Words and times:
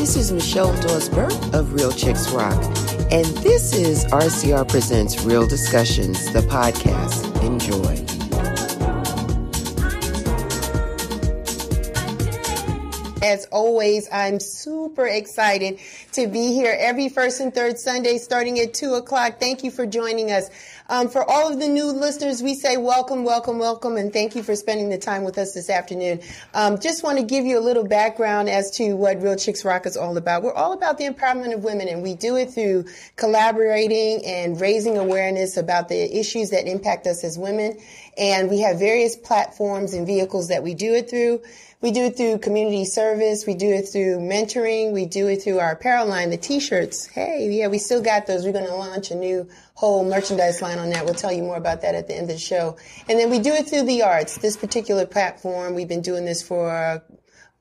This 0.00 0.16
is 0.16 0.32
Michelle 0.32 0.74
Dawes-Burke 0.80 1.52
of 1.52 1.74
Real 1.74 1.92
Chicks 1.92 2.30
Rock, 2.30 2.58
and 3.12 3.26
this 3.44 3.74
is 3.74 4.06
RCR 4.06 4.66
Presents 4.66 5.22
Real 5.24 5.46
Discussions, 5.46 6.32
the 6.32 6.40
podcast. 6.40 7.26
Enjoy. 7.44 8.00
As 13.22 13.44
always, 13.52 14.08
I'm 14.10 14.40
super 14.40 15.06
excited 15.06 15.78
to 16.12 16.26
be 16.26 16.54
here 16.54 16.74
every 16.80 17.10
first 17.10 17.40
and 17.40 17.54
third 17.54 17.78
Sunday 17.78 18.16
starting 18.16 18.58
at 18.58 18.72
2 18.72 18.94
o'clock. 18.94 19.38
Thank 19.38 19.62
you 19.62 19.70
for 19.70 19.84
joining 19.84 20.30
us. 20.30 20.48
Um, 20.90 21.08
for 21.08 21.22
all 21.30 21.52
of 21.52 21.60
the 21.60 21.68
new 21.68 21.86
listeners, 21.86 22.42
we 22.42 22.56
say 22.56 22.76
welcome, 22.76 23.22
welcome, 23.22 23.60
welcome, 23.60 23.96
and 23.96 24.12
thank 24.12 24.34
you 24.34 24.42
for 24.42 24.56
spending 24.56 24.88
the 24.88 24.98
time 24.98 25.22
with 25.22 25.38
us 25.38 25.52
this 25.52 25.70
afternoon. 25.70 26.20
Um, 26.52 26.80
just 26.80 27.04
want 27.04 27.16
to 27.20 27.24
give 27.24 27.44
you 27.44 27.60
a 27.60 27.62
little 27.62 27.86
background 27.86 28.48
as 28.48 28.72
to 28.72 28.94
what 28.94 29.22
Real 29.22 29.36
Chicks 29.36 29.64
Rock 29.64 29.86
is 29.86 29.96
all 29.96 30.16
about. 30.16 30.42
We're 30.42 30.52
all 30.52 30.72
about 30.72 30.98
the 30.98 31.04
empowerment 31.04 31.54
of 31.54 31.62
women, 31.62 31.86
and 31.86 32.02
we 32.02 32.14
do 32.16 32.34
it 32.34 32.50
through 32.50 32.86
collaborating 33.14 34.26
and 34.26 34.60
raising 34.60 34.98
awareness 34.98 35.56
about 35.56 35.88
the 35.88 36.18
issues 36.18 36.50
that 36.50 36.66
impact 36.66 37.06
us 37.06 37.22
as 37.22 37.38
women. 37.38 37.78
And 38.16 38.50
we 38.50 38.60
have 38.60 38.78
various 38.78 39.16
platforms 39.16 39.94
and 39.94 40.06
vehicles 40.06 40.48
that 40.48 40.62
we 40.62 40.74
do 40.74 40.94
it 40.94 41.08
through. 41.08 41.42
We 41.80 41.92
do 41.92 42.04
it 42.04 42.16
through 42.16 42.38
community 42.38 42.84
service. 42.84 43.46
We 43.46 43.54
do 43.54 43.70
it 43.70 43.88
through 43.88 44.18
mentoring. 44.18 44.92
We 44.92 45.06
do 45.06 45.28
it 45.28 45.42
through 45.42 45.60
our 45.60 45.72
apparel 45.72 46.06
line, 46.06 46.28
the 46.28 46.36
t-shirts. 46.36 47.06
Hey, 47.06 47.48
yeah, 47.50 47.68
we 47.68 47.78
still 47.78 48.02
got 48.02 48.26
those. 48.26 48.44
We're 48.44 48.52
going 48.52 48.66
to 48.66 48.74
launch 48.74 49.10
a 49.10 49.14
new 49.14 49.48
whole 49.74 50.04
merchandise 50.04 50.60
line 50.60 50.78
on 50.78 50.90
that. 50.90 51.06
We'll 51.06 51.14
tell 51.14 51.32
you 51.32 51.42
more 51.42 51.56
about 51.56 51.80
that 51.80 51.94
at 51.94 52.06
the 52.06 52.14
end 52.14 52.24
of 52.24 52.36
the 52.36 52.38
show. 52.38 52.76
And 53.08 53.18
then 53.18 53.30
we 53.30 53.38
do 53.38 53.54
it 53.54 53.66
through 53.66 53.84
the 53.84 54.02
arts. 54.02 54.36
This 54.36 54.58
particular 54.58 55.06
platform, 55.06 55.74
we've 55.74 55.88
been 55.88 56.02
doing 56.02 56.26
this 56.26 56.42
for 56.42 57.02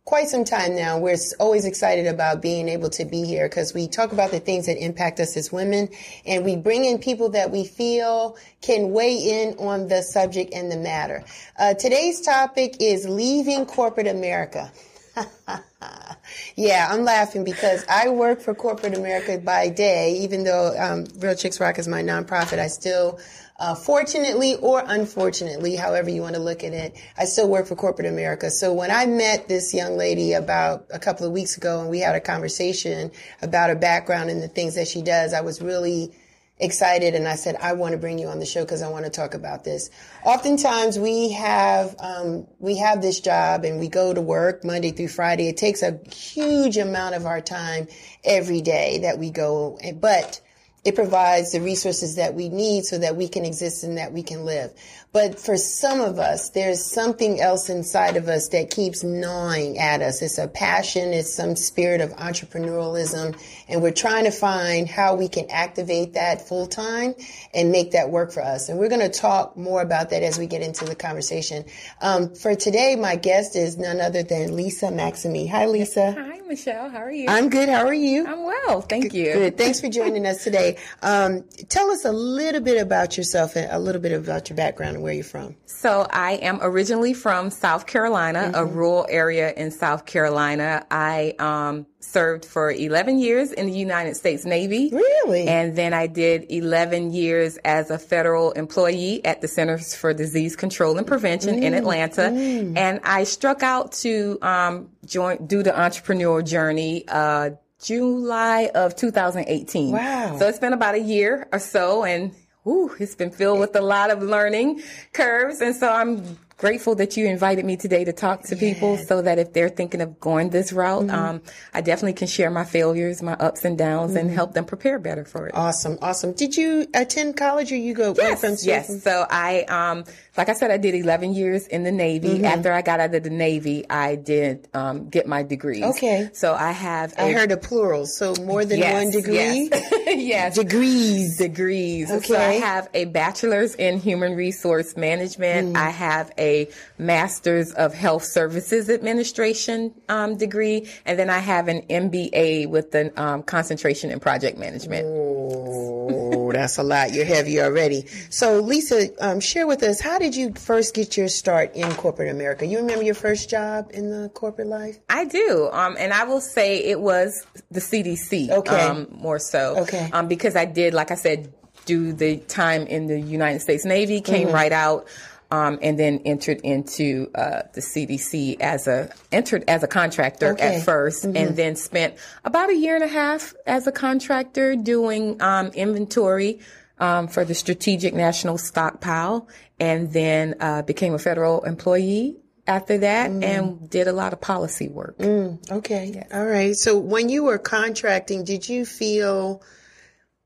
quite 0.09 0.27
some 0.27 0.44
time 0.44 0.76
now. 0.76 0.98
We're 0.98 1.18
always 1.40 1.66
excited 1.66 2.08
about 2.08 2.41
being 2.41 2.67
able 2.67 2.90
to 2.90 3.05
be 3.05 3.26
here 3.26 3.48
because 3.48 3.76
we 3.76 3.88
talk 3.88 4.12
about 4.12 4.31
the 4.31 4.40
things 4.40 4.66
that 4.66 4.84
impact 4.84 5.20
us 5.20 5.38
as 5.38 5.52
women 5.52 5.88
and 6.25 6.44
we 6.44 6.56
bring 6.56 6.83
in 6.83 6.97
people 6.97 7.30
that 7.30 7.52
we 7.52 7.64
feel 7.64 8.36
can 8.59 8.89
weigh 8.89 9.17
in 9.17 9.53
on 9.59 9.88
the 9.88 10.02
subject 10.02 10.52
and 10.52 10.72
the 10.72 10.78
matter. 10.78 11.23
Uh, 11.59 11.75
today's 11.75 12.22
topic 12.22 12.78
is 12.80 13.08
leaving 13.08 13.67
corporate 13.67 14.08
America. 14.08 14.72
yeah, 16.55 16.88
I'm 16.89 17.03
laughing 17.03 17.44
because 17.44 17.86
I 17.88 18.09
work 18.09 18.42
for 18.42 18.55
corporate 18.55 18.98
America 18.98 19.38
by 19.38 19.70
day, 19.70 20.14
even 20.22 20.44
though 20.44 20.76
um, 20.76 21.05
Real 21.20 21.36
Chicks 21.36 21.59
Rock 21.59 21.78
is 21.78 21.88
my 21.88 22.02
nonprofit. 22.02 22.58
I 22.58 22.66
still 22.66 23.20
uh, 23.59 23.75
fortunately 23.75 24.55
or 24.55 24.81
unfortunately, 24.88 25.75
however 25.75 26.09
you 26.09 26.21
want 26.21 26.35
to 26.35 26.41
look 26.41 26.63
at 26.63 26.73
it, 26.73 26.95
I 27.17 27.25
still 27.25 27.49
work 27.49 27.67
for 27.67 27.75
corporate 27.75 28.07
America. 28.07 28.49
So 28.49 28.73
when 28.73 28.89
I 28.89 29.05
met 29.05 29.49
this 29.49 29.73
young 29.73 29.97
lady 29.97 30.33
about 30.33 30.85
a 30.91 30.99
couple 30.99 31.27
of 31.27 31.33
weeks 31.33 31.57
ago 31.57 31.81
and 31.81 31.89
we 31.89 31.99
had 31.99 32.15
a 32.15 32.21
conversation 32.21 33.11
about 33.41 33.69
her 33.69 33.75
background 33.75 34.30
and 34.30 34.41
the 34.41 34.47
things 34.47 34.75
that 34.75 34.87
she 34.87 35.02
does, 35.02 35.33
I 35.33 35.41
was 35.41 35.61
really 35.61 36.13
excited 36.57 37.15
and 37.15 37.27
I 37.27 37.35
said, 37.35 37.55
I 37.61 37.73
want 37.73 37.93
to 37.93 37.97
bring 37.97 38.17
you 38.19 38.27
on 38.27 38.39
the 38.39 38.45
show 38.45 38.63
because 38.63 38.81
I 38.81 38.89
want 38.89 39.05
to 39.05 39.11
talk 39.11 39.33
about 39.33 39.63
this. 39.63 39.89
Oftentimes 40.25 40.97
we 40.97 41.31
have, 41.31 41.95
um, 41.99 42.47
we 42.59 42.77
have 42.77 43.02
this 43.02 43.19
job 43.19 43.65
and 43.65 43.80
we 43.80 43.89
go 43.89 44.13
to 44.13 44.21
work 44.21 44.63
Monday 44.63 44.91
through 44.91 45.07
Friday. 45.09 45.47
It 45.47 45.57
takes 45.57 45.81
a 45.81 45.99
huge 46.09 46.77
amount 46.77 47.15
of 47.15 47.25
our 47.25 47.41
time 47.41 47.87
every 48.23 48.61
day 48.61 48.99
that 48.99 49.19
we 49.19 49.31
go, 49.31 49.77
but 49.95 50.41
it 50.85 50.95
provides 50.95 51.52
the 51.52 51.61
resources 51.61 52.16
that 52.16 52.33
we 52.33 52.49
need 52.49 52.85
so 52.85 52.97
that 52.97 53.16
we 53.16 53.27
can 53.27 53.45
exist 53.45 53.83
and 53.83 53.97
that 53.97 54.13
we 54.13 54.23
can 54.23 54.45
live. 54.45 54.72
But 55.11 55.39
for 55.39 55.57
some 55.57 56.02
of 56.02 56.19
us, 56.19 56.52
there's 56.52 56.83
something 56.85 57.41
else 57.41 57.67
inside 57.67 58.15
of 58.15 58.27
us 58.27 58.49
that 58.49 58.69
keeps 58.69 59.03
gnawing 59.03 59.79
at 59.79 60.03
us. 60.03 60.21
It's 60.21 60.38
a 60.38 60.47
passion, 60.47 61.13
it's 61.13 61.33
some 61.33 61.55
spirit 61.55 61.99
of 61.99 62.11
entrepreneurialism, 62.11 63.35
and 63.67 63.81
we're 63.81 63.91
trying 63.91 64.25
to 64.25 64.31
find 64.31 64.87
how 64.87 65.15
we 65.15 65.27
can 65.27 65.49
activate 65.49 66.13
that 66.13 66.47
full 66.47 66.67
time 66.67 67.15
and 67.55 67.71
make 67.71 67.91
that 67.91 68.11
work 68.11 68.31
for 68.31 68.43
us. 68.43 68.69
And 68.69 68.77
we're 68.77 68.89
going 68.89 69.02
to 69.02 69.09
talk 69.09 69.58
more 69.58 69.81
about 69.81 70.11
that 70.11 70.21
as 70.21 70.37
we 70.37 70.45
get 70.45 70.61
into 70.61 70.86
the 70.86 70.95
conversation. 70.95 71.65
Um, 72.02 72.36
for 72.36 72.53
today, 72.53 72.95
my 72.95 73.15
guest 73.15 73.55
is 73.55 73.77
none 73.77 73.99
other 73.99 74.21
than 74.21 74.55
Lisa 74.55 74.92
Maxime. 74.92 75.48
Hi, 75.48 75.65
Lisa. 75.65 76.11
Hi, 76.11 76.39
Michelle. 76.48 76.87
How 76.89 76.99
are 76.99 77.11
you? 77.11 77.25
I'm 77.30 77.49
good. 77.49 77.67
How 77.67 77.86
are 77.86 77.93
you? 77.93 78.27
I'm 78.27 78.43
well. 78.43 78.81
Thank 78.81 79.15
you. 79.15 79.33
Good. 79.33 79.58
Thanks 79.58 79.80
for 79.80 79.89
joining 79.89 80.27
us 80.27 80.43
today. 80.43 80.77
Um, 81.02 81.45
tell 81.67 81.89
us 81.89 82.05
a 82.05 82.11
little 82.11 82.61
bit 82.61 82.80
about 82.80 83.17
yourself 83.17 83.55
and 83.55 83.71
a 83.71 83.80
little 83.80 84.02
bit 84.02 84.11
about 84.11 84.49
your 84.49 84.58
background 84.58 84.98
and 84.99 85.04
where 85.04 85.14
you're 85.14 85.23
from. 85.23 85.55
So 85.65 86.05
I 86.10 86.33
am 86.33 86.60
originally 86.61 87.14
from 87.14 87.49
South 87.49 87.87
Carolina, 87.87 88.39
mm-hmm. 88.39 88.55
a 88.55 88.65
rural 88.65 89.08
area 89.10 89.54
in 89.55 89.71
South 89.71 90.05
Carolina. 90.05 90.86
I 90.92 91.36
um, 91.39 91.86
served 92.02 92.45
for 92.45 92.70
11 92.70 93.20
years 93.20 93.52
in 93.52 93.67
the 93.67 93.71
United 93.71 94.15
States 94.15 94.45
Navy. 94.45 94.89
Really? 94.92 95.48
And 95.48 95.76
then 95.76 95.93
I 95.93 96.08
did 96.08 96.48
11 96.49 97.14
years 97.14 97.58
as 97.64 97.89
a 97.89 97.98
federal 97.98 98.52
employee 98.52 99.23
at 99.26 99.42
the 99.42 99.48
Centers 99.48 99.95
for 99.95 100.14
Disease 100.14 100.55
Control 100.55 100.98
and 100.98 101.08
Prevention 101.08 101.61
mm, 101.61 101.64
in 101.64 101.73
Atlanta. 101.73 102.23
Mm. 102.23 102.77
And 102.77 102.99
I 103.04 103.23
struck 103.23 103.64
out 103.64 103.93
to 104.04 104.37
um, 104.42 104.89
join, 105.05 105.48
do 105.48 105.64
the 105.64 105.71
entrepreneurial 105.71 106.45
journey. 106.45 107.05
Uh, 107.08 107.52
July 107.81 108.70
of 108.76 108.93
2018. 108.98 109.93
Wow. 109.93 110.36
So 110.37 110.49
it's 110.49 110.60
been 110.60 110.73
about 110.73 110.95
a 110.95 110.99
year 110.99 111.48
or 111.54 111.60
so 111.60 112.04
and 112.04 112.36
whew, 112.64 112.95
it's 112.99 113.15
been 113.15 113.31
filled 113.31 113.59
with 113.59 113.75
a 113.75 113.81
lot 113.81 114.11
of 114.11 114.21
learning 114.21 114.81
curves. 115.14 115.61
And 115.61 115.75
so 115.75 115.92
I'm 115.92 116.37
grateful 116.59 116.93
that 116.95 117.15
you 117.15 117.25
invited 117.25 117.64
me 117.64 117.77
today 117.77 118.03
to 118.03 118.11
talk 118.11 118.43
to 118.43 118.55
people 118.55 118.97
so 118.97 119.21
that 119.21 119.39
if 119.39 119.53
they're 119.53 119.70
thinking 119.70 120.02
of 120.02 120.20
going 120.20 120.49
this 120.49 120.73
route, 120.73 121.05
mm-hmm. 121.05 121.15
um, 121.15 121.42
I 121.73 121.81
definitely 121.81 122.14
can 122.14 122.27
share 122.27 122.52
my 122.52 122.65
failures, 122.65 123.23
my 123.23 123.33
ups 123.33 123.64
and 123.64 123.77
downs, 123.77 124.11
mm-hmm. 124.11 124.27
and 124.27 124.31
help 124.31 124.53
them 124.53 124.65
prepare 124.65 124.99
better 124.99 125.23
for 125.23 125.48
it. 125.48 125.55
Awesome, 125.55 125.98
awesome. 126.02 126.33
Did 126.33 126.58
you 126.58 126.86
attend 126.93 127.37
college 127.37 127.71
or 127.71 127.77
you 127.77 127.93
go 127.93 128.13
yes, 128.15 128.30
right 128.30 128.39
from 128.39 128.57
Yes, 128.62 129.03
so 129.03 129.25
I, 129.30 129.62
um, 129.63 130.03
like 130.39 130.48
I 130.48 130.54
said, 130.54 130.72
I 130.72 130.77
did 130.77 130.95
11 130.95 131.33
years 131.33 131.68
in 131.68 131.83
the 131.83 131.92
Navy. 131.92 132.30
Mm-hmm. 132.30 132.45
After 132.45 132.72
I 132.72 132.81
got 132.81 133.01
out 133.01 133.13
of 133.13 133.24
the 133.24 133.30
Navy, 133.30 133.83
I 133.89 134.16
did 134.16 134.69
um, 134.74 135.10
get 135.10 135.27
my 135.27 135.44
degrees. 135.44 135.83
Okay. 135.83 136.30
So 136.31 136.54
I 136.54 136.72
have. 136.72 137.12
A, 137.18 137.24
I 137.24 137.31
heard 137.33 137.51
a 137.51 137.57
plural, 137.57 138.06
so 138.06 138.33
more 138.36 138.63
than 138.63 138.80
yes, 138.80 138.94
one 138.94 139.12
degree. 139.12 139.69
Yes. 139.69 139.94
yes. 140.07 140.56
Degrees. 140.56 141.38
Degrees. 141.38 142.10
Okay. 142.10 142.25
So 142.25 142.38
I 142.38 142.54
have 142.54 142.88
a 142.94 143.04
bachelor's 143.04 143.75
in 143.75 144.00
human 144.00 144.33
resource 144.33 144.95
management. 144.95 145.74
Mm. 145.74 145.78
I 145.78 145.89
have 145.89 146.31
a 146.38 146.69
master's 146.98 147.74
of 147.74 147.94
health 147.94 148.24
services 148.24 148.89
administration 148.89 149.94
um, 150.07 150.38
degree, 150.38 150.88
and 151.06 151.19
then 151.19 151.30
I 151.30 151.39
have 151.39 151.68
an 151.68 151.81
MBA 151.81 152.69
with 152.69 152.95
an 152.95 153.12
um, 153.18 153.44
concentration 153.44 154.10
in 154.10 154.22
project 154.22 154.57
management. 154.57 155.06
Oh, 155.06 156.54
that's 156.54 156.78
a 156.78 156.83
lot. 156.83 157.12
You're 157.12 157.25
heavy 157.25 157.60
already. 157.60 158.06
So, 158.30 158.62
Lisa, 158.62 159.10
um, 159.19 159.42
share 159.42 159.68
with 159.68 159.83
us 159.83 160.00
how 160.00 160.18
did 160.18 160.29
you 160.36 160.54
first 160.54 160.94
get 160.94 161.18
your 161.18 161.28
start 161.28 161.75
in 161.75 161.92
corporate 161.94 162.30
America? 162.30 162.66
You 162.66 162.78
remember 162.78 163.04
your 163.04 163.16
first 163.16 163.50
job 163.50 163.92
in 163.94 164.10
the 164.10 164.30
corporate 164.30 164.68
life? 164.68 165.00
I 165.10 165.25
do, 165.25 165.69
um, 165.72 165.95
and 166.00 166.13
I 166.13 166.24
will 166.24 166.42
say 166.42 166.84
it 166.84 167.00
was 167.00 167.45
the 167.72 167.80
CDC. 167.80 168.50
Okay, 168.50 168.81
um, 168.81 169.07
more 169.12 169.40
so. 169.40 169.78
Okay, 169.80 170.10
um, 170.12 170.28
because 170.28 170.56
I 170.56 170.66
did, 170.66 170.94
like 170.94 171.12
I 171.12 171.16
said, 171.16 171.54
do 171.86 172.13
the 172.13 172.38
time 172.38 172.88
in 172.88 173.07
the 173.07 173.19
United 173.19 173.62
States 173.62 173.86
Navy, 173.86 174.22
came 174.22 174.48
mm-hmm. 174.48 174.56
right 174.56 174.72
out 174.72 175.07
um, 175.51 175.80
and 175.81 175.98
then 175.98 176.22
entered 176.25 176.62
into 176.62 177.30
uh, 177.34 177.63
the 177.74 177.81
CDC 177.81 178.60
as 178.60 178.88
a 178.88 179.12
entered 179.31 179.63
as 179.68 179.84
a 179.84 179.88
contractor 179.88 180.54
okay. 180.54 180.78
at 180.78 180.86
1st 180.86 181.25
mm-hmm. 181.25 181.38
and 181.38 181.56
then 181.56 181.75
spent 181.75 182.16
about 182.46 182.69
a 182.69 182.75
year 182.75 182.96
and 182.96 183.04
a 183.04 183.07
half 183.07 183.54
as 183.66 183.88
a 183.88 183.92
contractor 183.92 184.75
doing 184.75 185.42
um, 185.42 185.68
inventory 185.69 186.60
um, 187.00 187.27
for 187.27 187.45
the 187.45 187.56
Strategic 187.56 188.13
National 188.13 188.57
Stockpile, 188.57 189.48
and 189.80 190.12
then 190.12 190.56
uh, 190.60 190.81
became 190.81 191.13
a 191.13 191.19
federal 191.19 191.63
employee 191.63 192.38
after 192.68 193.00
that 193.00 193.31
mm. 193.31 193.44
and 193.44 193.89
did 193.89 194.07
a 194.07 194.13
lot 194.13 194.31
of 194.31 194.39
policy 194.39 194.88
work. 194.88 195.18
Mm, 195.18 195.71
okay. 195.71 196.12
Yes. 196.13 196.27
All 196.31 196.45
right. 196.45 196.75
So 196.75 196.98
when 196.98 197.27
you 197.27 197.44
were 197.44 197.57
contracting, 197.57 198.44
did 198.44 198.69
you 198.69 198.86
feel 198.86 199.63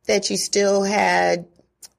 that 0.05 0.29
you 0.29 0.37
still 0.37 0.83
had 0.83 1.45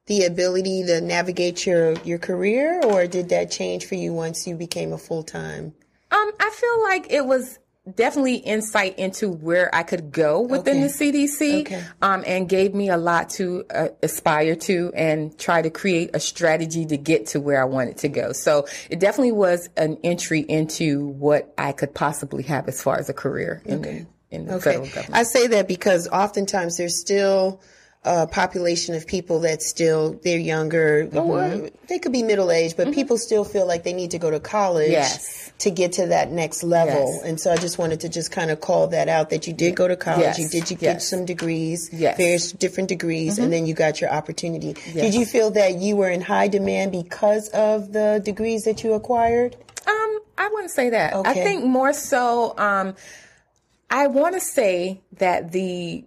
the 0.07 0.25
ability 0.25 0.83
to 0.85 1.01
navigate 1.01 1.65
your, 1.65 1.93
your 2.01 2.19
career 2.19 2.81
or 2.83 3.07
did 3.07 3.29
that 3.29 3.51
change 3.51 3.85
for 3.85 3.95
you 3.95 4.13
once 4.13 4.47
you 4.47 4.55
became 4.55 4.93
a 4.93 4.97
full 4.97 5.23
time? 5.23 5.73
Um, 6.11 6.31
I 6.39 6.49
feel 6.51 6.83
like 6.83 7.11
it 7.11 7.25
was 7.25 7.59
definitely 7.93 8.37
insight 8.37 8.97
into 8.97 9.29
where 9.29 9.73
I 9.73 9.83
could 9.83 10.11
go 10.11 10.41
within 10.41 10.83
okay. 10.83 11.11
the 11.11 11.27
CDC, 11.27 11.61
okay. 11.61 11.83
um, 12.01 12.23
and 12.25 12.49
gave 12.49 12.73
me 12.73 12.89
a 12.89 12.97
lot 12.97 13.29
to 13.31 13.63
uh, 13.69 13.89
aspire 14.01 14.55
to 14.55 14.91
and 14.95 15.37
try 15.37 15.61
to 15.61 15.69
create 15.69 16.11
a 16.13 16.19
strategy 16.19 16.85
to 16.85 16.97
get 16.97 17.27
to 17.27 17.39
where 17.39 17.61
I 17.61 17.65
wanted 17.65 17.97
to 17.97 18.09
go. 18.09 18.31
So 18.31 18.65
it 18.89 18.99
definitely 18.99 19.33
was 19.33 19.69
an 19.77 19.97
entry 20.03 20.39
into 20.39 21.07
what 21.07 21.53
I 21.57 21.73
could 21.73 21.93
possibly 21.93 22.43
have 22.43 22.67
as 22.67 22.81
far 22.81 22.97
as 22.97 23.09
a 23.09 23.13
career 23.13 23.61
in 23.65 23.79
okay. 23.79 24.05
the, 24.29 24.35
in 24.35 24.45
the 24.45 24.59
federal 24.59 24.87
government. 24.87 25.13
I 25.13 25.23
say 25.23 25.47
that 25.47 25.67
because 25.67 26.07
oftentimes 26.07 26.77
there's 26.77 26.99
still 26.99 27.61
a 28.05 28.27
population 28.27 28.93
of 28.95 29.07
people 29.07 29.39
that 29.41 29.61
still 29.61 30.19
they're 30.23 30.37
younger 30.37 31.09
or 31.13 31.69
they 31.89 31.97
could 31.99 32.11
be 32.11 32.21
middle 32.23 32.51
aged, 32.51 32.77
but 32.77 32.93
people 32.93 33.17
still 33.17 33.43
feel 33.43 33.67
like 33.67 33.83
they 33.83 33.93
need 33.93 34.11
to 34.11 34.19
go 34.19 34.29
to 34.29 34.39
college 34.39 34.91
Yes. 34.91 35.51
to 35.59 35.71
get 35.71 35.93
to 35.93 36.07
that 36.07 36.29
next 36.31 36.63
level. 36.63 37.13
Yes. 37.15 37.23
And 37.23 37.39
so 37.39 37.51
I 37.51 37.57
just 37.57 37.77
wanted 37.77 38.01
to 38.01 38.09
just 38.09 38.31
kind 38.31 38.51
of 38.51 38.61
call 38.61 38.87
that 38.87 39.09
out 39.09 39.31
that 39.31 39.47
you 39.47 39.53
did 39.53 39.75
go 39.75 39.87
to 39.87 39.95
college, 39.95 40.21
Yes. 40.21 40.39
you 40.39 40.47
did 40.49 40.69
you 40.69 40.77
get 40.77 41.01
some 41.01 41.25
degrees, 41.25 41.89
Yes. 41.91 42.13
Mm-hmm. 42.13 42.21
various 42.21 42.51
different 42.51 42.89
degrees, 42.89 43.39
and 43.39 43.51
then 43.51 43.65
you 43.65 43.73
got 43.73 43.99
your 43.99 44.11
opportunity. 44.11 44.73
Did 44.93 45.13
you 45.15 45.25
feel 45.25 45.51
that 45.51 45.75
you 45.79 45.95
were 45.95 46.09
in 46.09 46.21
high 46.21 46.47
demand 46.47 46.91
because 46.91 47.49
of 47.49 47.91
the 47.91 48.21
degrees 48.23 48.63
that 48.65 48.83
you 48.83 48.93
acquired? 48.93 49.55
Um, 49.87 50.19
I 50.37 50.47
wouldn't 50.51 50.71
say 50.71 50.89
that. 50.91 51.13
Okay. 51.13 51.29
I 51.29 51.33
think 51.33 51.65
more 51.65 51.93
so. 51.93 52.55
Um, 52.57 52.95
I 53.89 54.07
want 54.07 54.33
to 54.35 54.39
say 54.41 55.01
that 55.19 55.51
the 55.51 56.03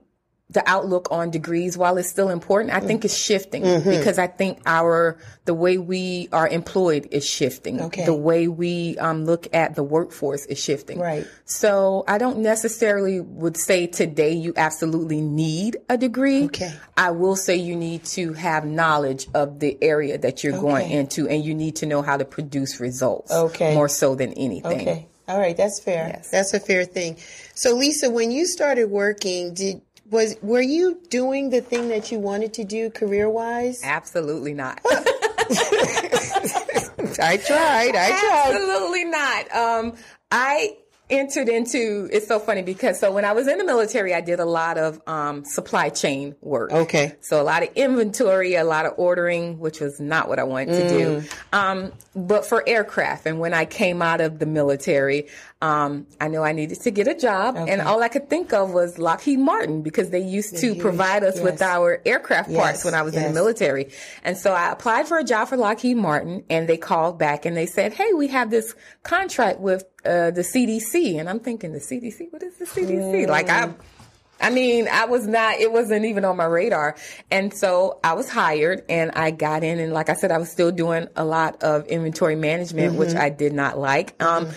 the 0.50 0.66
outlook 0.66 1.08
on 1.10 1.30
degrees, 1.30 1.76
while 1.76 1.98
it's 1.98 2.08
still 2.08 2.30
important, 2.30 2.74
I 2.74 2.80
think 2.80 3.04
it's 3.04 3.16
shifting 3.16 3.62
Mm-hmm. 3.62 3.90
because 3.90 4.18
I 4.18 4.26
think 4.28 4.60
our 4.64 5.18
the 5.44 5.52
way 5.52 5.76
we 5.78 6.28
are 6.32 6.48
employed 6.48 7.08
is 7.10 7.26
shifting. 7.26 7.80
Okay. 7.82 8.04
The 8.06 8.14
way 8.14 8.48
we 8.48 8.96
um, 8.98 9.24
look 9.26 9.46
at 9.52 9.74
the 9.74 9.82
workforce 9.82 10.46
is 10.46 10.58
shifting. 10.58 10.98
Right. 10.98 11.26
So 11.44 12.04
I 12.08 12.18
don't 12.18 12.38
necessarily 12.38 13.20
would 13.20 13.56
say 13.56 13.86
today 13.86 14.32
you 14.32 14.52
absolutely 14.56 15.20
need 15.20 15.78
a 15.88 15.98
degree. 15.98 16.44
Okay. 16.44 16.72
I 16.96 17.10
will 17.10 17.36
say 17.36 17.56
you 17.56 17.76
need 17.76 18.04
to 18.06 18.32
have 18.32 18.64
knowledge 18.64 19.26
of 19.34 19.58
the 19.58 19.76
area 19.82 20.16
that 20.18 20.42
you're 20.42 20.58
going 20.58 20.90
into, 20.90 21.28
and 21.28 21.44
you 21.44 21.54
need 21.54 21.76
to 21.76 21.86
know 21.86 22.00
how 22.00 22.16
to 22.16 22.24
produce 22.24 22.80
results. 22.80 23.30
Okay. 23.30 23.74
More 23.74 23.88
so 23.88 24.14
than 24.14 24.32
anything. 24.32 24.80
Okay. 24.80 25.08
All 25.28 25.38
right, 25.38 25.54
that's 25.54 25.78
fair. 25.78 26.08
Yes. 26.08 26.30
That's 26.30 26.54
a 26.54 26.60
fair 26.60 26.86
thing. 26.86 27.18
So 27.54 27.74
Lisa, 27.74 28.08
when 28.08 28.30
you 28.30 28.46
started 28.46 28.90
working, 28.90 29.52
did 29.52 29.82
was 30.10 30.36
were 30.42 30.60
you 30.60 31.00
doing 31.10 31.50
the 31.50 31.60
thing 31.60 31.88
that 31.88 32.10
you 32.10 32.18
wanted 32.18 32.54
to 32.54 32.64
do 32.64 32.90
career 32.90 33.28
wise? 33.28 33.80
Absolutely 33.84 34.54
not. 34.54 34.80
I 37.20 37.36
tried. 37.36 37.96
I 37.96 38.10
tried. 38.10 38.54
Absolutely 38.54 39.04
not. 39.04 39.54
Um, 39.54 39.94
I 40.30 40.76
entered 41.10 41.48
into 41.48 42.08
it's 42.12 42.26
so 42.26 42.38
funny 42.38 42.60
because 42.60 43.00
so 43.00 43.10
when 43.10 43.24
I 43.24 43.32
was 43.32 43.48
in 43.48 43.56
the 43.56 43.64
military 43.64 44.14
I 44.14 44.20
did 44.20 44.40
a 44.40 44.44
lot 44.44 44.76
of 44.76 45.00
um, 45.06 45.44
supply 45.44 45.88
chain 45.88 46.36
work. 46.42 46.72
Okay. 46.72 47.16
So 47.20 47.40
a 47.40 47.44
lot 47.44 47.62
of 47.62 47.70
inventory, 47.74 48.54
a 48.54 48.64
lot 48.64 48.84
of 48.86 48.92
ordering, 48.98 49.58
which 49.58 49.80
was 49.80 50.00
not 50.00 50.28
what 50.28 50.38
I 50.38 50.44
wanted 50.44 50.72
to 50.72 50.88
do. 50.88 51.22
Um, 51.52 51.92
but 52.14 52.44
for 52.44 52.62
aircraft 52.66 53.26
and 53.26 53.40
when 53.40 53.54
I 53.54 53.64
came 53.64 54.02
out 54.02 54.20
of 54.20 54.38
the 54.38 54.46
military, 54.46 55.28
um, 55.60 56.06
I 56.20 56.28
knew 56.28 56.40
I 56.40 56.52
needed 56.52 56.80
to 56.82 56.92
get 56.92 57.08
a 57.08 57.14
job 57.16 57.56
and 57.56 57.80
all 57.80 58.00
I 58.00 58.06
could 58.08 58.30
think 58.30 58.52
of 58.52 58.72
was 58.72 58.96
Lockheed 58.96 59.40
Martin 59.40 59.82
because 59.82 60.10
they 60.10 60.20
used 60.20 60.56
to 60.58 60.74
provide 60.76 61.24
us 61.24 61.40
with 61.40 61.60
our 61.60 62.00
aircraft 62.06 62.48
Yes, 62.50 62.60
parts 62.60 62.84
when 62.84 62.94
I 62.94 63.02
was 63.02 63.16
in 63.16 63.24
the 63.24 63.30
military. 63.32 63.90
And 64.22 64.36
so 64.36 64.52
I 64.52 64.70
applied 64.70 65.08
for 65.08 65.18
a 65.18 65.24
job 65.24 65.48
for 65.48 65.56
Lockheed 65.56 65.96
Martin 65.96 66.44
and 66.48 66.68
they 66.68 66.76
called 66.76 67.18
back 67.18 67.44
and 67.44 67.56
they 67.56 67.66
said, 67.66 67.92
Hey, 67.92 68.12
we 68.12 68.28
have 68.28 68.50
this 68.50 68.72
contract 69.02 69.58
with 69.58 69.82
uh, 70.04 70.30
the 70.30 70.42
CDC. 70.42 71.18
And 71.18 71.28
I'm 71.28 71.40
thinking, 71.40 71.72
the 71.72 71.80
CDC? 71.80 72.32
What 72.32 72.42
is 72.44 72.56
the 72.58 72.64
CDC? 72.64 73.26
Like, 73.26 73.48
I, 73.50 73.74
I 74.40 74.50
mean, 74.50 74.86
I 74.86 75.06
was 75.06 75.26
not, 75.26 75.56
it 75.58 75.72
wasn't 75.72 76.04
even 76.04 76.24
on 76.24 76.36
my 76.36 76.44
radar. 76.44 76.94
And 77.32 77.52
so 77.52 77.98
I 78.04 78.12
was 78.12 78.28
hired 78.28 78.84
and 78.88 79.10
I 79.10 79.32
got 79.32 79.64
in 79.64 79.80
and 79.80 79.92
like 79.92 80.08
I 80.08 80.14
said, 80.14 80.30
I 80.30 80.38
was 80.38 80.50
still 80.52 80.70
doing 80.70 81.08
a 81.16 81.24
lot 81.24 81.64
of 81.64 81.86
inventory 81.86 82.36
management, 82.36 82.94
which 82.94 83.08
Mm-hmm. 83.08 83.18
I 83.18 83.30
did 83.30 83.52
not 83.52 83.76
like. 83.76 84.22
Um, 84.22 84.50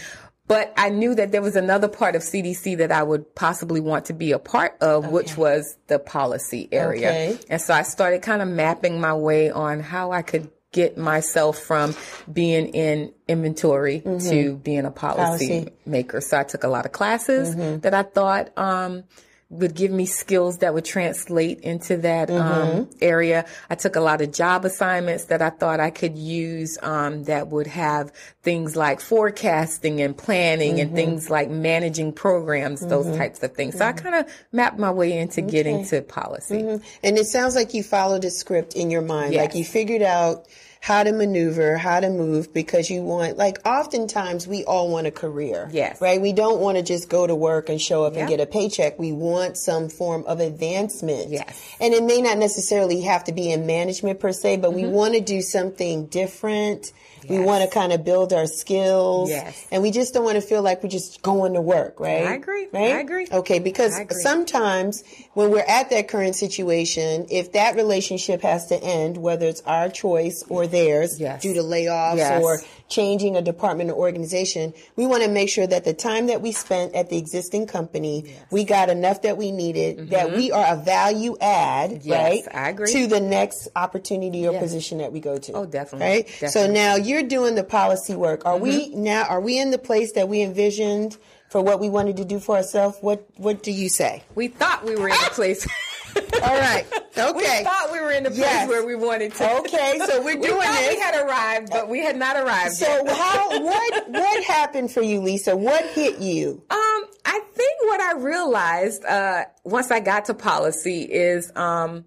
but 0.51 0.73
I 0.75 0.89
knew 0.89 1.15
that 1.15 1.31
there 1.31 1.41
was 1.41 1.55
another 1.55 1.87
part 1.87 2.13
of 2.17 2.23
CDC 2.23 2.79
that 2.79 2.91
I 2.91 3.03
would 3.03 3.33
possibly 3.35 3.79
want 3.79 4.07
to 4.07 4.13
be 4.13 4.33
a 4.33 4.39
part 4.39 4.75
of, 4.81 5.07
which 5.07 5.37
was 5.37 5.77
the 5.87 5.97
policy 5.97 6.67
area. 6.73 7.07
Okay. 7.07 7.39
And 7.49 7.61
so 7.61 7.73
I 7.73 7.83
started 7.83 8.21
kind 8.21 8.41
of 8.41 8.49
mapping 8.49 8.99
my 8.99 9.13
way 9.13 9.49
on 9.49 9.79
how 9.79 10.11
I 10.11 10.23
could 10.23 10.51
get 10.73 10.97
myself 10.97 11.57
from 11.57 11.95
being 12.29 12.67
in 12.67 13.13
inventory 13.29 14.01
to 14.01 14.57
being 14.57 14.83
a 14.83 14.91
policy, 14.91 15.47
Policy. 15.47 15.69
maker. 15.85 16.19
So 16.19 16.37
I 16.37 16.43
took 16.43 16.65
a 16.65 16.67
lot 16.67 16.85
of 16.85 16.91
classes 16.91 17.55
that 17.81 17.93
I 17.93 18.03
thought 18.03 18.51
um, 18.57 19.05
would 19.51 19.75
give 19.75 19.91
me 19.91 20.05
skills 20.05 20.59
that 20.59 20.73
would 20.73 20.85
translate 20.85 21.59
into 21.59 21.97
that 21.97 22.31
um, 22.31 22.37
mm-hmm. 22.37 22.91
area. 23.01 23.45
I 23.69 23.75
took 23.75 23.97
a 23.97 23.99
lot 23.99 24.21
of 24.21 24.31
job 24.31 24.63
assignments 24.63 25.25
that 25.25 25.41
I 25.41 25.49
thought 25.49 25.81
I 25.81 25.89
could 25.89 26.17
use 26.17 26.77
um, 26.81 27.25
that 27.25 27.49
would 27.49 27.67
have 27.67 28.13
things 28.43 28.77
like 28.77 29.01
forecasting 29.01 30.01
and 30.01 30.17
planning 30.17 30.79
and 30.79 30.89
mm-hmm. 30.89 30.95
things 30.95 31.29
like 31.29 31.49
managing 31.49 32.13
programs, 32.13 32.79
those 32.79 33.05
mm-hmm. 33.05 33.17
types 33.17 33.43
of 33.43 33.53
things. 33.53 33.77
So 33.77 33.85
I 33.85 33.91
kind 33.91 34.15
of 34.15 34.31
mapped 34.53 34.79
my 34.79 34.89
way 34.89 35.17
into 35.19 35.41
getting 35.41 35.83
to 35.87 36.01
policy. 36.01 36.79
And 37.03 37.17
it 37.17 37.27
sounds 37.27 37.53
like 37.53 37.73
you 37.73 37.83
followed 37.83 38.23
a 38.23 38.31
script 38.31 38.73
in 38.75 38.89
your 38.89 39.01
mind. 39.01 39.35
Like 39.35 39.53
you 39.53 39.65
figured 39.65 40.01
out 40.01 40.47
how 40.81 41.03
to 41.03 41.11
maneuver, 41.11 41.77
how 41.77 41.99
to 41.99 42.09
move 42.09 42.51
because 42.51 42.89
you 42.89 43.03
want, 43.03 43.37
like, 43.37 43.59
oftentimes 43.67 44.47
we 44.47 44.63
all 44.63 44.89
want 44.89 45.05
a 45.05 45.11
career. 45.11 45.69
Yes. 45.71 46.01
Right? 46.01 46.19
We 46.19 46.33
don't 46.33 46.59
want 46.59 46.77
to 46.79 46.83
just 46.83 47.07
go 47.07 47.27
to 47.27 47.35
work 47.35 47.69
and 47.69 47.79
show 47.79 48.03
up 48.03 48.15
and 48.15 48.27
get 48.27 48.39
a 48.39 48.47
paycheck. 48.47 48.97
We 48.97 49.11
want 49.11 49.57
some 49.57 49.89
form 49.89 50.23
of 50.25 50.39
advancement. 50.39 51.29
Yes. 51.29 51.75
And 51.79 51.93
it 51.93 52.03
may 52.03 52.19
not 52.19 52.39
necessarily 52.39 53.01
have 53.01 53.25
to 53.25 53.31
be 53.31 53.51
in 53.51 53.67
management 53.67 54.19
per 54.19 54.33
se, 54.33 54.57
but 54.57 54.73
we 54.73 54.81
mm-hmm. 54.81 54.91
want 54.91 55.13
to 55.13 55.21
do 55.21 55.43
something 55.43 56.07
different. 56.07 56.91
We. 57.29 57.39
Want 57.39 57.63
to 57.63 57.69
kind 57.69 57.91
of 57.91 58.03
build 58.05 58.33
our 58.33 58.45
skills. 58.47 59.29
Yes. 59.29 59.67
And 59.71 59.81
we 59.81 59.91
just 59.91 60.13
don't 60.13 60.23
want 60.23 60.35
to 60.35 60.41
feel 60.41 60.61
like 60.61 60.83
we're 60.83 60.89
just 60.89 61.21
going 61.21 61.53
to 61.53 61.61
work, 61.61 61.99
right? 61.99 62.25
I 62.25 62.33
agree. 62.35 62.67
Right? 62.71 62.93
I 62.95 62.99
agree. 62.99 63.27
Okay, 63.31 63.59
because 63.59 63.97
agree. 63.97 64.21
sometimes 64.21 65.03
when 65.33 65.51
we're 65.51 65.65
at 65.67 65.89
that 65.89 66.07
current 66.07 66.35
situation, 66.35 67.27
if 67.29 67.53
that 67.53 67.75
relationship 67.75 68.41
has 68.41 68.67
to 68.67 68.81
end, 68.81 69.17
whether 69.17 69.47
it's 69.47 69.61
our 69.61 69.89
choice 69.89 70.43
or 70.49 70.67
theirs, 70.67 71.19
Yes. 71.19 71.41
due 71.41 71.53
to 71.53 71.61
layoffs 71.61 72.41
or 72.41 72.59
changing 72.91 73.35
a 73.35 73.41
department 73.41 73.89
or 73.89 73.93
organization, 73.93 74.73
we 74.95 75.07
want 75.07 75.23
to 75.23 75.29
make 75.29 75.49
sure 75.49 75.65
that 75.65 75.83
the 75.85 75.93
time 75.93 76.27
that 76.27 76.41
we 76.41 76.51
spent 76.51 76.93
at 76.93 77.09
the 77.09 77.17
existing 77.17 77.65
company, 77.65 78.35
we 78.51 78.63
got 78.65 78.89
enough 78.89 79.23
that 79.23 79.37
we 79.37 79.51
needed, 79.51 80.09
that 80.11 80.31
we 80.33 80.51
are 80.51 80.75
a 80.75 80.77
value 80.77 81.35
add, 81.41 81.89
Mm-hmm. 81.91 82.07
Yes, 82.09 82.45
right? 82.45 82.55
I 82.55 82.69
agree. 82.69 82.91
To 82.93 83.07
the 83.07 83.19
next 83.19 83.67
opportunity 83.75 84.47
or 84.47 84.59
position 84.59 84.99
that 84.99 85.11
we 85.11 85.19
go 85.19 85.37
to. 85.37 85.53
Oh, 85.53 85.65
definitely, 85.65 86.27
Right? 86.41 86.51
So 86.51 86.69
now 86.71 86.95
you're 86.97 87.23
doing 87.23 87.55
the 87.55 87.63
policy 87.63 88.13
work. 88.15 88.45
Are 88.45 88.57
we 88.57 88.89
Mm-hmm. 88.89 89.03
now, 89.03 89.23
are 89.23 89.39
we 89.41 89.57
in 89.57 89.71
the 89.71 89.77
place 89.79 90.11
that 90.13 90.27
we 90.29 90.41
envisioned 90.41 91.17
for 91.49 91.61
what 91.61 91.79
we 91.79 91.89
wanted 91.89 92.17
to 92.17 92.25
do 92.25 92.39
for 92.39 92.57
ourselves? 92.57 92.97
What, 93.01 93.25
what 93.37 93.63
do 93.63 93.71
you 93.71 93.89
say? 93.89 94.23
We 94.35 94.49
thought 94.49 94.83
we 94.85 94.95
were 94.95 95.07
in 95.07 95.13
a 95.15 95.29
place. 95.31 95.65
All 96.43 96.57
right. 96.57 96.85
Okay. 97.17 97.33
We 97.59 97.63
thought 97.63 97.89
we 97.91 97.99
were 97.99 98.11
in 98.11 98.23
the 98.23 98.29
place 98.29 98.39
Yes. 98.41 98.67
where 98.69 98.85
we 98.85 98.95
wanted 98.95 99.33
to. 99.35 99.57
Okay, 99.59 99.99
so 100.05 100.21
we're 100.23 100.35
doing 100.41 100.59
this. 100.59 100.89
we 100.95 100.99
had 100.99 101.23
arrived, 101.23 101.69
but 101.71 101.87
we 101.89 101.99
had 101.99 102.17
not 102.17 102.35
arrived. 102.35 102.73
So 102.73 102.85
yet. 102.87 103.15
how 103.15 103.61
what 103.63 104.09
what 104.09 104.43
happened 104.45 104.91
for 104.91 105.01
you, 105.01 105.21
Lisa? 105.21 105.55
What 105.55 105.85
hit 105.91 106.19
you? 106.19 106.63
Um, 106.69 106.77
I 107.25 107.41
think 107.53 107.79
what 107.83 108.01
I 108.01 108.13
realized 108.13 109.05
uh, 109.05 109.45
once 109.63 109.91
I 109.91 109.99
got 109.99 110.25
to 110.25 110.33
policy 110.33 111.01
is 111.03 111.51
um, 111.55 112.05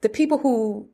the 0.00 0.08
people 0.08 0.38
who 0.38 0.88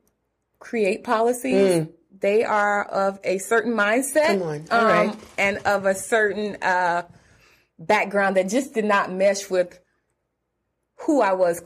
create 0.59 1.03
policies. 1.03 1.87
They 2.17 2.43
are 2.43 2.83
of 2.85 3.19
a 3.23 3.37
certain 3.39 3.73
mindset. 3.73 4.27
Come 4.39 4.41
on. 4.41 4.65
All 4.71 4.85
right. 4.85 5.15
and 5.37 5.57
of 5.59 5.85
a 5.85 5.93
certain 5.93 6.55
uh, 6.61 7.03
background 7.77 8.37
that 8.37 8.49
just 8.49 8.73
did 8.73 8.85
not 8.85 9.11
mesh 9.11 9.47
with 9.49 9.77
who 11.05 11.21
I 11.21 11.33
was, 11.33 11.61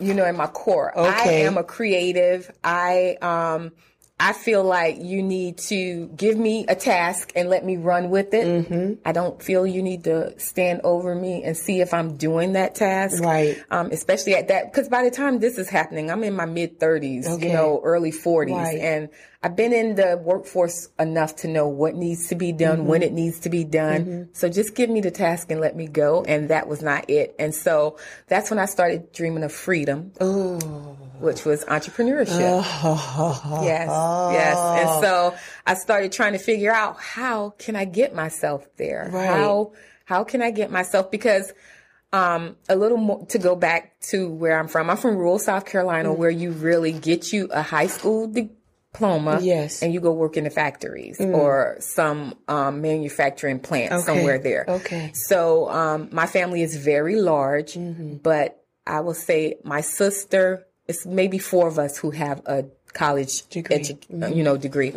you 0.00 0.14
know, 0.14 0.24
in 0.26 0.36
my 0.36 0.46
core. 0.46 0.96
Okay. 0.98 1.42
I 1.44 1.46
am 1.46 1.56
a 1.58 1.64
creative. 1.64 2.50
I 2.64 3.16
um 3.22 3.72
I 4.20 4.32
feel 4.32 4.64
like 4.64 4.96
you 4.98 5.22
need 5.22 5.58
to 5.68 6.08
give 6.16 6.36
me 6.36 6.64
a 6.68 6.74
task 6.74 7.30
and 7.36 7.48
let 7.48 7.64
me 7.64 7.76
run 7.76 8.10
with 8.10 8.34
it. 8.34 8.46
Mm-hmm. 8.68 8.94
I 9.04 9.12
don't 9.12 9.40
feel 9.40 9.64
you 9.64 9.80
need 9.80 10.02
to 10.04 10.36
stand 10.40 10.80
over 10.82 11.14
me 11.14 11.44
and 11.44 11.56
see 11.56 11.80
if 11.80 11.94
I'm 11.94 12.16
doing 12.16 12.54
that 12.54 12.74
task. 12.74 13.22
Right. 13.22 13.56
Um, 13.70 13.90
especially 13.92 14.34
at 14.34 14.48
that, 14.48 14.72
because 14.72 14.88
by 14.88 15.04
the 15.04 15.12
time 15.12 15.38
this 15.38 15.56
is 15.56 15.68
happening, 15.70 16.10
I'm 16.10 16.24
in 16.24 16.34
my 16.34 16.46
mid 16.46 16.80
30s, 16.80 17.28
Okay. 17.28 17.46
you 17.46 17.52
know, 17.52 17.80
early 17.84 18.10
40s, 18.10 18.50
Right. 18.56 18.80
and 18.80 19.08
I've 19.40 19.54
been 19.54 19.72
in 19.72 19.94
the 19.94 20.20
workforce 20.20 20.88
enough 20.98 21.36
to 21.36 21.48
know 21.48 21.68
what 21.68 21.94
needs 21.94 22.28
to 22.28 22.34
be 22.34 22.50
done, 22.50 22.78
Mm-hmm. 22.78 22.86
when 22.88 23.02
it 23.04 23.12
needs 23.12 23.38
to 23.40 23.48
be 23.50 23.62
done. 23.62 24.30
So 24.32 24.48
just 24.48 24.74
give 24.74 24.90
me 24.90 25.00
the 25.00 25.12
task 25.12 25.50
and 25.52 25.60
let 25.60 25.76
me 25.76 25.86
go. 25.86 26.24
And 26.24 26.48
that 26.50 26.66
was 26.66 26.82
not 26.82 27.08
it. 27.08 27.36
And 27.38 27.54
so 27.54 27.98
that's 28.26 28.50
when 28.50 28.58
I 28.58 28.64
started 28.66 29.12
dreaming 29.12 29.44
of 29.44 29.52
freedom, 29.52 30.10
which 31.20 31.44
was 31.44 31.64
entrepreneurship. 31.66 32.64
Yes, 33.64 33.88
yes. 34.32 34.56
And 34.58 35.04
so 35.04 35.34
I 35.66 35.74
started 35.74 36.10
trying 36.12 36.32
to 36.32 36.38
figure 36.40 36.72
out 36.72 36.98
how 36.98 37.50
can 37.50 37.76
I 37.76 37.84
get 37.84 38.14
myself 38.14 38.66
there? 38.76 39.08
Right. 39.12 39.26
How 39.26 39.72
how 40.04 40.24
can 40.24 40.42
I 40.42 40.50
get 40.50 40.70
myself 40.72 41.10
because 41.10 41.52
um, 42.12 42.56
a 42.68 42.74
little 42.76 42.96
more 42.96 43.26
to 43.26 43.38
go 43.38 43.54
back 43.54 44.00
to 44.10 44.30
where 44.30 44.58
I'm 44.58 44.66
from. 44.68 44.88
I'm 44.88 44.96
from 44.96 45.16
rural 45.16 45.38
South 45.38 45.66
Carolina, 45.66 46.10
where 46.12 46.30
you 46.30 46.52
really 46.52 46.92
get 46.92 47.32
you 47.34 47.48
a 47.52 47.60
high 47.60 47.88
school 47.88 48.26
diploma, 48.92 49.38
Yes. 49.42 49.82
and 49.82 49.92
you 49.92 50.00
go 50.00 50.12
work 50.12 50.36
in 50.36 50.44
the 50.44 50.50
factories 50.50 51.20
or 51.20 51.76
some 51.80 52.34
um, 52.48 52.80
manufacturing 52.80 53.60
plant 53.60 53.92
Okay. 53.92 54.02
somewhere 54.02 54.38
there. 54.38 54.64
Okay. 54.68 55.10
So 55.14 55.68
um, 55.70 56.08
my 56.12 56.26
family 56.26 56.62
is 56.62 56.76
very 56.76 57.16
large, 57.16 57.76
but 58.22 58.62
I 58.86 59.00
will 59.00 59.14
say 59.14 59.56
my 59.64 59.80
sister 59.82 60.64
it's 60.86 61.04
maybe 61.04 61.36
four 61.38 61.68
of 61.68 61.78
us 61.78 61.98
who 61.98 62.10
have 62.12 62.40
a 62.46 62.64
college 62.94 63.46
Degree. 63.50 63.76
edu- 63.76 64.22
uh, 64.22 64.28
you 64.34 64.42
know, 64.42 64.56
degree. 64.56 64.90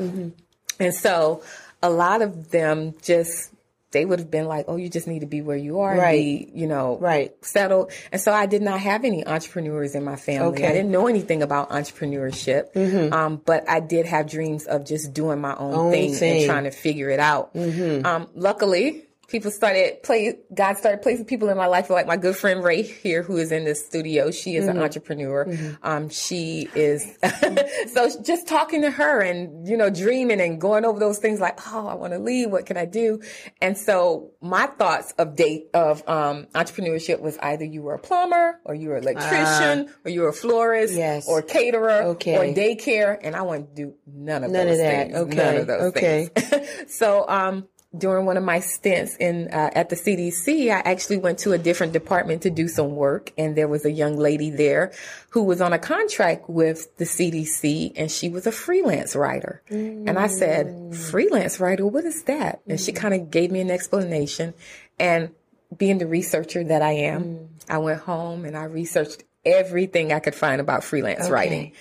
And 0.80 0.96
so 0.96 1.44
a 1.84 1.90
lot 1.90 2.22
of 2.22 2.52
them 2.52 2.94
just, 3.02 3.51
they 3.92 4.06
would 4.06 4.20
have 4.20 4.32
been 4.32 4.46
like, 4.48 4.66
oh, 4.68 4.78
you 4.78 4.90
just 4.90 5.06
need 5.08 5.20
to 5.20 5.26
be 5.26 5.42
where 5.42 5.58
you 5.58 5.82
are, 5.82 5.96
Right. 5.98 6.20
and 6.20 6.54
be, 6.54 6.60
you 6.62 6.68
know, 6.68 6.98
Right. 7.00 7.34
settled. 7.44 7.92
And 8.12 8.22
so 8.22 8.32
I 8.32 8.46
did 8.46 8.62
not 8.62 8.80
have 8.80 9.04
any 9.04 9.26
entrepreneurs 9.28 9.96
in 9.96 10.04
my 10.04 10.16
family. 10.16 10.48
Okay. 10.54 10.64
Mm-hmm. 10.64 10.70
I 10.70 10.74
didn't 10.74 10.92
know 10.92 11.08
anything 11.08 11.44
about 11.44 11.70
entrepreneurship, 11.72 13.12
um, 13.14 13.42
but 13.46 13.70
I 13.70 13.80
did 13.80 14.06
have 14.06 14.30
dreams 14.30 14.66
of 14.66 14.86
just 14.86 15.14
doing 15.14 15.40
my 15.42 15.56
own, 15.56 15.74
Own 15.74 15.92
thing, 15.92 16.14
thing. 16.14 16.38
and 16.44 16.46
trying 16.46 16.64
to 16.66 16.72
figure 16.72 17.10
it 17.10 17.20
out. 17.20 17.56
Um, 17.56 18.28
luckily, 18.34 19.04
people 19.32 19.50
started 19.52 20.04
play. 20.04 20.36
God 20.54 20.78
started 20.78 21.02
placing 21.02 21.26
people 21.26 21.50
in 21.50 21.58
my 21.58 21.68
life, 21.68 21.90
like 21.90 22.06
my 22.06 22.18
good 22.18 22.36
friend 22.36 22.64
Ray 22.64 22.82
here, 22.84 23.24
who 23.24 23.38
is 23.38 23.52
in 23.52 23.64
this 23.64 23.86
studio. 23.86 24.30
She 24.32 24.56
is 24.56 24.68
an 24.68 24.78
entrepreneur. 24.78 25.48
Um, 25.82 26.10
she 26.10 26.68
is 26.76 27.18
so 27.94 28.10
just 28.22 28.48
talking 28.48 28.82
to 28.82 28.92
her 28.92 29.22
and 29.22 29.68
you 29.68 29.78
know 29.78 29.90
dreaming 29.90 30.42
and 30.42 30.60
going 30.60 30.86
over 30.86 31.00
those 31.00 31.20
things 31.20 31.40
like, 31.40 31.60
oh, 31.74 31.88
I 31.88 31.94
want 31.96 32.14
to 32.14 32.20
leave. 32.20 32.52
What 32.52 32.66
can 32.66 32.78
I 32.78 32.86
do? 32.86 33.22
And 33.62 33.78
so 33.78 34.32
my 34.42 34.68
thoughts 34.68 35.14
of 35.18 35.36
date 35.36 35.66
of 35.74 36.08
um, 36.08 36.48
entrepreneurship 36.54 37.20
was 37.22 37.38
either 37.40 37.64
you 37.66 37.82
were 37.82 37.94
a 37.96 38.00
plumber 38.00 38.60
or 38.66 38.76
you 38.76 38.90
were 38.90 38.98
an 38.98 39.04
electrician 39.04 39.90
or 40.06 40.12
you 40.12 40.22
were 40.22 40.30
a 40.30 40.34
florist 40.34 40.94
Yes. 40.94 41.28
or 41.28 41.42
caterer 41.42 42.04
Okay. 42.12 42.36
or 42.36 42.54
daycare, 42.54 43.18
and 43.22 43.36
I 43.36 43.44
want 43.44 43.70
to 43.70 43.84
do 43.86 43.94
none 44.06 44.44
of 44.44 44.52
None 44.52 44.68
those 44.68 44.80
of 44.80 44.86
that. 44.86 45.06
things. 45.06 45.16
Okay. 45.18 45.36
None 45.36 45.58
of 45.58 45.68
those 45.68 45.82
Okay. 45.96 46.28
things. 46.34 46.88
so 46.94 47.26
um, 47.28 47.68
during 47.98 48.26
one 48.26 48.38
of 48.38 48.44
my 48.44 48.60
stints 48.60 49.18
in 49.18 49.50
uh, 49.52 49.70
at 49.74 49.90
the 49.90 49.96
CDC, 49.98 50.70
I 50.70 50.80
actually 50.80 51.18
went 51.18 51.40
to 51.40 51.52
a 51.52 51.58
different 51.58 51.92
department 51.92 52.44
to 52.44 52.50
do 52.50 52.68
some 52.68 52.96
work, 52.96 53.34
and 53.38 53.56
there 53.56 53.68
was 53.68 53.84
a 53.84 53.92
young 53.92 54.18
lady 54.18 54.50
there 54.50 54.94
who 55.32 55.44
was 55.44 55.60
on 55.60 55.74
a 55.74 55.80
contract 55.80 56.50
with 56.50 56.96
the 56.98 57.04
CDC, 57.04 57.92
and 57.98 58.10
she 58.10 58.30
was 58.30 58.48
a 58.48 58.52
freelance 58.52 59.16
writer. 59.16 59.62
And 59.70 60.18
I 60.18 60.28
said, 60.28 60.68
mm. 60.68 60.96
"Freelance 60.96 61.60
writer, 61.60 61.86
what 61.86 62.06
is 62.06 62.24
that?" 62.24 62.62
And 62.66 62.80
she 62.80 62.94
mm. 62.94 62.96
kind 62.96 63.14
of 63.14 63.30
gave 63.30 63.52
me 63.52 63.60
an 63.60 63.70
explanation, 63.70 64.54
and 64.98 65.32
being 65.76 65.98
the 65.98 66.08
researcher 66.08 66.64
that 66.64 66.82
I 66.82 66.92
am, 66.92 67.24
mm. 67.24 67.48
I 67.70 67.80
went 67.80 68.02
home 68.02 68.46
and 68.46 68.58
I 68.58 68.66
researched 68.66 69.24
everything 69.46 70.14
I 70.14 70.20
could 70.20 70.36
find 70.36 70.62
about 70.62 70.84
freelance 70.84 71.30
writing. 71.30 71.74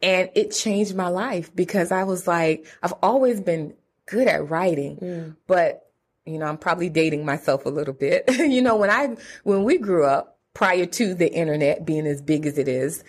And 0.00 0.30
it 0.34 0.50
changed 0.50 0.96
my 0.96 1.08
life 1.08 1.54
because 1.54 1.92
I 1.92 2.04
was 2.04 2.26
like, 2.26 2.66
I've 2.82 2.94
always 3.02 3.40
been 3.40 3.74
good 4.06 4.28
at 4.28 4.50
writing, 4.50 4.96
mm. 4.96 5.36
but 5.46 5.92
you 6.24 6.38
know, 6.38 6.46
I'm 6.46 6.58
probably 6.58 6.88
dating 6.88 7.24
myself 7.24 7.66
a 7.66 7.68
little 7.68 7.94
bit. 7.94 8.24
you 8.38 8.62
know, 8.62 8.76
when 8.76 8.90
I, 8.90 9.16
when 9.42 9.64
we 9.64 9.78
grew 9.78 10.06
up 10.06 10.38
prior 10.54 10.86
to 10.86 11.14
the 11.14 11.32
internet 11.32 11.84
being 11.84 12.06
as 12.06 12.22
big 12.22 12.46
as 12.46 12.58
it 12.58 12.68
is, 12.68 13.02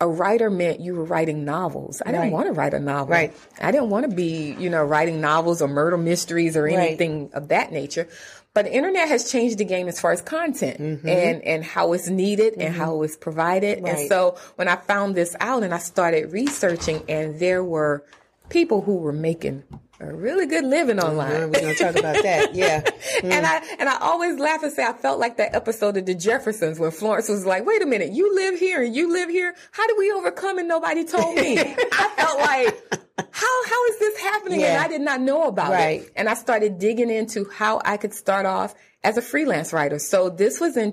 a 0.00 0.06
writer 0.06 0.48
meant 0.48 0.80
you 0.80 0.94
were 0.94 1.04
writing 1.04 1.44
novels. 1.44 2.00
I 2.04 2.10
Right. 2.10 2.18
didn't 2.18 2.32
want 2.32 2.46
to 2.46 2.52
write 2.52 2.74
a 2.74 2.78
novel. 2.78 3.12
Right. 3.12 3.34
I 3.60 3.72
didn't 3.72 3.90
want 3.90 4.08
to 4.08 4.14
be, 4.14 4.54
you 4.58 4.70
know, 4.70 4.84
writing 4.84 5.20
novels 5.20 5.60
or 5.60 5.66
murder 5.66 5.96
mysteries 5.96 6.56
or 6.56 6.64
Right. 6.64 6.78
anything 6.78 7.30
of 7.32 7.48
that 7.48 7.72
nature. 7.72 8.06
But 8.54 8.66
the 8.66 8.72
internet 8.72 9.08
has 9.08 9.30
changed 9.30 9.58
the 9.58 9.64
game 9.64 9.88
as 9.88 10.00
far 10.00 10.12
as 10.12 10.22
content 10.22 10.80
mm-hmm. 10.80 11.08
and, 11.08 11.42
and 11.42 11.64
how 11.64 11.92
it's 11.92 12.08
needed 12.08 12.54
and 12.54 12.70
mm-hmm. 12.70 12.80
how 12.80 13.02
it's 13.02 13.16
provided. 13.16 13.82
Right. 13.82 13.96
And 13.96 14.08
so 14.08 14.36
when 14.56 14.68
I 14.68 14.76
found 14.76 15.14
this 15.14 15.34
out 15.40 15.62
and 15.62 15.74
I 15.74 15.78
started 15.78 16.32
researching 16.32 17.02
and 17.08 17.38
there 17.38 17.62
were 17.64 18.04
people 18.48 18.82
who 18.82 18.96
were 18.96 19.12
making 19.12 19.64
a 20.00 20.14
really 20.14 20.46
good 20.46 20.64
living 20.64 21.00
online. 21.00 21.42
Uh, 21.42 21.46
We're 21.48 21.60
gonna 21.60 21.74
talk 21.74 21.96
about 21.96 22.22
that. 22.22 22.54
Yeah. 22.54 22.82
And 23.22 23.44
I 23.46 23.62
and 23.78 23.88
I 23.88 23.98
always 24.00 24.38
laugh 24.38 24.62
and 24.62 24.72
say 24.72 24.84
I 24.84 24.92
felt 24.92 25.18
like 25.18 25.36
that 25.38 25.54
episode 25.54 25.96
of 25.96 26.06
The 26.06 26.14
Jeffersons 26.14 26.78
when 26.78 26.90
Florence 26.90 27.28
was 27.28 27.44
like, 27.44 27.66
"Wait 27.66 27.82
a 27.82 27.86
minute, 27.86 28.12
you 28.12 28.34
live 28.34 28.58
here 28.58 28.82
and 28.82 28.94
you 28.94 29.12
live 29.12 29.28
here. 29.28 29.54
How 29.72 29.86
do 29.86 29.96
we 29.98 30.10
overcome 30.12 30.58
and 30.58 30.68
nobody 30.68 31.04
told 31.04 31.34
me?" 31.36 31.58
I 31.58 32.12
felt 32.16 32.38
like, 32.38 33.28
"How 33.30 33.64
how 33.66 33.84
is 33.86 33.98
this 33.98 34.18
happening?" 34.20 34.62
And 34.62 34.80
I 34.80 34.88
did 34.88 35.00
not 35.00 35.20
know 35.20 35.48
about 35.48 35.72
Right. 35.72 36.02
it. 36.02 36.12
And 36.16 36.28
I 36.28 36.34
started 36.34 36.78
digging 36.78 37.10
into 37.10 37.48
how 37.52 37.80
I 37.84 37.96
could 37.96 38.14
start 38.14 38.46
off 38.46 38.74
as 39.04 39.16
a 39.16 39.22
freelance 39.22 39.72
writer. 39.72 39.98
So 39.98 40.28
this 40.28 40.60
was 40.60 40.76
in 40.76 40.92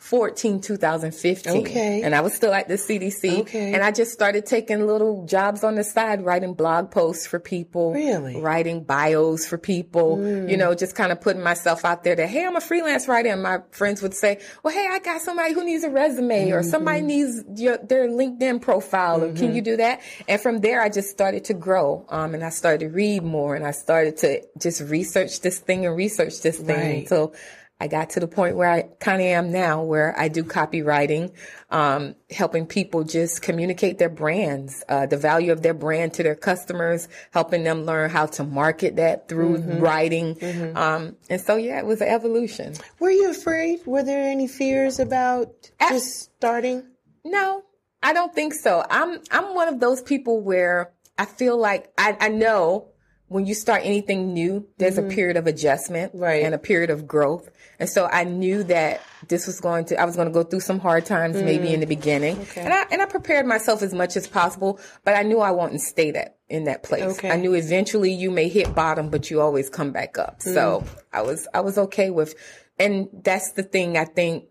2014, 0.00 0.60
2015. 0.60 1.56
Okay. 1.66 2.02
And 2.02 2.14
I 2.14 2.20
was 2.20 2.34
still 2.34 2.52
at 2.52 2.68
the 2.68 2.74
CDC. 2.74 3.40
Okay. 3.40 3.72
And 3.74 3.82
I 3.82 3.92
just 3.92 4.12
started 4.12 4.46
taking 4.46 4.86
little 4.86 5.26
jobs 5.26 5.62
on 5.62 5.74
the 5.74 5.84
side, 5.84 6.24
writing 6.24 6.54
blog 6.54 6.90
posts 6.90 7.26
for 7.26 7.38
people. 7.38 7.92
Really? 7.92 8.34
Mm. 8.36 8.42
Writing 8.42 8.82
bios 8.82 9.46
for 9.46 9.58
people. 9.58 10.18
You 10.48 10.56
know, 10.56 10.74
just 10.74 10.94
kind 10.96 11.12
of 11.12 11.20
putting 11.20 11.42
myself 11.42 11.84
out 11.84 12.02
there 12.02 12.16
that, 12.16 12.28
hey, 12.28 12.44
I'm 12.46 12.56
a 12.56 12.60
freelance 12.60 13.08
writer. 13.08 13.28
And 13.28 13.42
my 13.42 13.58
friends 13.72 14.00
would 14.02 14.14
say, 14.14 14.40
well, 14.62 14.72
hey, 14.74 14.88
I 14.90 14.98
got 15.00 15.20
somebody 15.20 15.52
who 15.54 15.64
needs 15.64 15.84
a 15.84 15.90
resume 15.90 16.50
or 16.50 16.60
Mm-hmm. 16.60 16.68
somebody 16.70 17.00
needs 17.02 17.42
your, 17.60 17.78
their 17.78 18.08
LinkedIn 18.08 18.60
profile. 18.62 19.22
Or 19.22 19.32
can 19.32 19.54
you 19.54 19.62
do 19.62 19.76
that? 19.78 20.00
And 20.28 20.40
from 20.40 20.60
there, 20.60 20.80
I 20.82 20.88
just 20.88 21.10
started 21.10 21.44
to 21.46 21.54
grow. 21.54 22.04
Um, 22.08 22.34
and 22.34 22.42
I 22.44 22.50
started 22.50 22.80
to 22.80 22.88
read 22.88 23.22
more 23.22 23.54
and 23.54 23.66
I 23.66 23.70
started 23.70 24.16
to 24.18 24.42
just 24.58 24.80
research 24.82 25.40
this 25.40 25.58
thing 25.58 25.86
and 25.86 25.94
research 25.96 26.40
this 26.42 26.58
thing 26.58 26.76
Right. 26.76 26.98
until 27.02 27.34
I 27.80 27.88
got 27.88 28.10
to 28.10 28.20
the 28.20 28.28
point 28.28 28.56
where 28.56 28.68
I 28.70 28.82
kind 29.00 29.22
of 29.22 29.26
am 29.26 29.50
now, 29.50 29.82
where 29.82 30.14
I 30.18 30.28
do 30.28 30.44
copywriting, 30.44 31.32
um, 31.70 32.14
helping 32.30 32.66
people 32.66 33.04
just 33.04 33.40
communicate 33.40 33.96
their 33.98 34.10
brands, 34.10 34.84
uh, 34.88 35.06
the 35.06 35.16
value 35.16 35.50
of 35.50 35.62
their 35.62 35.72
brand 35.72 36.12
to 36.14 36.22
their 36.22 36.34
customers, 36.34 37.08
helping 37.30 37.64
them 37.64 37.84
learn 37.84 38.10
how 38.10 38.26
to 38.26 38.44
market 38.44 38.96
that 38.96 39.28
through 39.28 39.58
Mm-hmm. 39.58 39.80
writing. 39.80 40.76
Um, 40.76 41.16
and 41.30 41.40
so, 41.40 41.56
yeah, 41.56 41.78
it 41.78 41.86
was 41.86 42.00
an 42.02 42.08
evolution. 42.08 42.74
Were 42.98 43.10
you 43.10 43.30
afraid? 43.30 43.80
Were 43.86 44.02
there 44.02 44.28
any 44.30 44.46
fears 44.46 44.98
about 45.00 45.48
Ab- 45.80 45.92
just 45.92 46.30
starting? 46.36 46.84
No, 47.24 47.64
I 48.02 48.12
don't 48.12 48.34
think 48.34 48.52
so. 48.54 48.84
I'm 48.90 49.20
I'm 49.30 49.54
one 49.54 49.68
of 49.68 49.80
those 49.80 50.02
people 50.02 50.40
where 50.42 50.92
I 51.18 51.24
feel 51.24 51.56
like 51.58 51.90
I, 51.98 52.16
I 52.20 52.28
know 52.28 52.88
when 53.30 53.46
you 53.46 53.54
start 53.54 53.82
anything 53.84 54.34
new, 54.34 54.66
there's 54.78 54.98
a 54.98 55.02
period 55.02 55.36
of 55.36 55.46
adjustment 55.46 56.12
Mm-hmm. 56.12 56.22
Right. 56.22 56.42
and 56.44 56.52
a 56.54 56.58
period 56.58 56.90
of 56.90 57.06
growth. 57.06 57.48
And 57.78 57.88
so 57.88 58.06
I 58.06 58.24
knew 58.24 58.64
that 58.64 59.00
this 59.28 59.46
was 59.46 59.60
going 59.60 59.84
to 59.86 59.96
I 60.00 60.04
was 60.04 60.16
going 60.16 60.26
to 60.28 60.34
go 60.34 60.42
through 60.42 60.60
some 60.60 60.80
hard 60.80 61.06
times 61.06 61.36
maybe 61.36 61.68
Mm. 61.68 61.74
in 61.74 61.80
the 61.80 61.86
beginning. 61.86 62.38
Okay. 62.40 62.60
And 62.62 62.72
I 62.74 62.82
and 62.90 63.00
I 63.00 63.06
prepared 63.06 63.46
myself 63.46 63.82
as 63.82 63.94
much 63.94 64.16
as 64.16 64.26
possible, 64.26 64.80
but 65.04 65.14
I 65.16 65.22
knew 65.22 65.38
I 65.40 65.52
wouldn't 65.52 65.80
stay 65.80 66.10
that 66.10 66.38
in 66.48 66.64
that 66.64 66.82
place. 66.82 67.04
Okay. 67.18 67.30
I 67.30 67.36
knew 67.36 67.54
eventually 67.54 68.12
you 68.12 68.30
may 68.32 68.48
hit 68.48 68.74
bottom, 68.74 69.08
but 69.10 69.30
you 69.30 69.40
always 69.40 69.70
come 69.70 69.92
back 69.92 70.18
up. 70.18 70.42
So 70.42 70.82
Mm. 70.84 71.02
I 71.12 71.22
was 71.22 71.48
I 71.54 71.60
was 71.60 71.78
okay 71.86 72.10
with 72.10 72.34
and 72.78 73.08
that's 73.28 73.52
the 73.52 73.62
thing 73.62 73.96
I 73.96 74.06
think 74.06 74.46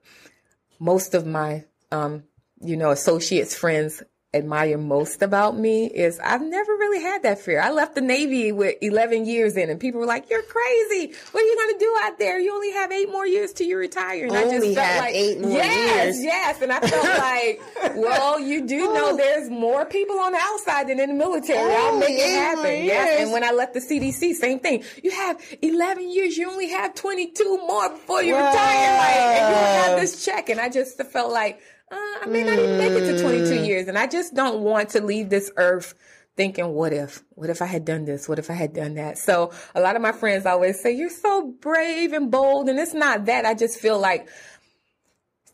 most 0.79 1.13
of 1.13 1.25
my 1.27 1.65
um, 1.91 2.23
you 2.61 2.77
know 2.77 2.91
associates 2.91 3.53
friends 3.55 4.01
admire 4.31 4.77
most 4.77 5.23
about 5.23 5.57
me 5.57 5.87
is 5.87 6.19
I've 6.19 6.43
never 6.43 6.71
really 6.73 7.01
had 7.01 7.23
that 7.23 7.39
fear. 7.39 7.59
I 7.59 7.71
left 7.71 7.95
the 7.95 8.01
Navy 8.01 8.51
with 8.51 8.75
11 8.79 9.25
years 9.25 9.57
in 9.57 9.71
and 9.71 9.79
people 9.79 9.99
were 9.99 10.05
like, 10.05 10.29
you're 10.29 10.43
crazy. 10.43 11.13
What 11.31 11.43
are 11.43 11.47
you 11.47 11.55
going 11.55 11.73
to 11.73 11.79
do 11.79 11.97
out 12.03 12.19
there? 12.19 12.39
You 12.39 12.53
only 12.53 12.71
have 12.73 12.91
eight 12.91 13.11
more 13.11 13.25
years 13.25 13.53
till 13.53 13.65
you 13.65 13.77
retire. 13.77 14.27
And 14.27 14.37
I 14.37 14.43
Only 14.43 14.59
just 14.59 14.75
felt 14.75 14.99
like, 14.99 15.15
eight 15.15 15.41
more 15.41 15.49
yes, 15.49 16.15
years. 16.17 16.23
yes. 16.23 16.61
And 16.61 16.71
I 16.71 16.79
felt 16.79 17.03
like, 17.87 17.95
well, 17.95 18.39
you 18.39 18.67
do 18.67 18.89
oh. 18.89 18.93
know 18.93 19.17
there's 19.17 19.49
more 19.49 19.85
people 19.85 20.19
on 20.19 20.33
the 20.33 20.39
outside 20.39 20.89
than 20.89 20.99
in 20.99 21.09
the 21.09 21.15
military. 21.15 21.73
I'll 21.73 21.95
oh, 21.95 21.99
make 21.99 22.19
it 22.19 22.29
happen. 22.29 22.85
Yes. 22.85 23.21
And 23.21 23.31
when 23.31 23.43
I 23.43 23.51
left 23.51 23.73
the 23.73 23.79
CDC, 23.79 24.35
same 24.35 24.59
thing. 24.59 24.83
You 25.01 25.09
have 25.09 25.41
11 25.63 26.07
years. 26.11 26.37
You 26.37 26.51
only 26.51 26.69
have 26.69 26.93
22 26.93 27.57
more 27.65 27.89
before 27.89 28.21
you 28.21 28.35
retire. 28.35 28.51
Like, 28.53 29.15
and 29.15 29.49
you 29.49 29.91
have 29.91 29.99
this 29.99 30.23
check. 30.23 30.49
And 30.49 30.59
I 30.59 30.69
just 30.69 31.01
felt 31.01 31.31
like, 31.31 31.59
uh, 31.91 31.95
I 32.21 32.25
may 32.27 32.43
not 32.43 32.59
even 32.59 32.77
make 32.77 32.91
it 32.91 33.17
to 33.17 33.21
22 33.21 33.45
mm. 33.45 33.67
years. 33.67 33.87
And 33.87 33.97
I 33.97 34.07
just 34.07 34.33
don't 34.33 34.61
want 34.61 34.89
to 34.89 35.03
leave 35.03 35.29
this 35.29 35.51
earth 35.57 35.95
thinking, 36.35 36.69
what 36.69 36.93
if? 36.93 37.23
What 37.31 37.49
if 37.49 37.61
I 37.61 37.65
had 37.65 37.85
done 37.85 38.05
this? 38.05 38.29
What 38.29 38.39
if 38.39 38.49
I 38.49 38.53
had 38.53 38.73
done 38.73 38.95
that? 38.95 39.17
So 39.17 39.51
a 39.75 39.81
lot 39.81 39.95
of 39.95 40.01
my 40.01 40.11
friends 40.11 40.45
always 40.45 40.81
say, 40.81 40.91
you're 40.91 41.09
so 41.09 41.53
brave 41.59 42.13
and 42.13 42.31
bold. 42.31 42.69
And 42.69 42.79
it's 42.79 42.93
not 42.93 43.25
that. 43.25 43.45
I 43.45 43.53
just 43.53 43.79
feel 43.79 43.99
like 43.99 44.29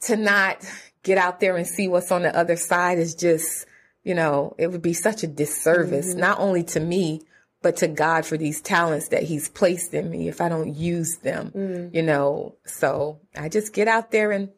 to 0.01 0.15
not 0.15 0.63
get 1.03 1.17
out 1.17 1.39
there 1.39 1.55
and 1.55 1.65
see 1.65 1.87
what's 1.87 2.11
on 2.11 2.23
the 2.23 2.37
other 2.37 2.55
side 2.55 2.99
is 2.99 3.15
just, 3.15 3.65
you 4.03 4.13
know, 4.13 4.55
it 4.57 4.67
would 4.67 4.81
be 4.81 4.93
such 4.93 5.23
a 5.23 5.27
disservice, 5.27 6.09
mm-hmm. 6.09 6.19
not 6.19 6.39
only 6.39 6.63
to 6.63 6.79
me, 6.79 7.21
but 7.61 7.77
to 7.77 7.87
God 7.87 8.25
for 8.25 8.37
these 8.37 8.61
talents 8.61 9.07
that 9.07 9.23
He's 9.23 9.49
placed 9.49 9.95
in 9.95 10.09
me 10.11 10.27
if 10.27 10.39
I 10.39 10.49
don't 10.49 10.75
use 10.75 11.17
them, 11.17 11.51
mm. 11.55 11.95
you 11.95 12.03
know. 12.03 12.57
So 12.65 13.21
I 13.35 13.49
just 13.49 13.73
get 13.73 13.87
out 13.87 14.11
there 14.11 14.31
and 14.31 14.49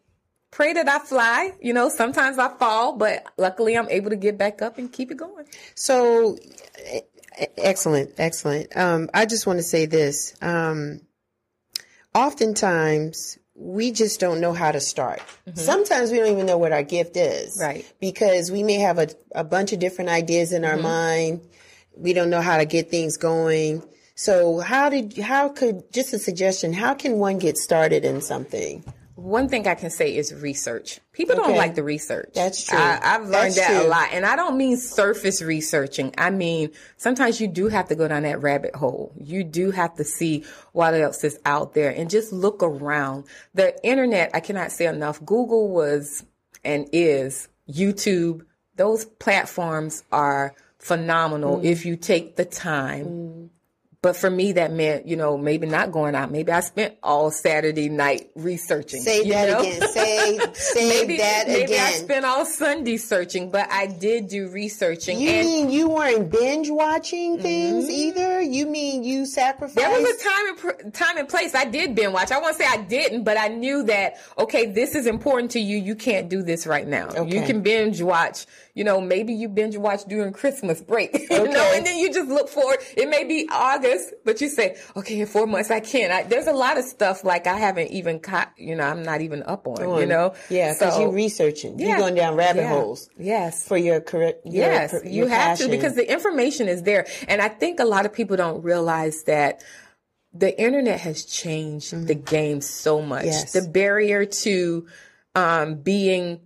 pray 0.51 0.73
that 0.73 0.87
I 0.87 0.99
fly. 0.99 1.53
You 1.61 1.73
know, 1.73 1.89
sometimes 1.89 2.37
I 2.37 2.49
fall, 2.57 2.93
but 2.93 3.25
luckily 3.37 3.77
I'm 3.77 3.89
able 3.89 4.09
to 4.09 4.15
get 4.15 4.37
back 4.37 4.61
up 4.61 4.77
and 4.77 4.91
keep 4.91 5.11
it 5.11 5.17
going. 5.17 5.45
So, 5.75 6.37
excellent, 7.57 8.11
excellent. 8.17 8.75
Um, 8.75 9.09
I 9.13 9.25
just 9.25 9.45
want 9.45 9.59
to 9.59 9.63
say 9.63 9.85
this. 9.85 10.35
Um, 10.41 11.01
oftentimes, 12.13 13.37
we 13.59 13.91
just 13.91 14.19
don't 14.19 14.39
know 14.39 14.53
how 14.53 14.71
to 14.71 14.79
start. 14.79 15.19
Sometimes 15.55 16.11
we 16.11 16.17
don't 16.19 16.31
even 16.31 16.45
know 16.45 16.59
what 16.59 16.71
our 16.71 16.83
gift 16.83 17.17
is. 17.17 17.57
Mm-hmm. 17.57 17.63
Right. 17.63 17.93
Because 17.99 18.51
we 18.51 18.61
may 18.63 18.75
have 18.75 18.99
a, 18.99 19.07
a 19.33 19.43
bunch 19.43 19.73
of 19.73 19.79
different 19.79 20.11
ideas 20.11 20.53
in 20.53 20.63
our 20.63 20.73
Mm-hmm. 20.73 20.83
mind. 20.83 21.41
We 21.95 22.13
don't 22.13 22.29
know 22.29 22.41
how 22.41 22.57
to 22.57 22.65
get 22.65 22.91
things 22.91 23.17
going. 23.17 23.81
So 24.13 24.59
how 24.59 24.89
did, 24.89 25.17
how 25.17 25.49
could, 25.49 25.91
just 25.91 26.13
a 26.13 26.19
suggestion, 26.19 26.73
how 26.73 26.93
can 26.93 27.17
one 27.17 27.39
get 27.39 27.57
started 27.57 28.05
in 28.05 28.21
something? 28.21 28.83
One 29.17 29.50
thing 29.50 29.67
I 29.67 29.74
can 29.74 29.89
say 29.89 30.15
is 30.15 30.31
research. 30.31 31.00
People 31.12 31.36
Okay. 31.36 31.47
don't 31.47 31.57
like 31.57 31.74
the 31.74 31.81
research. 31.81 32.29
That's 32.36 32.63
true. 32.63 32.77
I, 32.77 33.00
I've 33.01 33.21
learned 33.21 33.33
That's 33.33 33.55
that 33.55 33.79
true. 33.79 33.88
a 33.88 33.89
lot. 33.89 34.09
And 34.12 34.24
I 34.24 34.36
don't 34.36 34.57
mean 34.57 34.77
surface 34.77 35.41
researching. 35.41 36.13
I 36.19 36.29
mean, 36.29 36.69
sometimes 36.97 37.41
you 37.41 37.47
do 37.47 37.67
have 37.67 37.88
to 37.88 37.95
go 37.95 38.07
down 38.07 38.24
that 38.24 38.43
rabbit 38.43 38.75
hole. 38.75 39.12
You 39.19 39.43
do 39.43 39.71
have 39.71 39.95
to 39.95 40.03
see 40.03 40.45
what 40.71 40.93
else 40.93 41.24
is 41.24 41.39
out 41.45 41.74
there 41.74 41.89
and 41.89 42.12
just 42.12 42.31
look 42.31 42.62
around. 42.62 43.25
The 43.55 43.75
internet, 43.83 44.29
I 44.36 44.39
cannot 44.39 44.71
say 44.71 44.86
enough. 44.86 45.19
Google 45.25 45.69
was 45.69 46.24
and 46.63 46.88
is 46.93 47.47
YouTube. 47.67 48.45
Those 48.75 49.05
platforms 49.05 50.03
are 50.12 50.53
phenomenal 50.77 51.57
mm. 51.57 51.63
if 51.63 51.88
you 51.88 51.95
take 51.95 52.36
the 52.36 52.45
time. 52.45 53.05
Mm. 53.05 53.50
But 54.03 54.15
for 54.15 54.29
me, 54.29 54.51
that 54.53 54.71
meant, 54.71 55.07
you 55.07 55.15
know, 55.15 55.39
maybe 55.39 55.65
not 55.65 55.91
going 55.91 56.13
out. 56.13 56.31
Maybe 56.31 56.51
I 56.51 56.59
spent 56.59 56.95
all 57.01 57.31
Saturday 57.31 57.89
night 57.89 58.29
researching. 58.35 59.01
Say 59.01 59.27
that 59.29 59.49
know? 59.49 59.59
again. 59.59 59.81
Say 59.89 60.39
say 60.53 60.87
maybe 60.87 61.17
that 61.17 61.47
maybe 61.47 61.75
I 61.75 61.91
spent 61.93 62.23
all 62.23 62.45
Sunday 62.45 62.97
searching, 62.97 63.49
but 63.49 63.67
I 63.71 63.87
did 63.87 64.27
do 64.27 64.49
researching. 64.49 65.19
you 65.19 65.29
and 65.29 65.47
mean 65.47 65.69
you 65.71 65.89
weren't 65.89 66.29
binge 66.29 66.69
watching 66.69 67.39
things 67.39 67.85
mm-hmm. 67.85 67.91
either? 67.91 68.41
You 68.41 68.67
mean 68.67 69.03
you 69.03 69.25
sacrificed? 69.25 69.75
there 69.75 69.89
was 69.89 70.07
a 70.07 70.23
time 70.23 70.75
and 70.83 70.93
time 70.93 71.17
and 71.17 71.27
place. 71.27 71.55
I 71.55 71.65
did 71.65 71.95
binge 71.95 72.13
watch. 72.13 72.31
I 72.31 72.39
won't 72.39 72.55
say 72.55 72.67
I 72.67 72.77
didn't, 72.77 73.23
but 73.23 73.37
I 73.39 73.47
knew 73.47 73.81
that 73.83 74.17
okay, 74.37 74.67
this 74.67 74.93
is 74.93 75.07
important 75.07 75.51
to 75.51 75.59
you. 75.59 75.75
You 75.75 75.95
can't 75.95 76.29
do 76.29 76.43
this 76.43 76.67
right 76.67 76.87
now. 76.87 77.25
You 77.25 77.41
can 77.41 77.61
binge 77.63 77.99
watch. 78.03 78.45
You 78.77 78.84
know, 78.84 79.01
maybe 79.01 79.34
you 79.34 79.50
binge 79.50 79.75
watch 79.75 80.03
during 80.05 80.34
Christmas 80.34 80.81
break. 80.81 81.12
you 81.31 81.48
know, 81.50 81.72
and 81.74 81.84
then 81.84 81.98
you 81.98 82.13
just 82.13 82.29
look 82.29 82.48
forward. 82.48 82.77
It 82.96 83.10
may 83.10 83.24
be 83.24 83.50
August, 83.51 84.13
but 84.24 84.39
you 84.39 84.50
say, 84.50 84.77
okay, 84.96 85.19
in 85.19 85.25
four 85.25 85.48
months 85.48 85.72
I 85.72 85.79
can. 85.79 86.12
I, 86.12 86.22
there's 86.22 86.46
a 86.46 86.53
lot 86.53 86.77
of 86.77 86.86
stuff 86.86 87.24
like 87.24 87.48
I 87.48 87.57
haven't 87.57 87.89
even 87.89 88.19
caught. 88.19 88.53
You 88.55 88.75
know, 88.75 88.84
I'm 88.84 89.01
not 89.01 89.22
even 89.22 89.41
up 89.41 89.65
on. 89.67 90.00
You 90.00 90.05
know, 90.05 90.36
yeah, 90.51 90.74
because 90.74 90.93
So- 90.93 91.00
you're 91.01 91.12
researching. 91.12 91.79
Yeah. 91.79 91.88
You're 91.88 91.98
going 91.98 92.13
down 92.13 92.36
rabbit 92.36 92.62
Yeah. 92.62 92.69
holes 92.69 93.10
Yes. 93.17 93.67
for 93.67 93.77
your 93.77 94.00
career. 94.00 94.36
Yes, 94.46 94.93
your 94.93 95.05
you 95.05 95.25
have 95.25 95.57
to 95.57 95.69
because 95.69 95.96
the 95.96 96.07
information 96.10 96.67
is 96.67 96.84
there. 96.84 97.07
And 97.27 97.41
I 97.41 97.48
think 97.48 97.79
a 97.79 97.86
lot 97.86 98.05
of 98.05 98.13
people 98.13 98.38
don't 98.38 98.62
realize 98.63 99.24
that 99.24 99.63
the 100.34 100.55
internet 100.62 101.00
has 101.00 101.25
changed 101.25 102.05
the 102.05 102.13
game 102.13 102.62
so 102.62 103.01
much. 103.01 103.22
Mm-hmm. 103.25 103.31
Yes. 103.31 103.53
The 103.53 103.67
barrier 103.67 104.25
to 104.25 104.86
um, 105.34 105.81
being 105.81 106.41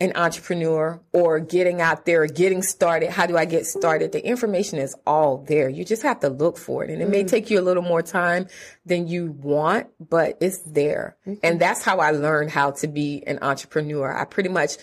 an 0.00 0.12
entrepreneur 0.16 1.00
or 1.12 1.38
getting 1.38 1.80
out 1.80 2.04
there 2.04 2.22
or 2.22 2.26
getting 2.26 2.62
started. 2.62 3.10
How 3.10 3.26
do 3.26 3.36
I 3.36 3.44
get 3.44 3.64
started? 3.64 4.10
The 4.12 4.26
information 4.26 4.78
is 4.78 4.94
all 5.06 5.38
there. 5.38 5.68
You 5.68 5.84
just 5.84 6.02
have 6.02 6.20
to 6.20 6.28
look 6.28 6.58
for 6.58 6.82
it. 6.84 6.90
And 6.90 7.00
it 7.00 7.04
Mm-hmm. 7.04 7.12
may 7.12 7.24
take 7.24 7.48
you 7.50 7.60
a 7.60 7.62
little 7.62 7.82
more 7.82 8.02
time 8.02 8.48
than 8.84 9.06
you 9.06 9.30
want, 9.30 9.86
but 10.00 10.36
it's 10.40 10.58
there. 10.62 11.16
Mm-hmm. 11.26 11.40
And 11.44 11.60
that's 11.60 11.82
how 11.82 11.98
I 11.98 12.10
learned 12.10 12.50
how 12.50 12.72
to 12.72 12.88
be 12.88 13.22
an 13.26 13.38
entrepreneur. 13.42 14.12
I 14.16 14.24
pretty 14.24 14.48
much 14.48 14.76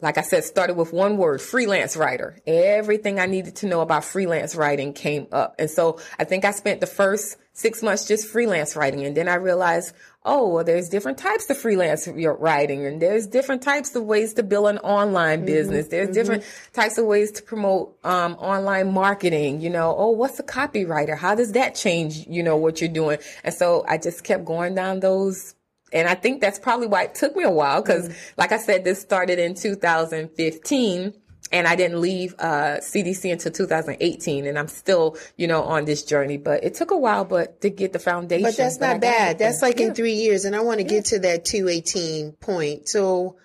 like 0.00 0.16
I 0.16 0.22
said, 0.22 0.44
started 0.44 0.76
with 0.76 0.92
one 0.92 1.16
word, 1.16 1.42
freelance 1.42 1.96
writer. 1.96 2.38
Everything 2.46 3.18
I 3.18 3.26
needed 3.26 3.56
to 3.56 3.66
know 3.66 3.80
about 3.80 4.04
freelance 4.04 4.54
writing 4.54 4.92
came 4.92 5.26
up. 5.32 5.56
And 5.58 5.68
so 5.68 5.98
I 6.20 6.22
think 6.22 6.44
I 6.44 6.52
spent 6.52 6.80
the 6.80 6.86
first 6.86 7.36
six 7.52 7.82
months 7.82 8.06
just 8.06 8.28
freelance 8.28 8.76
writing. 8.76 9.04
And 9.04 9.16
then 9.16 9.28
I 9.28 9.34
realized, 9.34 9.92
oh, 10.24 10.48
well, 10.48 10.64
there's 10.64 10.88
different 10.88 11.18
types 11.18 11.48
of 11.48 11.56
freelance 11.56 12.08
writing 12.08 12.84
and 12.84 13.00
there's 13.00 13.26
different 13.26 13.62
types 13.62 13.94
of 13.94 14.04
ways 14.04 14.34
to 14.34 14.42
build 14.42 14.68
an 14.68 14.78
online 14.78 15.38
mm-hmm. 15.38 15.46
business. 15.46 15.88
There's 15.88 16.08
mm-hmm. 16.08 16.14
different 16.14 16.44
types 16.72 16.98
of 16.98 17.06
ways 17.06 17.32
to 17.32 17.42
promote 17.42 17.96
um, 18.04 18.34
online 18.34 18.92
marketing. 18.92 19.60
You 19.60 19.70
know, 19.70 19.94
oh, 19.96 20.10
what's 20.10 20.38
a 20.38 20.42
copywriter? 20.42 21.16
How 21.16 21.34
does 21.34 21.52
that 21.52 21.74
change, 21.74 22.26
you 22.26 22.42
know, 22.42 22.56
what 22.56 22.80
you're 22.80 22.90
doing? 22.90 23.18
And 23.44 23.54
so 23.54 23.84
I 23.88 23.98
just 23.98 24.24
kept 24.24 24.44
going 24.44 24.74
down 24.74 25.00
those 25.00 25.54
and 25.92 26.06
I 26.06 26.14
think 26.14 26.42
that's 26.42 26.58
probably 26.58 26.86
why 26.86 27.04
it 27.04 27.14
took 27.14 27.34
me 27.34 27.44
a 27.44 27.50
while 27.50 27.80
because, 27.80 28.08
mm-hmm. 28.08 28.32
like 28.36 28.52
I 28.52 28.58
said, 28.58 28.84
this 28.84 29.00
started 29.00 29.38
in 29.38 29.54
2015 29.54 31.14
and 31.52 31.66
I 31.66 31.76
didn't 31.76 32.00
leave 32.00 32.34
uh, 32.38 32.78
CDC 32.80 33.32
until 33.32 33.52
2018. 33.52 34.46
And 34.46 34.58
I'm 34.58 34.68
still, 34.68 35.16
you 35.36 35.46
know, 35.46 35.62
on 35.62 35.84
this 35.84 36.02
journey. 36.02 36.36
But 36.36 36.64
it 36.64 36.74
took 36.74 36.90
a 36.90 36.96
while, 36.96 37.24
but 37.24 37.60
to 37.62 37.70
get 37.70 37.92
the 37.92 37.98
foundation. 37.98 38.42
But 38.44 38.56
that's 38.56 38.80
not 38.80 39.00
bad. 39.00 39.38
That's 39.38 39.62
like 39.62 39.78
Yeah. 39.80 39.86
in 39.86 39.94
three 39.94 40.14
years, 40.14 40.44
and 40.44 40.54
I 40.56 40.60
want 40.60 40.78
to 40.78 40.84
get 40.84 41.06
to 41.06 41.18
that 41.20 41.44
two 41.44 41.68
eighteen 41.68 42.32
point. 42.32 42.88
So, 42.88 43.36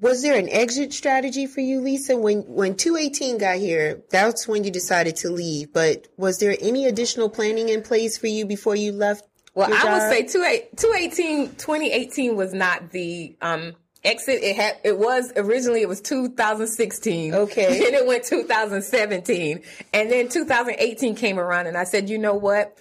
was 0.00 0.22
there 0.22 0.36
an 0.38 0.48
exit 0.48 0.92
strategy 0.92 1.46
for 1.46 1.60
you, 1.60 1.80
Lisa? 1.80 2.16
When 2.16 2.42
when 2.42 2.76
two 2.76 2.96
eighteen 2.96 3.38
got 3.38 3.56
here, 3.56 4.02
that's 4.10 4.46
when 4.46 4.64
you 4.64 4.70
decided 4.70 5.16
to 5.16 5.30
leave. 5.30 5.72
But 5.72 6.08
was 6.16 6.38
there 6.38 6.56
any 6.60 6.86
additional 6.86 7.28
planning 7.28 7.68
in 7.68 7.82
place 7.82 8.18
for 8.18 8.26
you 8.26 8.44
before 8.46 8.76
you 8.76 8.92
left? 8.92 9.24
Well, 9.54 9.72
I 9.72 9.94
would 9.94 10.02
say 10.10 10.26
28 10.26 10.76
218, 10.76 11.48
2018 11.56 12.36
was 12.36 12.52
not 12.52 12.90
the 12.90 13.34
um, 13.40 13.72
exit. 14.06 14.42
It 14.42 14.56
had, 14.56 14.78
it 14.84 14.98
was 14.98 15.32
originally, 15.36 15.82
it 15.82 15.88
was 15.88 16.00
2016. 16.00 17.34
Okay. 17.34 17.78
Then 17.86 17.94
it 17.94 18.06
went 18.06 18.24
2017. 18.24 19.62
And 19.92 20.10
then 20.10 20.28
2018 20.28 21.14
came 21.16 21.38
around 21.38 21.66
and 21.66 21.76
I 21.76 21.84
said, 21.84 22.08
you 22.08 22.18
know 22.18 22.34
what? 22.34 22.76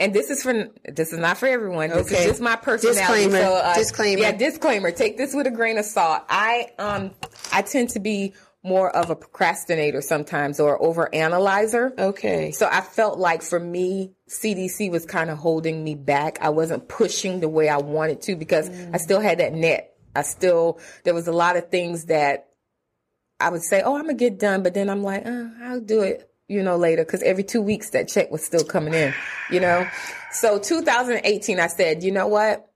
And 0.00 0.14
this 0.14 0.30
is 0.30 0.42
for 0.44 0.68
this 0.84 1.12
is 1.12 1.18
not 1.18 1.38
for 1.38 1.46
everyone. 1.46 1.90
This 1.90 2.06
Okay. 2.06 2.20
is 2.22 2.26
just 2.26 2.40
my 2.40 2.54
personality. 2.54 3.24
Disclaimer. 3.24 3.44
So, 3.44 3.54
uh, 3.56 3.74
Disclaimer. 3.74 4.22
Yeah, 4.22 4.32
disclaimer. 4.32 4.90
Take 4.92 5.16
this 5.16 5.34
with 5.34 5.48
a 5.48 5.50
grain 5.50 5.76
of 5.76 5.84
salt. 5.84 6.22
I 6.28 6.68
um 6.78 7.10
I 7.52 7.62
tend 7.62 7.90
to 7.90 8.00
be 8.00 8.34
more 8.62 8.94
of 8.94 9.10
a 9.10 9.16
procrastinator 9.16 10.00
sometimes 10.00 10.60
or 10.60 10.80
over 10.80 11.12
analyzer. 11.12 11.92
Okay. 11.98 12.52
So 12.52 12.68
I 12.70 12.80
felt 12.80 13.18
like 13.18 13.42
for 13.42 13.58
me, 13.58 14.12
CDC 14.28 14.88
was 14.90 15.04
kind 15.04 15.30
of 15.30 15.38
holding 15.38 15.82
me 15.82 15.96
back. 15.96 16.38
I 16.42 16.50
wasn't 16.50 16.86
pushing 16.88 17.40
the 17.40 17.48
way 17.48 17.68
I 17.68 17.78
wanted 17.78 18.20
to 18.22 18.36
because 18.36 18.70
I 18.92 18.98
still 18.98 19.20
had 19.20 19.38
that 19.38 19.52
net. 19.52 19.96
I 20.18 20.22
still, 20.22 20.78
there 21.04 21.14
was 21.14 21.28
a 21.28 21.32
lot 21.32 21.56
of 21.56 21.70
things 21.70 22.06
that 22.06 22.48
I 23.40 23.50
would 23.50 23.62
say, 23.62 23.82
oh, 23.82 23.94
I'm 23.96 24.04
going 24.04 24.16
to 24.16 24.24
get 24.24 24.38
done. 24.38 24.62
But 24.62 24.74
then 24.74 24.90
I'm 24.90 25.02
like, 25.02 25.24
uh, 25.24 25.46
I'll 25.62 25.80
do 25.80 26.02
it, 26.02 26.30
you 26.48 26.62
know, 26.62 26.76
later. 26.76 27.04
Cause 27.04 27.22
every 27.22 27.44
two 27.44 27.62
weeks 27.62 27.90
that 27.90 28.08
check 28.08 28.30
was 28.30 28.44
still 28.44 28.64
coming 28.64 28.94
in, 28.94 29.14
you 29.50 29.60
know? 29.60 29.86
So 30.30 30.58
2018, 30.58 31.58
I 31.58 31.68
said, 31.68 32.02
you 32.02 32.12
know 32.12 32.26
what? 32.26 32.70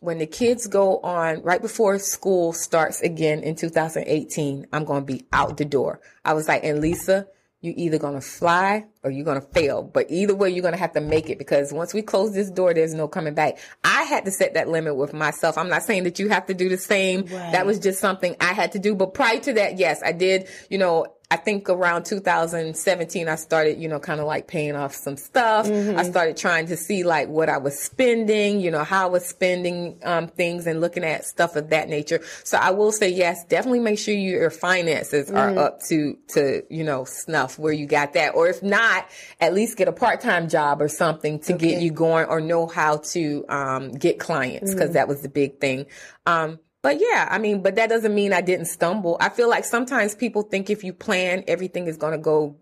When 0.00 0.18
the 0.18 0.26
kids 0.26 0.66
go 0.66 0.98
on 0.98 1.40
right 1.42 1.62
before 1.62 2.00
school 2.00 2.52
starts 2.52 3.00
again 3.00 3.44
in 3.44 3.54
2018, 3.54 4.66
I'm 4.72 4.84
going 4.84 5.06
to 5.06 5.12
be 5.12 5.24
out 5.32 5.56
the 5.56 5.64
door. 5.64 6.00
I 6.24 6.34
was 6.34 6.48
like, 6.48 6.64
and 6.64 6.80
Lisa, 6.80 7.28
you 7.66 7.74
either 7.76 7.98
going 7.98 8.14
to 8.14 8.20
fly 8.20 8.86
or 9.02 9.10
you're 9.10 9.24
going 9.24 9.40
to 9.40 9.46
fail. 9.48 9.82
But 9.82 10.06
either 10.08 10.34
way, 10.34 10.50
you're 10.50 10.62
going 10.62 10.74
to 10.74 10.80
have 10.80 10.92
to 10.94 11.00
make 11.00 11.28
it 11.28 11.38
because 11.38 11.72
once 11.72 11.92
we 11.92 12.02
close 12.02 12.32
this 12.32 12.50
door, 12.50 12.72
there's 12.72 12.94
no 12.94 13.08
coming 13.08 13.34
back. 13.34 13.58
I 13.84 14.04
had 14.04 14.24
to 14.24 14.30
set 14.30 14.54
that 14.54 14.68
limit 14.68 14.96
with 14.96 15.12
myself. 15.12 15.58
I'm 15.58 15.68
not 15.68 15.82
saying 15.82 16.04
that 16.04 16.18
you 16.18 16.28
have 16.28 16.46
to 16.46 16.54
do 16.54 16.68
the 16.68 16.78
same. 16.78 17.22
Right. 17.22 17.52
That 17.52 17.66
was 17.66 17.78
just 17.78 18.00
something 18.00 18.36
I 18.40 18.52
had 18.52 18.72
to 18.72 18.78
do. 18.78 18.94
But 18.94 19.12
prior 19.12 19.40
to 19.40 19.52
that, 19.54 19.78
yes, 19.78 20.00
I 20.02 20.12
did, 20.12 20.48
you 20.70 20.78
know, 20.78 21.06
I 21.28 21.36
think 21.36 21.68
around 21.68 22.04
2017, 22.04 23.28
I 23.28 23.34
started, 23.34 23.80
you 23.80 23.88
know, 23.88 23.98
kind 23.98 24.20
of 24.20 24.26
like 24.26 24.46
paying 24.46 24.76
off 24.76 24.94
some 24.94 25.16
stuff. 25.16 25.66
I 25.98 26.04
started 26.04 26.36
trying 26.36 26.68
to 26.68 26.76
see 26.76 27.02
like 27.02 27.26
what 27.28 27.48
I 27.48 27.58
was 27.58 27.76
spending, 27.80 28.60
you 28.60 28.70
know, 28.70 28.84
how 28.84 29.08
I 29.08 29.10
was 29.10 29.26
spending 29.26 29.98
um, 30.04 30.28
things 30.28 30.68
and 30.68 30.80
looking 30.80 31.02
at 31.02 31.24
stuff 31.24 31.56
of 31.56 31.70
that 31.70 31.88
nature. 31.88 32.20
So 32.44 32.58
I 32.58 32.70
will 32.70 32.92
say, 32.92 33.08
yes, 33.08 33.44
definitely 33.44 33.80
make 33.80 33.98
sure 33.98 34.14
your 34.14 34.50
finances 34.50 35.28
are 35.28 35.58
up 35.58 35.80
to, 35.88 36.16
to, 36.28 36.62
you 36.70 36.84
know, 36.84 37.04
snuff 37.04 37.58
where 37.58 37.72
you 37.72 37.86
got 37.86 38.12
that. 38.12 38.36
Or 38.36 38.46
if 38.46 38.62
not, 38.62 39.08
at 39.40 39.52
least 39.52 39.76
get 39.76 39.88
a 39.88 39.92
part-time 39.92 40.48
job 40.48 40.80
or 40.80 40.88
something 40.88 41.40
to 41.40 41.54
get 41.54 41.82
you 41.82 41.90
going 41.90 42.26
or 42.26 42.40
know 42.40 42.68
how 42.68 42.98
to 42.98 43.44
um, 43.48 43.90
get 43.90 44.20
clients 44.20 44.72
because 44.72 44.92
that 44.92 45.08
was 45.08 45.22
the 45.22 45.28
big 45.28 45.58
thing. 45.58 45.86
Um, 46.24 46.60
but 46.86 47.00
yeah, 47.00 47.26
I 47.28 47.38
mean, 47.38 47.62
but 47.62 47.74
that 47.74 47.88
doesn't 47.88 48.14
mean 48.14 48.32
I 48.32 48.42
didn't 48.42 48.66
stumble. 48.66 49.16
I 49.18 49.28
feel 49.28 49.48
like 49.50 49.64
sometimes 49.64 50.14
people 50.14 50.42
think 50.42 50.70
if 50.70 50.84
you 50.84 50.92
plan, 50.92 51.42
everything 51.48 51.88
is 51.88 51.96
going 51.96 52.12
to 52.12 52.18
go 52.18 52.58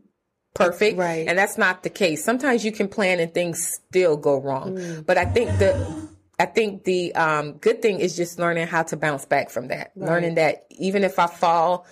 perfect. 0.54 0.96
Right. 0.96 1.28
And 1.28 1.37
that's 1.37 1.58
not 1.58 1.82
the 1.82 1.90
case. 1.90 2.24
Sometimes 2.24 2.64
you 2.64 2.72
can 2.72 2.88
plan 2.88 3.20
and 3.20 3.34
things 3.34 3.62
still 3.87 4.16
go 4.16 4.40
wrong. 4.40 5.02
But 5.06 5.18
I 5.18 5.26
think 5.26 5.50
the, 5.58 6.08
I 6.38 6.46
think 6.46 6.84
the 6.84 7.14
um, 7.14 7.58
good 7.58 7.82
thing 7.82 8.00
is 8.00 8.16
just 8.16 8.38
learning 8.38 8.66
how 8.66 8.84
to 8.84 8.96
bounce 8.96 9.26
back 9.26 9.50
from 9.50 9.68
that. 9.68 9.92
Learning 9.94 10.37
that 10.37 10.68
even 10.70 11.04
if 11.04 11.18
I 11.18 11.26
fall, 11.26 11.84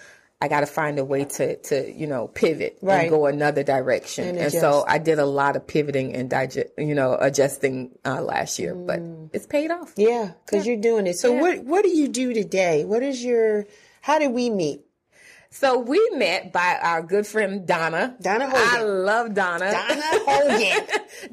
I 0.43 0.49
got 0.49 0.61
to 0.61 0.67
find 0.67 0.99
a 0.99 1.05
way 1.05 1.25
to, 1.25 1.57
to, 1.57 1.93
you 1.93 2.07
know, 2.09 2.27
pivot 2.27 2.79
Right. 2.83 3.03
and 3.03 3.11
go 3.11 3.27
another 3.27 3.63
direction. 3.63 4.29
And 4.29 4.39
And, 4.39 4.53
so 4.53 4.85
I 4.87 4.99
did 4.99 5.19
a 5.21 5.25
lot 5.25 5.55
of 5.57 5.67
pivoting 5.67 6.15
and 6.17 6.29
digest, 6.29 6.69
you 6.77 6.95
know, 6.95 7.17
adjusting 7.19 7.93
uh, 8.05 8.21
last 8.23 8.59
year, 8.59 8.75
but 8.75 9.01
it's 9.33 9.47
paid 9.47 9.71
off. 9.71 9.93
Yeah, 9.97 10.33
because 10.45 10.67
you're 10.67 10.77
doing 10.91 11.07
it. 11.07 11.17
So 11.19 11.33
Yeah. 11.35 11.41
what 11.41 11.65
what 11.65 11.83
do 11.85 11.91
you 11.91 12.09
do 12.09 12.35
today? 12.35 12.85
What 12.85 13.03
is 13.05 13.23
your 13.25 13.67
how 14.01 14.19
did 14.19 14.33
we 14.33 14.51
meet? 14.51 14.81
So 15.55 15.79
we 15.79 16.01
met 16.15 16.51
by 16.51 16.79
our 16.83 17.03
good 17.03 17.27
friend 17.27 17.67
Donna. 17.67 18.17
Donna 18.23 18.51
I 18.53 18.83
love 18.83 19.35
Donna. 19.35 19.71
Donna 19.71 20.03
Hogan. 20.27 20.87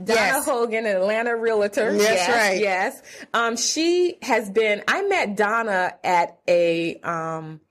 Donna 0.03 0.19
Yes. 0.19 0.45
Hogan, 0.45 0.85
Atlanta 0.85 1.35
realtor. 1.37 1.93
That's 1.93 2.03
yes, 2.03 2.29
right. 2.29 2.59
Yes. 2.59 3.01
Um, 3.33 3.55
she 3.55 4.17
has 4.21 4.49
been, 4.49 4.83
I 4.89 5.03
met 5.03 5.37
Donna 5.37 5.93
at 6.03 6.37
a, 6.49 6.99
um, 6.99 7.61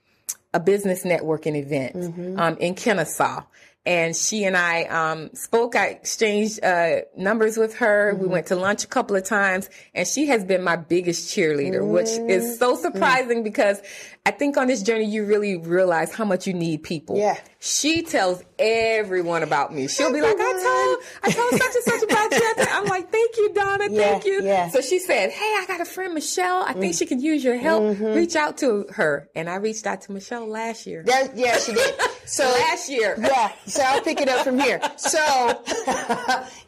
a 0.54 0.60
business 0.60 1.04
networking 1.04 1.56
event, 1.56 1.94
Mm-hmm. 1.96 2.38
um, 2.38 2.56
in 2.58 2.74
Kennesaw. 2.74 3.42
and 3.86 4.14
she 4.14 4.44
and 4.44 4.56
I 4.56 4.84
um, 4.84 5.30
spoke. 5.34 5.74
I 5.76 5.86
exchanged 5.88 6.62
uh, 6.62 7.02
numbers 7.16 7.56
with 7.56 7.76
her. 7.76 8.12
Mm-hmm. 8.12 8.22
We 8.22 8.28
went 8.28 8.46
to 8.48 8.56
lunch 8.56 8.84
a 8.84 8.86
couple 8.86 9.16
of 9.16 9.24
times, 9.24 9.70
and 9.94 10.06
she 10.06 10.26
has 10.26 10.44
been 10.44 10.62
my 10.62 10.76
biggest 10.76 11.34
cheerleader, 11.34 11.80
mm-hmm. 11.80 11.92
which 11.92 12.08
is 12.08 12.58
so 12.58 12.76
surprising 12.76 13.42
because 13.42 13.80
I 14.28 14.30
think 14.30 14.58
on 14.58 14.66
this 14.66 14.82
journey 14.82 15.06
you 15.06 15.24
really 15.24 15.56
realize 15.56 16.12
how 16.12 16.26
much 16.26 16.46
you 16.46 16.52
need 16.52 16.82
people. 16.82 17.16
Yeah. 17.16 17.40
She 17.60 18.02
tells 18.02 18.42
everyone 18.58 19.42
about 19.42 19.74
me. 19.74 19.88
She'll 19.88 20.12
be 20.12 20.20
like, 20.20 20.36
I 20.38 20.52
told, 20.52 20.98
I 21.22 21.30
told 21.30 21.50
such 21.52 21.74
and 21.74 21.84
such 21.84 22.02
about 22.02 22.32
you. 22.32 22.54
I'm 22.70 22.84
like, 22.84 23.10
thank 23.10 23.38
you, 23.38 23.54
Donna. 23.54 23.88
Yeah, 23.88 24.00
thank 24.02 24.26
you. 24.26 24.42
Yeah. 24.42 24.68
So 24.68 24.82
she 24.82 24.98
said, 24.98 25.30
Hey, 25.30 25.56
I 25.58 25.64
got 25.66 25.80
a 25.80 25.86
friend, 25.86 26.12
Michelle. 26.12 26.62
I 26.62 26.74
think 26.74 26.94
mm. 26.94 26.98
she 26.98 27.06
could 27.06 27.22
use 27.22 27.42
your 27.42 27.56
help. 27.56 27.84
Mm-hmm. 27.84 28.04
Reach 28.04 28.36
out 28.36 28.58
to 28.58 28.84
her. 28.90 29.30
And 29.34 29.48
I 29.48 29.54
reached 29.54 29.86
out 29.86 30.02
to 30.02 30.12
Michelle 30.12 30.46
last 30.46 30.86
year. 30.86 31.04
That, 31.04 31.34
yeah, 31.34 31.56
she 31.56 31.72
did. 31.72 31.94
So 32.26 32.44
last 32.44 32.90
year. 32.90 33.16
Yeah. 33.28 33.52
So 33.66 33.82
I'll 33.82 34.02
pick 34.02 34.20
it 34.20 34.28
up 34.28 34.44
from 34.44 34.58
here. 34.58 34.80
So 34.98 35.18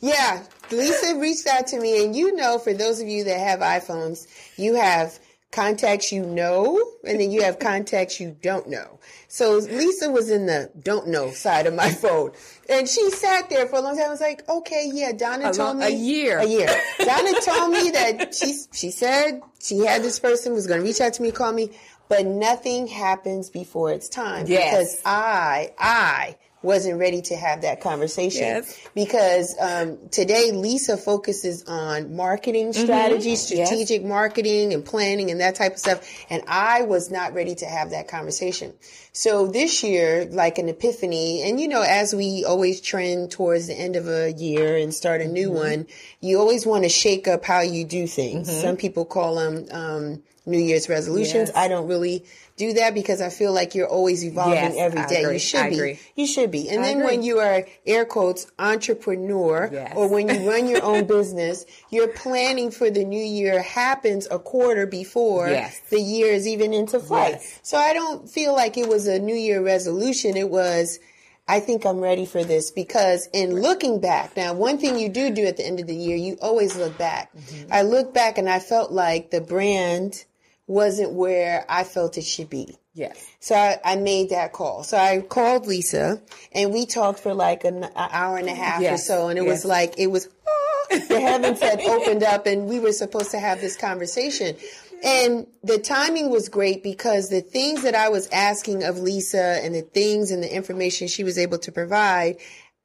yeah, 0.01 0.43
Lisa 0.71 1.19
reached 1.19 1.47
out 1.47 1.67
to 1.69 1.79
me 1.81 2.05
and 2.05 2.17
you 2.17 2.35
know, 2.35 2.59
for 2.59 2.73
those 2.73 3.01
of 3.01 3.09
you 3.09 3.25
that 3.25 3.39
have 3.39 3.61
iPhones, 3.61 4.27
you 4.57 4.77
have 4.77 5.19
contacts 5.53 6.13
you 6.13 6.25
know, 6.25 6.81
and 7.05 7.21
then 7.21 7.31
you 7.31 7.43
have 7.43 7.59
contacts 7.59 8.21
you 8.21 8.37
don't 8.41 8.69
know. 8.69 9.01
So 9.29 9.57
Lisa 9.57 10.11
was 10.11 10.31
in 10.31 10.47
the 10.47 10.71
don't 10.81 11.09
know 11.09 11.31
side 11.31 11.67
of 11.67 11.75
my 11.75 11.91
phone. 12.03 12.33
And 12.69 12.89
she 12.89 13.11
sat 13.11 13.51
there 13.51 13.67
for 13.67 13.77
a 13.77 13.81
long 13.81 13.97
time. 13.97 14.07
I 14.07 14.11
was 14.11 14.21
like, 14.21 14.49
okay, 14.49 14.91
yeah, 14.93 15.13
Donna 15.13 15.51
a 15.51 15.53
told 15.53 15.79
me. 15.79 15.87
A 15.87 15.91
year. 15.91 16.39
A 16.39 16.45
year. 16.45 16.69
Donna 16.99 17.41
told 17.41 17.73
me 17.73 17.91
that 17.91 18.35
she, 18.35 18.57
she 18.73 18.91
said 18.91 19.43
she 19.61 19.79
had 19.79 20.03
this 20.03 20.21
person 20.21 20.53
was 20.53 20.67
going 20.67 20.81
to 20.81 20.87
reach 20.87 21.01
out 21.01 21.15
to 21.15 21.23
me, 21.23 21.33
call 21.33 21.53
me, 21.53 21.71
but 22.09 22.27
nothing 22.27 22.87
happens 22.87 23.51
before 23.51 23.93
it's 23.93 24.09
time. 24.09 24.47
Yes. 24.47 24.71
Because 24.71 25.03
I, 25.05 25.73
I 25.79 26.37
wasn't 26.63 26.99
ready 26.99 27.23
to 27.23 27.37
have 27.37 27.63
that 27.63 27.81
conversation 27.81 28.43
yes. 28.43 28.89
because 28.95 29.57
um, 29.59 29.99
today 30.11 30.53
Lisa 30.53 30.97
focuses 30.97 31.65
on 31.65 32.15
marketing 32.15 32.73
strategy, 32.73 33.33
mm-hmm. 33.33 33.65
strategic 33.65 34.03
yes. 34.03 34.09
marketing 34.09 34.75
and 34.75 34.85
planning 34.85 35.31
and 35.31 35.41
that 35.41 35.55
type 35.55 35.73
of 35.73 35.79
stuff. 35.79 36.07
And 36.29 36.43
I 36.47 36.83
was 36.83 37.11
not 37.11 37.33
ready 37.33 37.55
to 37.57 37.67
have 37.67 37.91
that 37.91 38.09
conversation. 38.09 38.75
So 39.13 39.47
this 39.47 39.83
year, 39.83 40.27
like 40.31 40.59
an 40.59 40.69
epiphany, 40.69 41.43
and 41.43 41.59
you 41.59 41.67
know, 41.67 41.83
as 41.83 42.15
we 42.15 42.45
always 42.45 42.81
trend 42.81 43.31
towards 43.31 43.67
the 43.67 43.75
end 43.75 43.97
of 43.97 44.07
a 44.07 44.33
year 44.33 44.77
and 44.77 44.93
start 44.93 45.23
a 45.23 45.29
new 45.29 45.49
mm-hmm. 45.49 45.57
one, 45.57 45.87
you 46.21 46.39
always 46.39 46.67
want 46.67 46.85
to 46.85 46.91
shake 46.91 47.27
up 47.27 47.45
how 47.45 47.61
you 47.61 47.85
do 47.85 48.07
things. 48.07 48.51
Mm-hmm. 48.51 48.61
Some 48.61 48.77
people 48.77 49.05
call 49.07 49.37
them 49.37 49.67
um, 49.71 50.23
New 50.47 50.59
Year's 50.59 50.89
resolutions. 50.89 51.49
Yes. 51.49 51.57
I 51.57 51.69
don't 51.69 51.89
really 51.89 52.25
do 52.61 52.75
that 52.75 52.93
because 52.93 53.23
I 53.23 53.31
feel 53.31 53.53
like 53.53 53.75
you're 53.75 53.89
always 53.89 54.23
evolving 54.23 54.75
yes, 54.75 54.75
every 54.77 55.07
day. 55.07 55.33
You 55.33 55.39
should 55.39 55.61
I 55.61 55.71
be. 55.71 55.75
Agree. 55.77 55.99
You 56.15 56.27
should 56.27 56.51
be. 56.51 56.69
And 56.69 56.81
I 56.81 56.89
then 56.89 56.97
agree. 56.99 57.07
when 57.07 57.23
you 57.23 57.39
are 57.39 57.65
air 57.87 58.05
quotes 58.05 58.47
entrepreneur 58.59 59.71
yes. 59.73 59.95
or 59.97 60.09
when 60.09 60.29
you 60.29 60.49
run 60.49 60.69
your 60.69 60.85
own 60.85 61.07
business, 61.17 61.65
your 61.91 62.09
planning 62.09 62.71
for 62.71 62.91
the 62.91 63.03
new 63.03 63.23
year 63.23 63.63
happens 63.63 64.29
a 64.31 64.39
quarter 64.39 64.87
before 64.87 65.49
yes. 65.49 65.81
the 65.89 66.01
year 66.01 66.33
is 66.33 66.47
even 66.47 66.75
into 66.75 67.01
flight. 67.01 67.41
So 67.63 67.79
I 67.79 67.95
don't 67.95 68.29
feel 68.29 68.55
like 68.55 68.77
it 68.77 68.89
was 68.89 69.09
a 69.09 69.19
new 69.19 69.35
year 69.35 69.65
resolution. 69.65 70.37
It 70.37 70.51
was 70.51 71.01
I 71.49 71.59
think 71.59 71.85
I'm 71.85 71.99
ready 71.99 72.27
for 72.27 72.45
this 72.45 72.71
because 72.71 73.29
in 73.33 73.61
looking 73.61 74.01
back, 74.01 74.37
now 74.37 74.53
one 74.53 74.79
thing 74.79 74.99
you 74.99 75.09
do 75.09 75.31
do 75.33 75.47
at 75.47 75.57
the 75.57 75.67
end 75.67 75.81
of 75.81 75.89
the 75.89 75.97
year, 75.97 76.17
you 76.17 76.37
always 76.41 76.77
look 76.77 76.97
back. 76.97 77.35
Mm-hmm. 77.35 77.73
I 77.73 77.83
look 77.83 78.15
back 78.15 78.39
and 78.39 78.49
I 78.49 78.61
felt 78.61 78.93
like 78.93 79.31
the 79.31 79.41
brand 79.41 80.27
wasn't 80.71 81.13
where 81.13 81.67
I 81.69 81.83
felt 81.83 82.17
it 82.17 82.23
should 82.23 82.49
be. 82.49 82.77
Yeah. 82.95 83.13
So 83.41 83.57
I, 83.57 83.79
I, 83.85 83.97
made 83.97 84.31
that 84.31 84.53
call. 84.53 84.85
So 84.85 84.97
I 84.97 85.21
called 85.21 85.67
Lisa 85.67 86.23
and 86.53 86.73
we 86.73 86.87
talked 86.87 87.19
for 87.19 87.35
like 87.35 87.65
an, 87.65 87.85
an 87.85 87.91
hour 87.97 88.37
and 88.37 88.49
a 88.49 88.55
half 88.55 88.81
yes. 88.81 89.01
or 89.01 89.03
so. 89.03 89.29
And 89.29 89.39
it 89.39 89.43
yes. 89.43 89.51
was 89.51 89.65
like, 89.65 89.99
it 89.99 90.07
was, 90.09 90.29
oh, 90.47 90.87
the 91.09 91.21
heavens 91.21 91.61
had 91.61 91.81
opened 91.89 92.23
up 92.23 92.47
and 92.47 92.69
we 92.69 92.79
were 92.79 92.93
supposed 92.93 93.33
to 93.33 93.41
have 93.41 93.61
this 93.61 93.77
conversation. 93.77 94.57
And 95.03 95.47
the 95.65 95.79
timing 95.79 96.31
was 96.31 96.49
great 96.49 96.85
because 96.85 97.31
the 97.31 97.41
things 97.41 97.83
that 97.83 97.97
I 97.97 98.09
was 98.09 98.29
asking 98.31 98.85
of 98.85 98.99
Lisa 98.99 99.61
and 99.65 99.75
the 99.75 99.83
things 99.83 100.31
and 100.31 100.43
the 100.43 100.55
information 100.55 101.09
she 101.09 101.25
was 101.25 101.37
able 101.37 101.59
to 101.59 101.73
provide 101.73 102.37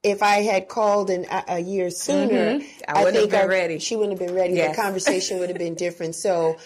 if 0.02 0.22
I 0.22 0.44
had 0.44 0.68
called 0.68 1.10
in 1.10 1.26
a, 1.26 1.44
a 1.48 1.60
year 1.60 1.90
sooner, 1.90 2.60
mm-hmm. 2.60 2.82
I, 2.88 3.06
I 3.06 3.12
think 3.12 3.34
I, 3.34 3.46
ready. 3.46 3.80
she 3.80 3.96
wouldn't 3.96 4.20
have 4.20 4.28
been 4.28 4.36
ready. 4.36 4.54
Yes. 4.54 4.76
The 4.76 4.82
conversation 4.84 5.40
would 5.40 5.50
have 5.50 5.58
been 5.58 5.74
different. 5.74 6.14
So 6.14 6.58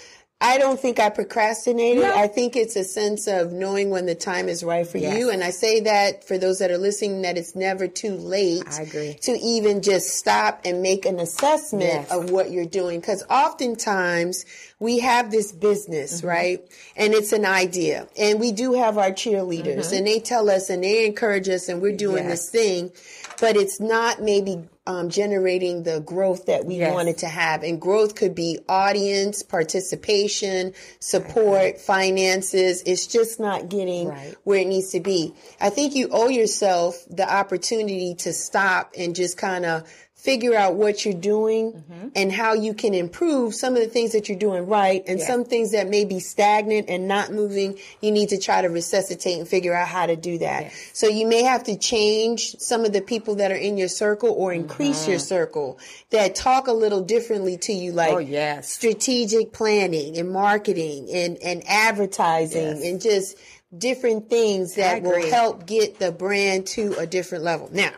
I 0.42 0.58
don't 0.58 0.80
think 0.80 1.00
I 1.00 1.10
procrastinated. 1.10 2.04
No. 2.04 2.16
I 2.16 2.28
think 2.28 2.56
it's 2.56 2.78
a 2.78 2.86
sense 2.86 3.28
of 3.28 3.52
knowing 3.52 3.90
when 3.90 4.06
the 4.06 4.16
time 4.16 4.48
is 4.48 4.64
right 4.64 4.88
for 4.88 4.98
yes. 4.98 5.18
you. 5.18 5.30
And 5.30 5.44
I 5.44 5.50
say 5.50 5.82
that 5.82 6.24
for 6.24 6.38
those 6.38 6.60
that 6.60 6.72
are 6.72 6.78
listening, 6.78 7.24
that 7.24 7.38
it's 7.38 7.56
never 7.56 7.90
too 7.90 8.16
late 8.16 8.64
I 8.72 8.84
agree. 8.84 9.18
to 9.24 9.34
even 9.34 9.82
just 9.82 10.12
stop 10.12 10.62
and 10.64 10.82
make 10.82 11.06
an 11.06 11.20
assessment 11.20 11.84
yes. 11.84 12.12
of 12.12 12.30
what 12.30 12.52
you're 12.52 12.66
doing. 12.66 13.02
Cause 13.02 13.22
oftentimes 13.30 14.46
we 14.80 15.00
have 15.00 15.30
this 15.30 15.52
business, 15.52 16.20
mm-hmm. 16.20 16.28
right? 16.28 16.72
And 16.96 17.14
it's 17.14 17.34
an 17.34 17.46
idea. 17.46 18.08
And 18.18 18.40
we 18.40 18.54
do 18.54 18.74
have 18.76 18.98
our 18.98 19.12
cheerleaders 19.12 19.88
mm-hmm. 19.88 19.96
and 19.96 20.08
they 20.08 20.22
tell 20.22 20.50
us 20.50 20.70
and 20.70 20.86
they 20.86 21.06
encourage 21.06 21.50
us 21.50 21.68
and 21.68 21.82
we're 21.82 21.98
doing 21.98 22.24
yes. 22.24 22.50
this 22.50 22.50
thing, 22.50 22.92
but 23.40 23.56
it's 23.56 23.80
not 23.80 24.22
maybe 24.22 24.64
um, 24.86 25.10
generating 25.10 25.84
the 25.84 26.00
growth 26.00 26.48
that 26.48 26.66
we 26.66 26.78
yes. 26.78 26.94
wanted 26.94 27.20
to 27.20 27.28
have. 27.28 27.64
And 27.64 27.80
growth 27.80 28.16
could 28.16 28.34
be 28.34 28.60
audience, 28.68 29.44
participation, 29.44 30.74
support, 31.00 31.80
finances. 31.80 32.82
It's 32.86 33.06
just 33.06 33.40
not 33.40 33.70
getting 33.70 34.08
right. 34.08 34.36
where 34.44 34.60
it 34.60 34.68
needs 34.68 34.92
to 34.92 35.00
be. 35.00 35.34
I 35.62 35.70
think 35.70 35.96
you 35.96 36.10
owe 36.12 36.30
yourself 36.30 37.06
the 37.10 37.32
opportunity 37.32 38.16
to 38.16 38.34
stop 38.34 38.94
and 38.98 39.16
just 39.16 39.38
kind 39.38 39.66
of 39.66 39.88
figure 40.20 40.54
out 40.54 40.76
what 40.76 41.06
you're 41.06 41.14
doing 41.14 41.72
mm-hmm. 41.72 42.10
and 42.14 42.30
how 42.30 42.54
you 42.54 42.74
can 42.74 42.94
improve 42.94 43.56
some 43.56 43.78
of 43.78 43.82
the 43.82 43.88
things 43.88 44.12
that 44.12 44.28
you're 44.28 44.38
doing 44.38 44.68
right 44.68 45.02
and 45.08 45.20
yeah. 45.20 45.26
some 45.26 45.46
things 45.46 45.72
that 45.72 45.88
may 45.88 46.04
be 46.04 46.20
stagnant 46.20 46.90
and 46.90 47.08
not 47.08 47.32
moving 47.32 47.80
you 48.02 48.12
need 48.12 48.28
to 48.28 48.38
try 48.38 48.62
to 48.62 48.68
resuscitate 48.68 49.40
and 49.40 49.48
figure 49.48 49.74
out 49.74 49.88
how 49.88 50.06
to 50.06 50.18
do 50.18 50.38
that 50.38 50.64
yeah. 50.64 50.72
so 50.92 51.08
you 51.08 51.26
may 51.26 51.42
have 51.44 51.64
to 51.64 51.78
change 51.78 52.54
some 52.58 52.84
of 52.84 52.92
the 52.92 53.00
people 53.00 53.36
that 53.36 53.50
are 53.50 53.56
in 53.56 53.78
your 53.78 53.88
circle 53.88 54.30
or 54.32 54.52
increase 54.52 55.04
mm-hmm. 55.04 55.12
your 55.12 55.20
circle 55.20 55.80
that 56.10 56.36
talk 56.36 56.68
a 56.68 56.74
little 56.74 57.02
differently 57.02 57.56
to 57.56 57.72
you 57.72 57.94
like 57.94 58.12
oh, 58.12 58.18
yes. 58.18 58.70
strategic 58.70 59.54
planning 59.54 60.18
and 60.18 60.30
marketing 60.30 61.08
and, 61.14 61.38
and 61.38 61.64
advertising 61.66 62.62
yes. 62.62 62.84
and 62.84 63.00
just 63.00 63.38
different 63.78 64.30
things 64.30 64.76
that 64.76 65.02
will 65.02 65.30
help 65.30 65.66
get 65.66 65.98
the 65.98 66.12
brand 66.12 66.68
to 66.68 66.94
a 66.98 67.08
different 67.08 67.46
level 67.46 67.70
now 67.72 67.92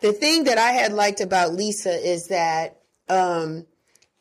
the 0.00 0.12
thing 0.12 0.44
that 0.44 0.58
I 0.58 0.72
had 0.72 0.92
liked 0.92 1.20
about 1.20 1.54
Lisa 1.54 1.90
is 1.90 2.28
that 2.28 2.80
um, 3.08 3.66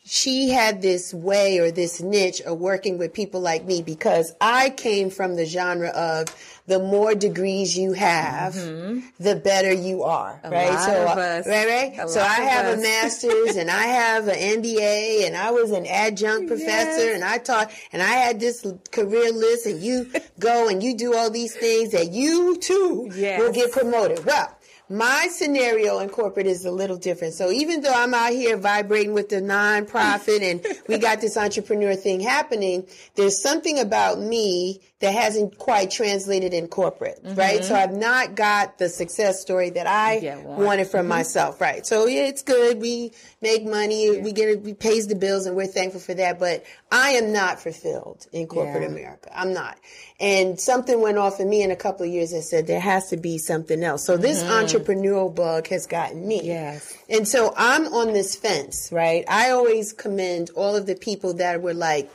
she 0.09 0.49
had 0.49 0.81
this 0.81 1.13
way 1.13 1.59
or 1.59 1.69
this 1.69 2.01
niche 2.01 2.39
of 2.41 2.57
working 2.59 2.97
with 2.97 3.13
people 3.13 3.41
like 3.41 3.65
me 3.65 3.81
because 3.81 4.33
I 4.39 4.69
came 4.69 5.09
from 5.09 5.35
the 5.35 5.45
genre 5.45 5.89
of 5.89 6.27
the 6.65 6.79
more 6.79 7.13
degrees 7.13 7.77
you 7.77 7.91
have, 7.91 8.53
mm-hmm. 8.53 8.99
the 9.19 9.35
better 9.35 9.73
you 9.73 10.03
are. 10.03 10.39
A 10.43 10.49
right? 10.49 10.79
so, 10.79 11.05
right, 11.05 11.97
right. 11.97 12.09
so 12.09 12.21
I 12.21 12.35
have 12.41 12.65
us. 12.67 12.79
a 12.79 12.81
master's 12.81 13.55
and 13.57 13.69
I 13.69 13.83
have 13.83 14.27
an 14.29 14.61
MBA 14.61 15.27
and 15.27 15.35
I 15.35 15.51
was 15.51 15.71
an 15.71 15.85
adjunct 15.85 16.47
professor 16.47 17.05
yes. 17.05 17.15
and 17.15 17.23
I 17.25 17.37
taught 17.37 17.71
and 17.91 18.01
I 18.01 18.11
had 18.11 18.39
this 18.39 18.65
career 18.91 19.33
list 19.33 19.65
and 19.65 19.81
you 19.81 20.09
go 20.39 20.69
and 20.69 20.81
you 20.81 20.95
do 20.95 21.15
all 21.15 21.29
these 21.29 21.53
things 21.53 21.91
that 21.91 22.11
you 22.11 22.57
too 22.57 23.11
yes. 23.13 23.39
will 23.39 23.51
get 23.51 23.73
promoted. 23.73 24.23
Well, 24.25 24.56
my 24.89 25.27
scenario 25.29 25.99
in 25.99 26.09
corporate 26.09 26.47
is 26.47 26.65
a 26.65 26.71
little 26.71 26.97
different. 26.97 27.33
So 27.33 27.51
even 27.51 27.81
though 27.81 27.93
I'm 27.93 28.13
out 28.13 28.31
here 28.31 28.57
vibrating 28.57 29.13
with 29.13 29.29
the 29.29 29.41
nonprofit 29.41 30.41
and 30.41 30.65
we 30.87 30.97
got 30.97 31.19
this 31.19 31.35
entrepreneur 31.35 31.95
thing 31.95 32.21
happening, 32.21 32.85
there's 33.15 33.41
something 33.41 33.79
about 33.79 34.19
me 34.19 34.81
that 34.99 35.13
hasn't 35.13 35.59
quite 35.59 35.91
translated 35.91 36.53
in 36.53 36.67
corporate, 36.67 37.23
mm-hmm. 37.23 37.35
right? 37.35 37.63
So 37.63 37.75
I've 37.75 37.95
not 37.95 38.33
got 38.33 38.79
the 38.79 38.89
success 38.89 39.39
story 39.39 39.69
that 39.71 39.85
I 39.85 40.41
wanted 40.43 40.87
from 40.87 41.01
mm-hmm. 41.01 41.09
myself, 41.09 41.61
right? 41.61 41.85
So 41.85 42.07
yeah, 42.07 42.23
it's 42.23 42.41
good. 42.41 42.81
We 42.81 43.11
make 43.39 43.63
money, 43.63 44.15
yeah. 44.15 44.23
we 44.23 44.31
get 44.31 44.49
it, 44.49 44.61
we 44.61 44.73
pays 44.73 45.05
the 45.05 45.15
bills 45.15 45.45
and 45.45 45.55
we're 45.55 45.67
thankful 45.67 46.01
for 46.01 46.15
that. 46.15 46.39
But 46.39 46.65
I 46.91 47.11
am 47.11 47.31
not 47.31 47.59
fulfilled 47.59 48.25
in 48.31 48.47
corporate 48.47 48.83
yeah. 48.83 48.89
America. 48.89 49.29
I'm 49.39 49.53
not. 49.53 49.77
And 50.19 50.59
something 50.59 50.99
went 50.99 51.19
off 51.19 51.39
in 51.39 51.47
me 51.47 51.61
in 51.61 51.69
a 51.69 51.75
couple 51.75 52.03
of 52.03 52.11
years 52.11 52.31
that 52.31 52.41
said 52.41 52.65
there 52.65 52.79
has 52.79 53.09
to 53.09 53.17
be 53.17 53.37
something 53.37 53.83
else. 53.83 54.03
So 54.03 54.17
this 54.17 54.41
mm-hmm. 54.41 54.51
entrepreneurial 54.51 55.33
bug 55.33 55.67
has 55.67 55.85
gotten 55.85 56.27
me. 56.27 56.41
Yes. 56.43 56.97
And 57.07 57.27
so 57.27 57.53
I'm 57.55 57.85
on 57.93 58.13
this 58.13 58.35
fence, 58.35 58.89
right? 58.91 59.23
I 59.27 59.51
always 59.51 59.93
commend 59.93 60.49
all 60.55 60.75
of 60.75 60.87
the 60.87 60.95
people 60.95 61.35
that 61.35 61.61
were 61.61 61.75
like, 61.75 62.09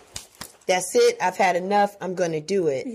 that's 0.66 0.94
it. 0.94 1.16
I've 1.20 1.36
had 1.36 1.56
enough. 1.56 1.96
I'm 2.00 2.14
going 2.14 2.32
to 2.32 2.40
do 2.40 2.68
it. 2.68 2.86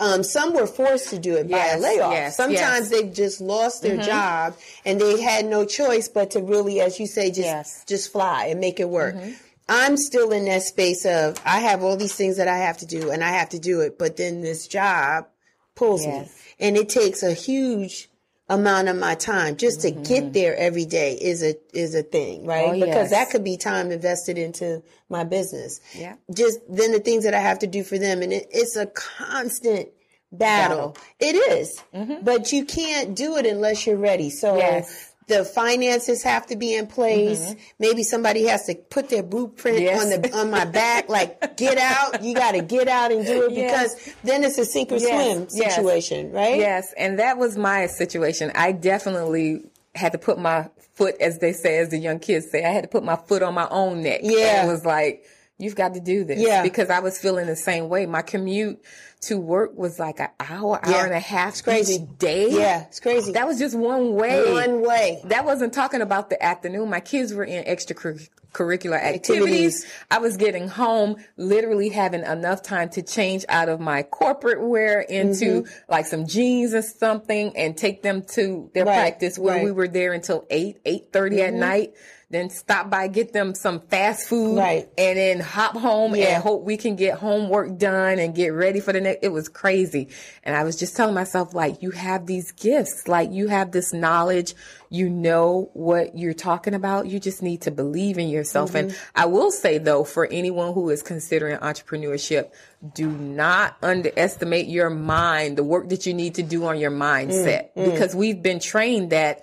Um, 0.00 0.22
some 0.22 0.54
were 0.54 0.66
forced 0.66 1.10
to 1.10 1.18
do 1.18 1.36
it 1.36 1.46
yes, 1.48 1.72
by 1.72 1.78
a 1.78 1.80
layoff. 1.80 2.12
Yes, 2.12 2.36
Sometimes 2.36 2.90
yes. 2.90 2.90
they 2.90 3.08
just 3.08 3.40
lost 3.40 3.82
their 3.82 3.96
mm-hmm. 3.96 4.06
job 4.06 4.56
and 4.84 5.00
they 5.00 5.20
had 5.20 5.46
no 5.46 5.64
choice 5.64 6.08
but 6.08 6.32
to 6.32 6.40
really, 6.40 6.80
as 6.80 6.98
you 6.98 7.06
say, 7.06 7.30
just 7.30 7.88
just 7.88 8.12
fly 8.12 8.46
and 8.46 8.60
make 8.60 8.80
it 8.80 8.88
work. 8.88 9.14
Mm-hmm. 9.14 9.32
I'm 9.68 9.96
still 9.96 10.32
in 10.32 10.44
that 10.46 10.62
space 10.62 11.06
of 11.06 11.40
I 11.44 11.60
have 11.60 11.82
all 11.82 11.96
these 11.96 12.14
things 12.14 12.36
that 12.36 12.48
I 12.48 12.58
have 12.58 12.78
to 12.78 12.86
do 12.86 13.10
and 13.10 13.22
I 13.24 13.30
have 13.30 13.50
to 13.50 13.58
do 13.58 13.80
it, 13.80 13.98
but 13.98 14.16
then 14.16 14.42
this 14.42 14.66
job 14.66 15.26
pulls 15.74 16.06
me, 16.06 16.28
and 16.60 16.76
it 16.76 16.88
takes 16.88 17.22
a 17.22 17.32
huge 17.32 18.08
amount 18.48 18.88
of 18.88 18.96
my 18.96 19.14
time 19.14 19.56
just 19.56 19.80
to 19.80 19.90
get 19.90 20.32
there 20.34 20.54
every 20.56 20.84
day 20.84 21.14
is 21.14 21.42
a 21.42 21.54
is 21.72 21.94
a 21.94 22.02
thing 22.02 22.44
right 22.44 22.68
Oh, 22.68 22.72
because 22.72 22.86
yes. 22.86 23.10
that 23.10 23.30
could 23.30 23.42
be 23.44 23.56
time 23.56 23.90
invested 23.90 24.36
into 24.36 24.82
my 25.08 25.24
business 25.24 25.80
Yeah. 25.94 26.16
just 26.34 26.58
then 26.68 26.92
the 26.92 26.98
things 27.00 27.24
that 27.24 27.32
i 27.34 27.40
have 27.40 27.60
to 27.60 27.66
do 27.66 27.82
for 27.82 27.96
them 27.98 28.20
and 28.20 28.32
it, 28.34 28.46
it's 28.50 28.76
a 28.76 28.86
constant 28.86 29.88
battle, 30.30 30.96
it 31.20 31.36
is. 31.36 31.80
but 32.22 32.52
you 32.52 32.64
can't 32.64 33.14
do 33.16 33.36
it 33.36 33.46
unless 33.46 33.86
you're 33.86 33.96
ready 33.96 34.30
so 34.30 34.48
Mm-hmm. 34.54 34.58
Yes. 34.58 35.13
The 35.26 35.44
finances 35.44 36.22
have 36.22 36.46
to 36.48 36.56
be 36.56 36.74
in 36.74 36.86
place. 36.86 37.54
Maybe 37.78 38.02
somebody 38.02 38.44
has 38.46 38.66
to 38.66 38.74
put 38.74 39.08
their 39.08 39.22
blueprint 39.22 39.78
Mm-hmm. 39.78 39.84
Yes. 39.84 40.14
on 40.14 40.20
the 40.22 40.36
on 40.36 40.50
my 40.50 40.64
back, 40.64 41.08
like 41.08 41.56
get 41.56 41.78
out. 41.78 42.22
You 42.22 42.34
got 42.34 42.52
to 42.52 42.62
get 42.62 42.88
out 42.88 43.10
and 43.12 43.24
do 43.24 43.46
it 43.46 43.52
Yes. 43.52 43.94
because 43.94 44.14
then 44.24 44.44
it's 44.44 44.58
a 44.58 44.64
sink 44.64 44.92
or 44.92 44.96
Yes, 44.96 45.48
swim 45.48 45.48
situation, 45.48 46.32
right? 46.32 46.58
Yes, 46.58 46.92
and 46.96 47.18
that 47.18 47.38
was 47.38 47.56
my 47.56 47.86
situation. 47.86 48.52
I 48.54 48.72
definitely 48.72 49.62
had 49.94 50.12
to 50.12 50.18
put 50.18 50.38
my 50.38 50.68
foot, 50.94 51.16
as 51.20 51.38
they 51.38 51.52
say, 51.52 51.78
as 51.78 51.88
the 51.88 51.98
young 51.98 52.18
kids 52.20 52.50
say, 52.50 52.64
I 52.64 52.68
had 52.70 52.82
to 52.82 52.88
put 52.88 53.02
my 53.04 53.16
foot 53.16 53.42
on 53.42 53.54
my 53.54 53.66
own 53.70 54.02
neck. 54.02 54.20
Yeah. 54.22 54.60
And 54.60 54.68
it 54.68 54.72
was 54.72 54.84
like, 54.84 55.24
you've 55.58 55.76
got 55.76 55.94
to 55.94 56.00
do 56.00 56.24
this. 56.24 56.40
Yeah. 56.40 56.62
Because 56.62 56.90
I 56.90 57.00
was 57.00 57.18
feeling 57.18 57.46
the 57.46 57.56
same 57.56 57.88
way. 57.88 58.06
My 58.06 58.22
commute 58.22 58.82
to 59.22 59.38
work 59.38 59.76
was 59.76 59.98
like 59.98 60.20
an 60.20 60.28
hour, 60.38 60.80
Yeah. 60.86 60.96
hour 60.96 61.04
and 61.06 61.14
a 61.14 61.18
half 61.20 61.62
crazy. 61.62 61.94
each 61.94 62.18
day. 62.18 62.50
Yeah, 62.50 62.84
it's 62.88 63.00
crazy. 63.00 63.32
That 63.32 63.46
was 63.46 63.58
just 63.58 63.74
one 63.74 64.14
way. 64.14 64.52
One 64.52 64.82
way. 64.82 65.22
That 65.24 65.44
wasn't 65.46 65.72
talking 65.72 66.02
about 66.02 66.28
the 66.28 66.42
afternoon. 66.42 66.90
My 66.90 67.00
kids 67.00 67.32
were 67.32 67.44
in 67.44 67.64
extracurricular 67.64 69.00
activities. 69.00 69.84
Activities. 69.84 69.86
I 70.10 70.18
was 70.18 70.36
getting 70.36 70.68
home, 70.68 71.16
literally 71.38 71.88
having 71.88 72.22
enough 72.22 72.62
time 72.62 72.90
to 72.90 73.02
change 73.02 73.46
out 73.48 73.70
of 73.70 73.80
my 73.80 74.02
corporate 74.02 74.60
wear 74.60 75.00
into 75.00 75.62
Mm-hmm. 75.62 75.90
like 75.92 76.04
some 76.06 76.26
jeans 76.26 76.74
or 76.74 76.82
something 76.82 77.56
and 77.56 77.76
take 77.78 78.02
them 78.02 78.22
to 78.34 78.70
their 78.74 78.84
Right, 78.84 78.94
practice 78.94 79.38
where 79.38 79.54
right. 79.54 79.58
Mm-hmm. 79.60 79.64
we 79.66 79.72
were 79.72 79.88
there 79.88 80.12
until 80.12 80.46
eight, 80.50 80.80
eight 80.84 81.08
at 81.14 81.54
night. 81.54 81.94
Then 82.34 82.50
stop 82.50 82.90
by, 82.90 83.06
get 83.08 83.32
them 83.32 83.54
some 83.54 83.80
fast 83.80 84.28
food, 84.28 84.58
Right. 84.58 84.88
and 84.98 85.16
then 85.16 85.40
hop 85.40 85.76
home 85.76 86.16
Yeah. 86.16 86.34
and 86.34 86.42
hope 86.42 86.64
we 86.64 86.76
can 86.76 86.96
get 86.96 87.14
homework 87.14 87.78
done 87.78 88.18
and 88.18 88.34
get 88.34 88.48
ready 88.48 88.80
for 88.80 88.92
the 88.92 89.00
next. 89.00 89.20
It 89.22 89.28
was 89.28 89.48
crazy. 89.48 90.08
And 90.42 90.56
I 90.56 90.64
was 90.64 90.74
just 90.76 90.96
telling 90.96 91.14
myself, 91.14 91.54
like, 91.54 91.82
you 91.82 91.92
have 91.92 92.26
these 92.26 92.50
gifts, 92.52 93.06
like 93.06 93.30
you 93.32 93.46
have 93.48 93.70
this 93.70 93.92
knowledge, 93.92 94.54
you 94.90 95.08
know 95.08 95.70
what 95.74 96.16
you're 96.16 96.34
talking 96.34 96.74
about. 96.74 97.06
You 97.06 97.18
just 97.18 97.42
need 97.42 97.62
to 97.62 97.70
believe 97.70 98.18
in 98.18 98.28
yourself. 98.28 98.74
And 98.74 98.90
mm-hmm. 98.90 99.10
I 99.14 99.26
will 99.26 99.50
say 99.50 99.78
though, 99.78 100.04
for 100.04 100.26
anyone 100.26 100.72
who 100.74 100.90
is 100.90 101.02
considering 101.02 101.56
entrepreneurship, 101.58 102.50
do 102.94 103.08
not 103.08 103.76
underestimate 103.82 104.66
your 104.66 104.90
mind, 104.90 105.56
the 105.56 105.64
work 105.64 105.88
that 105.88 106.06
you 106.06 106.14
need 106.14 106.34
to 106.34 106.42
do 106.42 106.64
on 106.66 106.78
your 106.78 106.90
mindset, 106.90 107.70
mm, 107.74 107.86
mm. 107.86 107.92
because 107.92 108.14
we've 108.14 108.42
been 108.42 108.60
trained 108.60 109.10
that 109.10 109.42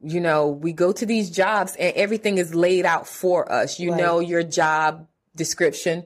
you 0.00 0.20
know, 0.20 0.48
we 0.48 0.72
go 0.72 0.92
to 0.92 1.06
these 1.06 1.30
jobs 1.30 1.74
and 1.76 1.94
everything 1.96 2.38
is 2.38 2.54
laid 2.54 2.86
out 2.86 3.06
for 3.06 3.50
us. 3.50 3.78
You 3.80 3.92
Right. 3.92 4.00
know, 4.00 4.20
your 4.20 4.42
job 4.42 5.08
description 5.34 6.04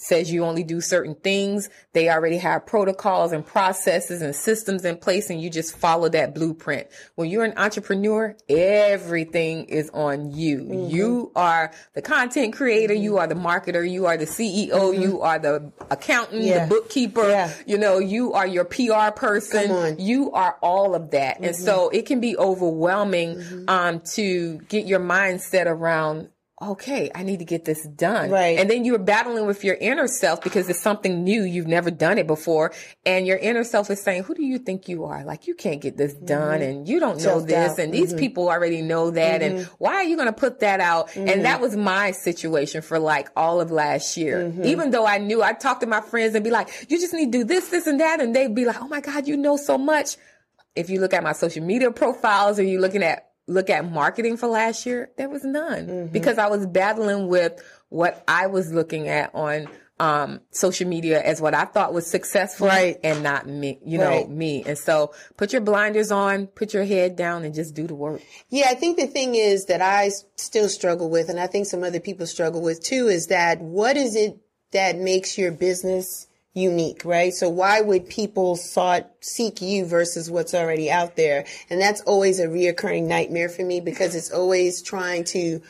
says 0.00 0.32
you 0.32 0.44
only 0.44 0.64
do 0.64 0.80
certain 0.80 1.14
things. 1.14 1.68
They 1.92 2.08
already 2.08 2.38
have 2.38 2.64
protocols 2.66 3.32
and 3.32 3.44
processes 3.44 4.22
and 4.22 4.34
systems 4.34 4.84
in 4.84 4.96
place 4.96 5.28
and 5.30 5.40
you 5.42 5.50
just 5.50 5.76
follow 5.76 6.08
that 6.08 6.34
blueprint. 6.34 6.88
When 7.16 7.28
you're 7.28 7.44
an 7.44 7.52
entrepreneur, 7.56 8.34
everything 8.48 9.64
is 9.66 9.90
on 9.90 10.30
you. 10.32 10.58
Mm-hmm. 10.60 10.90
You 10.96 11.32
are 11.36 11.70
the 11.94 12.02
content 12.02 12.54
creator. 12.54 12.94
You 12.94 13.18
are 13.18 13.26
the 13.26 13.34
marketer. 13.34 13.88
You 13.88 14.06
are 14.06 14.16
the 14.16 14.24
CEO. 14.26 14.98
You 14.98 15.20
are 15.20 15.38
the 15.38 15.72
accountant, 15.90 16.40
Mm-hmm. 16.42 16.46
Yeah. 16.48 16.64
the 16.66 16.74
bookkeeper. 16.74 17.28
Yeah. 17.28 17.52
You 17.66 17.76
know, 17.78 17.98
you 17.98 18.32
are 18.32 18.46
your 18.46 18.64
PR 18.64 19.10
person. 19.14 19.98
You 19.98 20.30
are 20.32 20.56
all 20.62 20.94
of 20.94 21.10
that. 21.10 21.36
And 21.40 21.54
Mm-hmm. 21.54 21.64
so 21.64 21.88
it 21.90 22.06
can 22.06 22.20
be 22.20 22.36
overwhelming 22.36 23.64
um, 23.68 24.00
to 24.14 24.58
get 24.68 24.86
your 24.86 25.00
mindset 25.00 25.66
around, 25.66 26.28
okay, 26.62 27.10
I 27.14 27.22
need 27.22 27.38
to 27.38 27.46
get 27.46 27.64
this 27.64 27.86
done. 27.86 28.30
Right. 28.30 28.58
And 28.58 28.68
then 28.68 28.84
you're 28.84 28.98
battling 28.98 29.46
with 29.46 29.64
your 29.64 29.76
inner 29.76 30.06
self 30.06 30.42
because 30.42 30.68
it's 30.68 30.80
something 30.80 31.24
new. 31.24 31.42
You've 31.42 31.66
never 31.66 31.90
done 31.90 32.18
it 32.18 32.26
before. 32.26 32.72
And 33.06 33.26
your 33.26 33.38
inner 33.38 33.64
self 33.64 33.90
is 33.90 34.02
saying, 34.02 34.24
who 34.24 34.34
do 34.34 34.44
you 34.44 34.58
think 34.58 34.86
you 34.86 35.04
are? 35.04 35.24
Like, 35.24 35.46
you 35.46 35.54
can't 35.54 35.80
get 35.80 35.96
this 35.96 36.12
done 36.12 36.60
mm-hmm. 36.60 36.62
and 36.62 36.88
you 36.88 37.00
don't 37.00 37.16
know 37.16 37.22
Self-doubt. 37.22 37.76
this. 37.76 37.78
And 37.78 37.94
these 37.94 38.10
mm-hmm. 38.10 38.18
people 38.18 38.48
already 38.50 38.82
know 38.82 39.10
that. 39.10 39.40
And 39.40 39.60
mm-hmm. 39.60 39.74
why 39.78 39.94
are 39.94 40.04
you 40.04 40.16
going 40.16 40.28
to 40.28 40.34
put 40.34 40.60
that 40.60 40.80
out? 40.80 41.16
And 41.16 41.46
that 41.46 41.62
was 41.62 41.76
my 41.76 42.10
situation 42.10 42.82
for 42.82 42.98
like 42.98 43.28
all 43.36 43.60
of 43.62 43.70
last 43.70 44.18
year. 44.18 44.52
Even 44.62 44.90
though 44.90 45.06
I 45.06 45.16
knew 45.18 45.42
I 45.42 45.54
talked 45.54 45.80
to 45.80 45.86
my 45.86 46.02
friends 46.02 46.34
and 46.34 46.44
be 46.44 46.50
like, 46.50 46.68
you 46.90 47.00
just 47.00 47.14
need 47.14 47.32
to 47.32 47.38
do 47.38 47.44
this, 47.44 47.68
this 47.68 47.86
and 47.86 48.00
that. 48.00 48.20
And 48.20 48.36
they'd 48.36 48.54
be 48.54 48.66
like, 48.66 48.82
oh 48.82 48.88
my 48.88 49.00
God, 49.00 49.26
you 49.26 49.38
know 49.38 49.56
so 49.56 49.78
much 49.78 50.16
if 50.76 50.90
you 50.90 51.00
look 51.00 51.14
at 51.14 51.22
my 51.22 51.32
social 51.32 51.64
media 51.64 51.90
profiles 51.90 52.58
or 52.58 52.64
you're 52.64 52.80
looking 52.80 53.02
at 53.02 53.29
look 53.50 53.68
at 53.70 53.90
marketing 53.90 54.36
for 54.36 54.46
last 54.46 54.86
year, 54.86 55.10
there 55.16 55.28
was 55.28 55.44
none 55.44 55.86
Mm-hmm. 55.86 56.12
because 56.12 56.38
I 56.38 56.46
was 56.48 56.66
battling 56.66 57.28
with 57.28 57.60
what 57.88 58.22
I 58.28 58.46
was 58.46 58.72
looking 58.72 59.08
at 59.08 59.34
on 59.34 59.68
um, 59.98 60.40
social 60.50 60.88
media 60.88 61.20
as 61.22 61.42
what 61.42 61.52
I 61.54 61.66
thought 61.66 61.92
was 61.92 62.06
successful 62.06 62.68
Right. 62.68 62.98
and 63.04 63.22
not 63.22 63.46
me, 63.46 63.78
you 63.84 63.98
know, 63.98 64.08
Right. 64.08 64.30
me. 64.30 64.64
And 64.66 64.78
so 64.78 65.12
put 65.36 65.52
your 65.52 65.60
blinders 65.60 66.10
on, 66.10 66.46
put 66.46 66.72
your 66.72 66.84
head 66.84 67.16
down 67.16 67.44
and 67.44 67.54
just 67.54 67.74
do 67.74 67.86
the 67.86 67.94
work. 67.94 68.22
Yeah, 68.48 68.68
I 68.70 68.74
think 68.76 68.96
the 68.96 69.06
thing 69.06 69.34
is 69.34 69.66
that 69.66 69.82
I 69.82 70.10
still 70.36 70.70
struggle 70.70 71.10
with, 71.10 71.28
and 71.28 71.38
I 71.38 71.46
think 71.48 71.66
some 71.66 71.84
other 71.84 72.00
people 72.00 72.26
struggle 72.26 72.62
with 72.62 72.82
too, 72.82 73.08
is 73.08 73.26
that 73.26 73.60
what 73.60 73.98
is 73.98 74.16
it 74.16 74.38
that 74.72 74.96
makes 74.96 75.36
your 75.36 75.50
business 75.52 76.28
unique, 76.52 77.04
right? 77.04 77.32
So 77.32 77.48
why 77.48 77.80
would 77.80 78.08
people 78.08 78.56
sought 78.56 79.08
seek 79.20 79.62
you 79.62 79.84
versus 79.84 80.30
what's 80.30 80.54
already 80.54 80.90
out 80.90 81.16
there? 81.16 81.46
And 81.68 81.80
that's 81.80 82.00
always 82.02 82.40
a 82.40 82.46
reoccurring 82.46 83.06
nightmare 83.06 83.48
for 83.48 83.62
me 83.62 83.80
because 83.80 84.14
it's 84.14 84.32
always 84.32 84.82
trying 84.82 85.24
to 85.24 85.62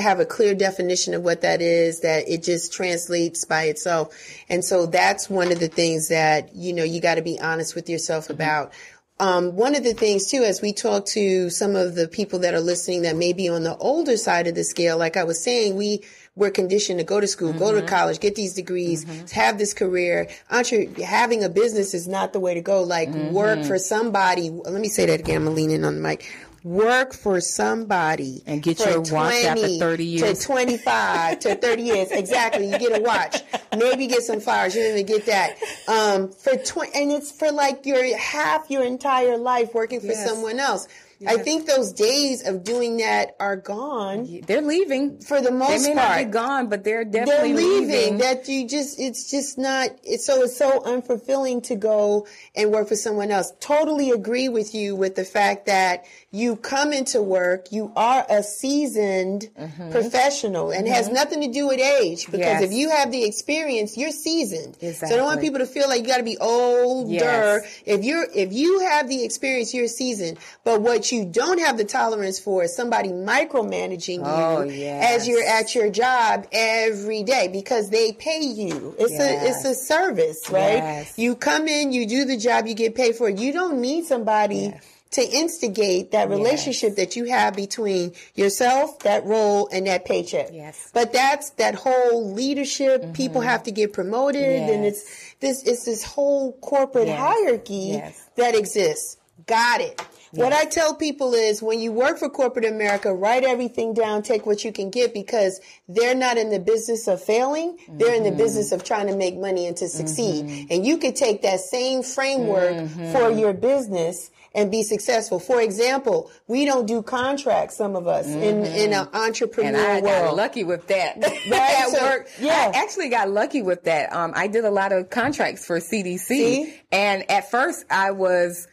have 0.00 0.20
a 0.20 0.24
clear 0.24 0.54
definition 0.54 1.12
of 1.14 1.22
what 1.22 1.40
that 1.40 1.60
is, 1.60 2.00
that 2.00 2.28
it 2.28 2.42
just 2.42 2.72
translates 2.72 3.44
by 3.44 3.64
itself. 3.64 4.14
And 4.48 4.64
so 4.64 4.86
that's 4.86 5.28
one 5.28 5.50
of 5.50 5.58
the 5.58 5.68
things 5.68 6.08
that, 6.08 6.54
you 6.54 6.72
know, 6.72 6.84
you 6.84 7.00
got 7.00 7.16
to 7.16 7.22
be 7.22 7.40
honest 7.40 7.74
with 7.74 7.88
yourself 7.88 8.30
about. 8.30 8.72
Um, 9.18 9.54
one 9.54 9.74
of 9.74 9.84
the 9.84 9.94
things 9.94 10.28
too, 10.30 10.42
as 10.42 10.62
we 10.62 10.72
talk 10.72 11.06
to 11.06 11.50
some 11.50 11.76
of 11.76 11.94
the 11.94 12.08
people 12.08 12.40
that 12.40 12.54
are 12.54 12.60
listening 12.60 13.02
that 13.02 13.16
may 13.16 13.32
be 13.32 13.48
on 13.48 13.62
the 13.62 13.76
older 13.76 14.16
side 14.16 14.46
of 14.46 14.54
the 14.54 14.64
scale, 14.64 14.98
like 14.98 15.16
I 15.16 15.24
was 15.24 15.42
saying, 15.42 15.76
we 15.76 16.02
were 16.34 16.50
conditioned 16.50 16.98
to 16.98 17.04
go 17.04 17.20
to 17.20 17.26
school, 17.26 17.52
go 17.52 17.72
to 17.72 17.78
mm-hmm. 17.78 17.86
college, 17.86 18.18
get 18.20 18.34
these 18.34 18.54
degrees, 18.54 19.04
mm-hmm. 19.04 19.26
have 19.34 19.58
this 19.58 19.74
career. 19.74 20.28
Entre- 20.50 20.88
having 21.02 21.44
a 21.44 21.48
business 21.48 21.92
is 21.92 22.08
not 22.08 22.32
the 22.32 22.40
way 22.40 22.54
to 22.54 22.62
go. 22.62 22.82
Like 22.82 23.10
work 23.10 23.58
mm-hmm. 23.58 23.68
for 23.68 23.78
somebody. 23.78 24.50
Let 24.50 24.80
me 24.80 24.88
say 24.88 25.06
that 25.06 25.20
again. 25.20 25.36
I'm 25.36 25.44
gonna 25.44 25.56
lean 25.56 25.70
in 25.70 25.84
on 25.84 25.96
the 25.96 26.00
mic. 26.00 26.30
Work 26.64 27.12
for 27.12 27.40
somebody 27.40 28.44
And 28.46 28.62
get 28.62 28.78
your 28.78 29.00
watch 29.00 29.44
after 29.44 29.66
30 29.66 30.04
years. 30.04 30.38
to 30.38 30.46
25 30.46 31.40
to 31.40 31.54
30 31.56 31.82
years. 31.82 32.10
Exactly. 32.12 32.70
You 32.70 32.78
get 32.78 32.96
a 32.96 33.02
watch. 33.02 33.42
Maybe 33.76 34.06
get 34.06 34.22
some 34.22 34.38
flowers. 34.38 34.76
You 34.76 34.82
didn't 34.82 35.00
even 35.00 35.06
get 35.06 35.26
that. 35.26 35.56
Um, 35.88 36.30
for 36.30 36.54
20, 36.54 36.92
and 36.94 37.10
it's 37.10 37.32
for 37.32 37.50
like 37.50 37.84
your 37.84 38.16
half 38.16 38.70
your 38.70 38.84
entire 38.84 39.36
life 39.38 39.74
working 39.74 39.98
for 39.98 40.06
Yes. 40.06 40.24
someone 40.24 40.60
else. 40.60 40.86
I 41.26 41.36
think 41.38 41.66
those 41.66 41.92
days 41.92 42.46
of 42.46 42.64
doing 42.64 42.98
that 42.98 43.36
are 43.38 43.56
gone 43.56 44.42
They're 44.46 44.62
leaving. 44.62 45.20
for 45.20 45.40
the 45.40 45.50
most 45.50 45.82
They 45.82 45.88
may 45.90 45.94
not 45.94 46.18
be 46.18 46.24
gone, 46.24 46.68
but 46.68 46.84
they're 46.84 47.04
They're 47.04 47.24
definitely 47.24 47.54
leaving. 47.54 48.18
That 48.18 48.48
you 48.48 48.66
just, 48.68 48.98
it's 49.00 49.30
just 49.30 49.58
not, 49.58 49.90
it's 50.04 50.26
so, 50.26 50.42
it's 50.42 50.56
so 50.56 50.80
unfulfilling 50.80 51.62
to 51.64 51.76
go 51.76 52.26
and 52.54 52.70
work 52.70 52.88
for 52.88 52.96
someone 52.96 53.30
else. 53.30 53.52
Totally 53.60 54.10
agree 54.10 54.48
with 54.48 54.74
you 54.74 54.96
with 54.96 55.14
the 55.14 55.24
fact 55.24 55.66
that 55.66 56.04
you 56.34 56.56
come 56.56 56.92
into 56.94 57.20
work, 57.22 57.70
you 57.72 57.92
are 57.94 58.24
a 58.28 58.42
seasoned 58.42 59.50
professional 59.90 60.70
and 60.70 60.86
it 60.86 60.90
has 60.90 61.08
nothing 61.08 61.42
to 61.42 61.48
do 61.48 61.68
with 61.68 61.78
age 61.78 62.26
because 62.26 62.32
Mm-hmm. 62.42 62.62
Yes. 62.62 62.62
if 62.62 62.72
you 62.72 62.90
have 62.90 63.12
the 63.12 63.24
experience, 63.24 63.96
you're 63.96 64.10
seasoned. 64.10 64.76
So 64.80 65.06
I 65.06 65.10
don't 65.10 65.26
want 65.26 65.40
people 65.40 65.58
to 65.60 65.66
feel 65.66 65.88
like 65.88 66.00
you 66.02 66.06
got 66.06 66.16
to 66.16 66.22
be 66.22 66.38
older. 66.38 67.12
Yes. 67.12 67.82
If 67.86 68.04
you're, 68.04 68.26
if 68.34 68.52
you 68.52 68.80
have 68.80 69.08
the 69.08 69.22
experience, 69.24 69.72
you're 69.74 69.86
seasoned. 69.88 70.38
But 70.64 70.80
what 70.80 71.12
you 71.12 71.24
don't 71.26 71.58
have 71.60 71.76
the 71.76 71.84
tolerance 71.84 72.40
for 72.40 72.64
is 72.64 72.74
somebody 72.74 73.10
micromanaging 73.10 74.20
Oh, 74.24 74.62
you 74.62 74.72
yes. 74.72 75.20
as 75.22 75.28
you're 75.28 75.44
at 75.46 75.74
your 75.74 75.90
job 75.90 76.46
every 76.52 77.22
day 77.22 77.48
because 77.52 77.90
they 77.90 78.12
pay 78.12 78.40
you. 78.40 78.94
It's 78.98 79.12
a 79.12 79.48
it's 79.48 79.64
a 79.64 79.74
service, 79.74 80.48
right? 80.50 81.06
You 81.16 81.34
come 81.36 81.68
in, 81.68 81.92
you 81.92 82.06
do 82.06 82.24
the 82.24 82.36
job, 82.36 82.66
you 82.66 82.74
get 82.74 82.94
paid 82.94 83.16
for 83.16 83.28
it. 83.28 83.38
You 83.38 83.52
don't 83.52 83.80
need 83.80 84.06
somebody. 84.06 84.72
To 85.12 85.22
instigate 85.22 86.10
that 86.12 86.28
relationship 86.30 86.96
that 86.96 87.16
you 87.16 87.24
have 87.26 87.54
between 87.54 88.12
yourself, 88.34 88.98
that 89.00 89.24
role, 89.24 89.68
and 89.72 89.86
that 89.86 90.04
paycheck. 90.04 90.48
Yes. 90.52 90.78
Mm-hmm. 90.78 90.90
But 90.94 91.12
that's 91.12 91.50
that 91.50 91.74
whole 91.74 92.32
leadership. 92.32 93.12
People 93.14 93.40
have 93.42 93.62
to 93.64 93.70
get 93.70 93.92
promoted, 93.92 94.42
and 94.42 94.84
it's 94.84 95.34
this 95.40 95.62
it's 95.64 95.84
this 95.84 96.02
whole 96.04 96.52
corporate 96.60 97.06
Yes. 97.08 97.18
hierarchy 97.18 97.74
Yes. 97.74 98.28
that 98.36 98.54
exists. 98.54 99.16
Got 99.46 99.80
it. 99.80 100.00
What 100.34 100.54
I 100.54 100.64
tell 100.64 100.94
people 100.94 101.34
is 101.34 101.60
when 101.62 101.78
you 101.80 101.92
work 101.92 102.16
for 102.18 102.30
corporate 102.30 102.64
America, 102.64 103.12
write 103.12 103.44
everything 103.44 103.92
down, 103.92 104.22
take 104.22 104.46
what 104.46 104.64
you 104.64 104.72
can 104.72 104.88
get 104.88 105.12
because 105.12 105.60
they're 105.88 106.14
not 106.14 106.38
in 106.38 106.48
the 106.48 106.58
business 106.58 107.06
of 107.06 107.22
failing. 107.22 107.76
They're 107.86 108.08
Mm-hmm. 108.16 108.16
in 108.16 108.22
the 108.24 108.42
business 108.42 108.72
of 108.72 108.82
trying 108.82 109.08
to 109.08 109.16
make 109.16 109.36
money 109.36 109.66
and 109.66 109.76
to 109.76 109.88
succeed. 109.88 110.68
And 110.70 110.86
you 110.86 110.96
could 110.96 111.16
take 111.16 111.42
that 111.42 111.60
same 111.60 112.02
framework 112.02 112.72
Mm-hmm. 112.76 113.12
for 113.12 113.30
your 113.30 113.52
business 113.52 114.30
and 114.54 114.70
be 114.70 114.82
successful. 114.82 115.38
For 115.40 115.60
example, 115.60 116.30
we 116.46 116.64
don't 116.64 116.86
do 116.86 117.02
contracts, 117.02 117.76
some 117.76 117.96
of 117.96 118.06
us, 118.06 118.26
in, 118.26 118.64
in 118.66 118.92
an 118.92 119.08
entrepreneur 119.12 119.72
Mm-hmm. 119.72 119.76
And 119.76 120.06
I 120.06 120.10
world. 120.20 120.24
got 120.30 120.36
lucky 120.36 120.64
with 120.64 120.86
that 120.88 121.16
Right, 121.50 121.52
at 121.80 121.88
so- 121.90 122.02
work. 122.04 122.28
yeah. 122.40 122.70
I 122.74 122.78
actually 122.82 123.08
got 123.08 123.30
lucky 123.30 123.62
with 123.62 123.84
that. 123.84 124.12
Um, 124.12 124.32
I 124.34 124.46
did 124.48 124.64
a 124.64 124.70
lot 124.70 124.92
of 124.92 125.10
contracts 125.10 125.64
for 125.66 125.78
CDC, 125.78 126.18
See? 126.20 126.80
and 126.90 127.30
at 127.30 127.50
first 127.50 127.84
I 127.90 128.10
was 128.10 128.66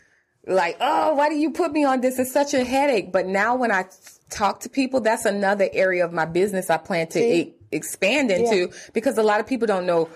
like, 0.48 0.78
"Oh, 0.82 1.14
why 1.16 1.30
do 1.30 1.36
you 1.36 1.52
put 1.52 1.72
me 1.72 1.84
on 1.86 2.02
this? 2.02 2.18
It's 2.20 2.32
such 2.32 2.54
a 2.54 2.64
headache." 2.64 3.12
But 3.12 3.28
now 3.28 3.56
when 3.56 3.72
I 3.72 3.86
talk 4.30 4.62
to 4.62 4.70
people, 4.70 5.00
that's 5.02 5.26
another 5.26 5.70
area 5.72 6.04
of 6.06 6.12
my 6.14 6.26
business 6.26 6.70
I 6.70 6.78
plan 6.78 7.08
to 7.10 7.20
e- 7.20 7.54
expand 7.72 8.32
into 8.32 8.72
because 8.94 9.18
a 9.18 9.24
lot 9.24 9.40
of 9.40 9.48
people 9.48 9.68
don't 9.68 9.86
know 9.86 10.10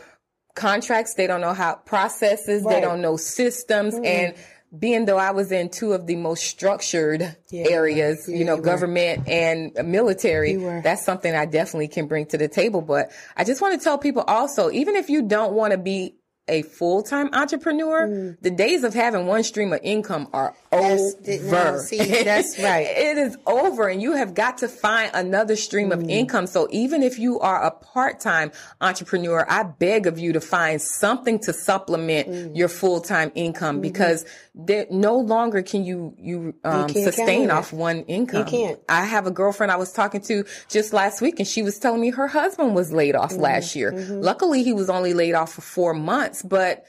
contracts, 0.56 1.16
they 1.16 1.28
don't 1.28 1.42
know 1.42 1.54
how 1.54 1.76
processes, 1.76 2.64
they 2.64 2.80
don't 2.82 3.02
know 3.02 3.18
systems, 3.18 3.96
and 3.96 4.36
being 4.78 5.06
though 5.06 5.18
I 5.18 5.32
was 5.32 5.52
in 5.52 5.70
two 5.70 5.94
of 5.94 6.08
the 6.08 6.16
most 6.16 6.44
structured 6.46 7.36
Yeah, 7.52 7.66
areas, 7.70 8.26
yeah, 8.28 8.38
you 8.38 8.46
know, 8.46 8.56
you 8.56 8.62
were. 8.62 8.66
government 8.66 9.28
and 9.28 9.72
military, 9.86 10.56
that's 10.82 11.06
something 11.06 11.34
I 11.34 11.46
definitely 11.46 11.88
can 11.90 12.08
bring 12.08 12.26
to 12.28 12.38
the 12.38 12.48
table. 12.48 12.82
But 12.82 13.12
I 13.38 13.44
just 13.44 13.62
want 13.62 13.80
to 13.80 13.84
tell 13.84 13.98
people 13.98 14.24
also, 14.24 14.72
even 14.72 14.96
if 14.96 15.10
you 15.10 15.22
don't 15.22 15.54
want 15.54 15.72
to 15.72 15.78
be 15.78 16.16
a 16.48 16.62
full-time 16.64 17.30
entrepreneur, 17.34 18.08
mm. 18.08 18.38
the 18.42 18.52
days 18.52 18.84
of 18.84 18.94
having 18.94 19.28
one 19.28 19.44
stream 19.44 19.72
of 19.72 19.80
income 19.82 20.28
are 20.34 20.54
That's- 20.74 21.16
over. 21.44 21.72
no, 21.74 21.78
see, 21.80 21.98
that's 22.24 22.60
right. 22.64 22.86
it 22.88 23.18
is 23.18 23.38
over 23.46 23.88
and 23.88 24.02
you 24.02 24.14
have 24.14 24.34
got 24.34 24.58
to 24.60 24.68
find 24.68 25.12
another 25.14 25.56
stream 25.56 25.90
Mm. 25.90 25.94
of 25.94 26.10
income. 26.10 26.48
So 26.48 26.68
even 26.72 27.04
if 27.04 27.20
you 27.20 27.40
are 27.40 27.64
a 27.64 27.72
part-time 27.72 28.52
entrepreneur, 28.82 29.46
I 29.50 29.64
beg 29.64 30.08
of 30.08 30.20
you 30.20 30.34
to 30.34 30.42
find 30.42 30.82
something 30.82 31.40
to 31.40 31.54
supplement 31.54 32.28
Mm. 32.30 32.56
your 32.56 32.68
full-time 32.70 33.32
income 33.36 33.82
because 33.82 34.26
there, 34.56 34.86
no 34.92 35.18
longer 35.18 35.62
can 35.62 35.84
you, 35.84 36.14
you, 36.18 36.54
um, 36.64 36.88
Mm-hmm. 36.88 37.04
sustain 37.04 37.50
off 37.52 37.74
it. 37.74 37.76
one 37.78 38.00
income. 38.04 38.40
You 38.40 38.46
can't. 38.46 38.80
I 38.90 39.06
have 39.06 39.26
a 39.28 39.32
girlfriend 39.32 39.72
I 39.72 39.78
was 39.78 39.92
talking 39.92 40.22
to 40.22 40.44
just 40.70 40.94
last 40.94 41.22
week 41.22 41.40
and 41.40 41.48
she 41.48 41.62
was 41.64 41.80
telling 41.80 42.02
me 42.02 42.10
her 42.12 42.28
husband 42.28 42.76
was 42.76 42.92
laid 42.92 43.16
off 43.16 43.32
Mm-hmm. 43.32 43.42
last 43.42 43.76
year. 43.76 43.92
Luckily 43.92 44.64
he 44.64 44.74
was 44.74 44.90
only 44.90 45.14
laid 45.14 45.34
off 45.34 45.54
for 45.54 45.62
four 45.62 45.94
months, 45.94 46.42
but 46.44 46.86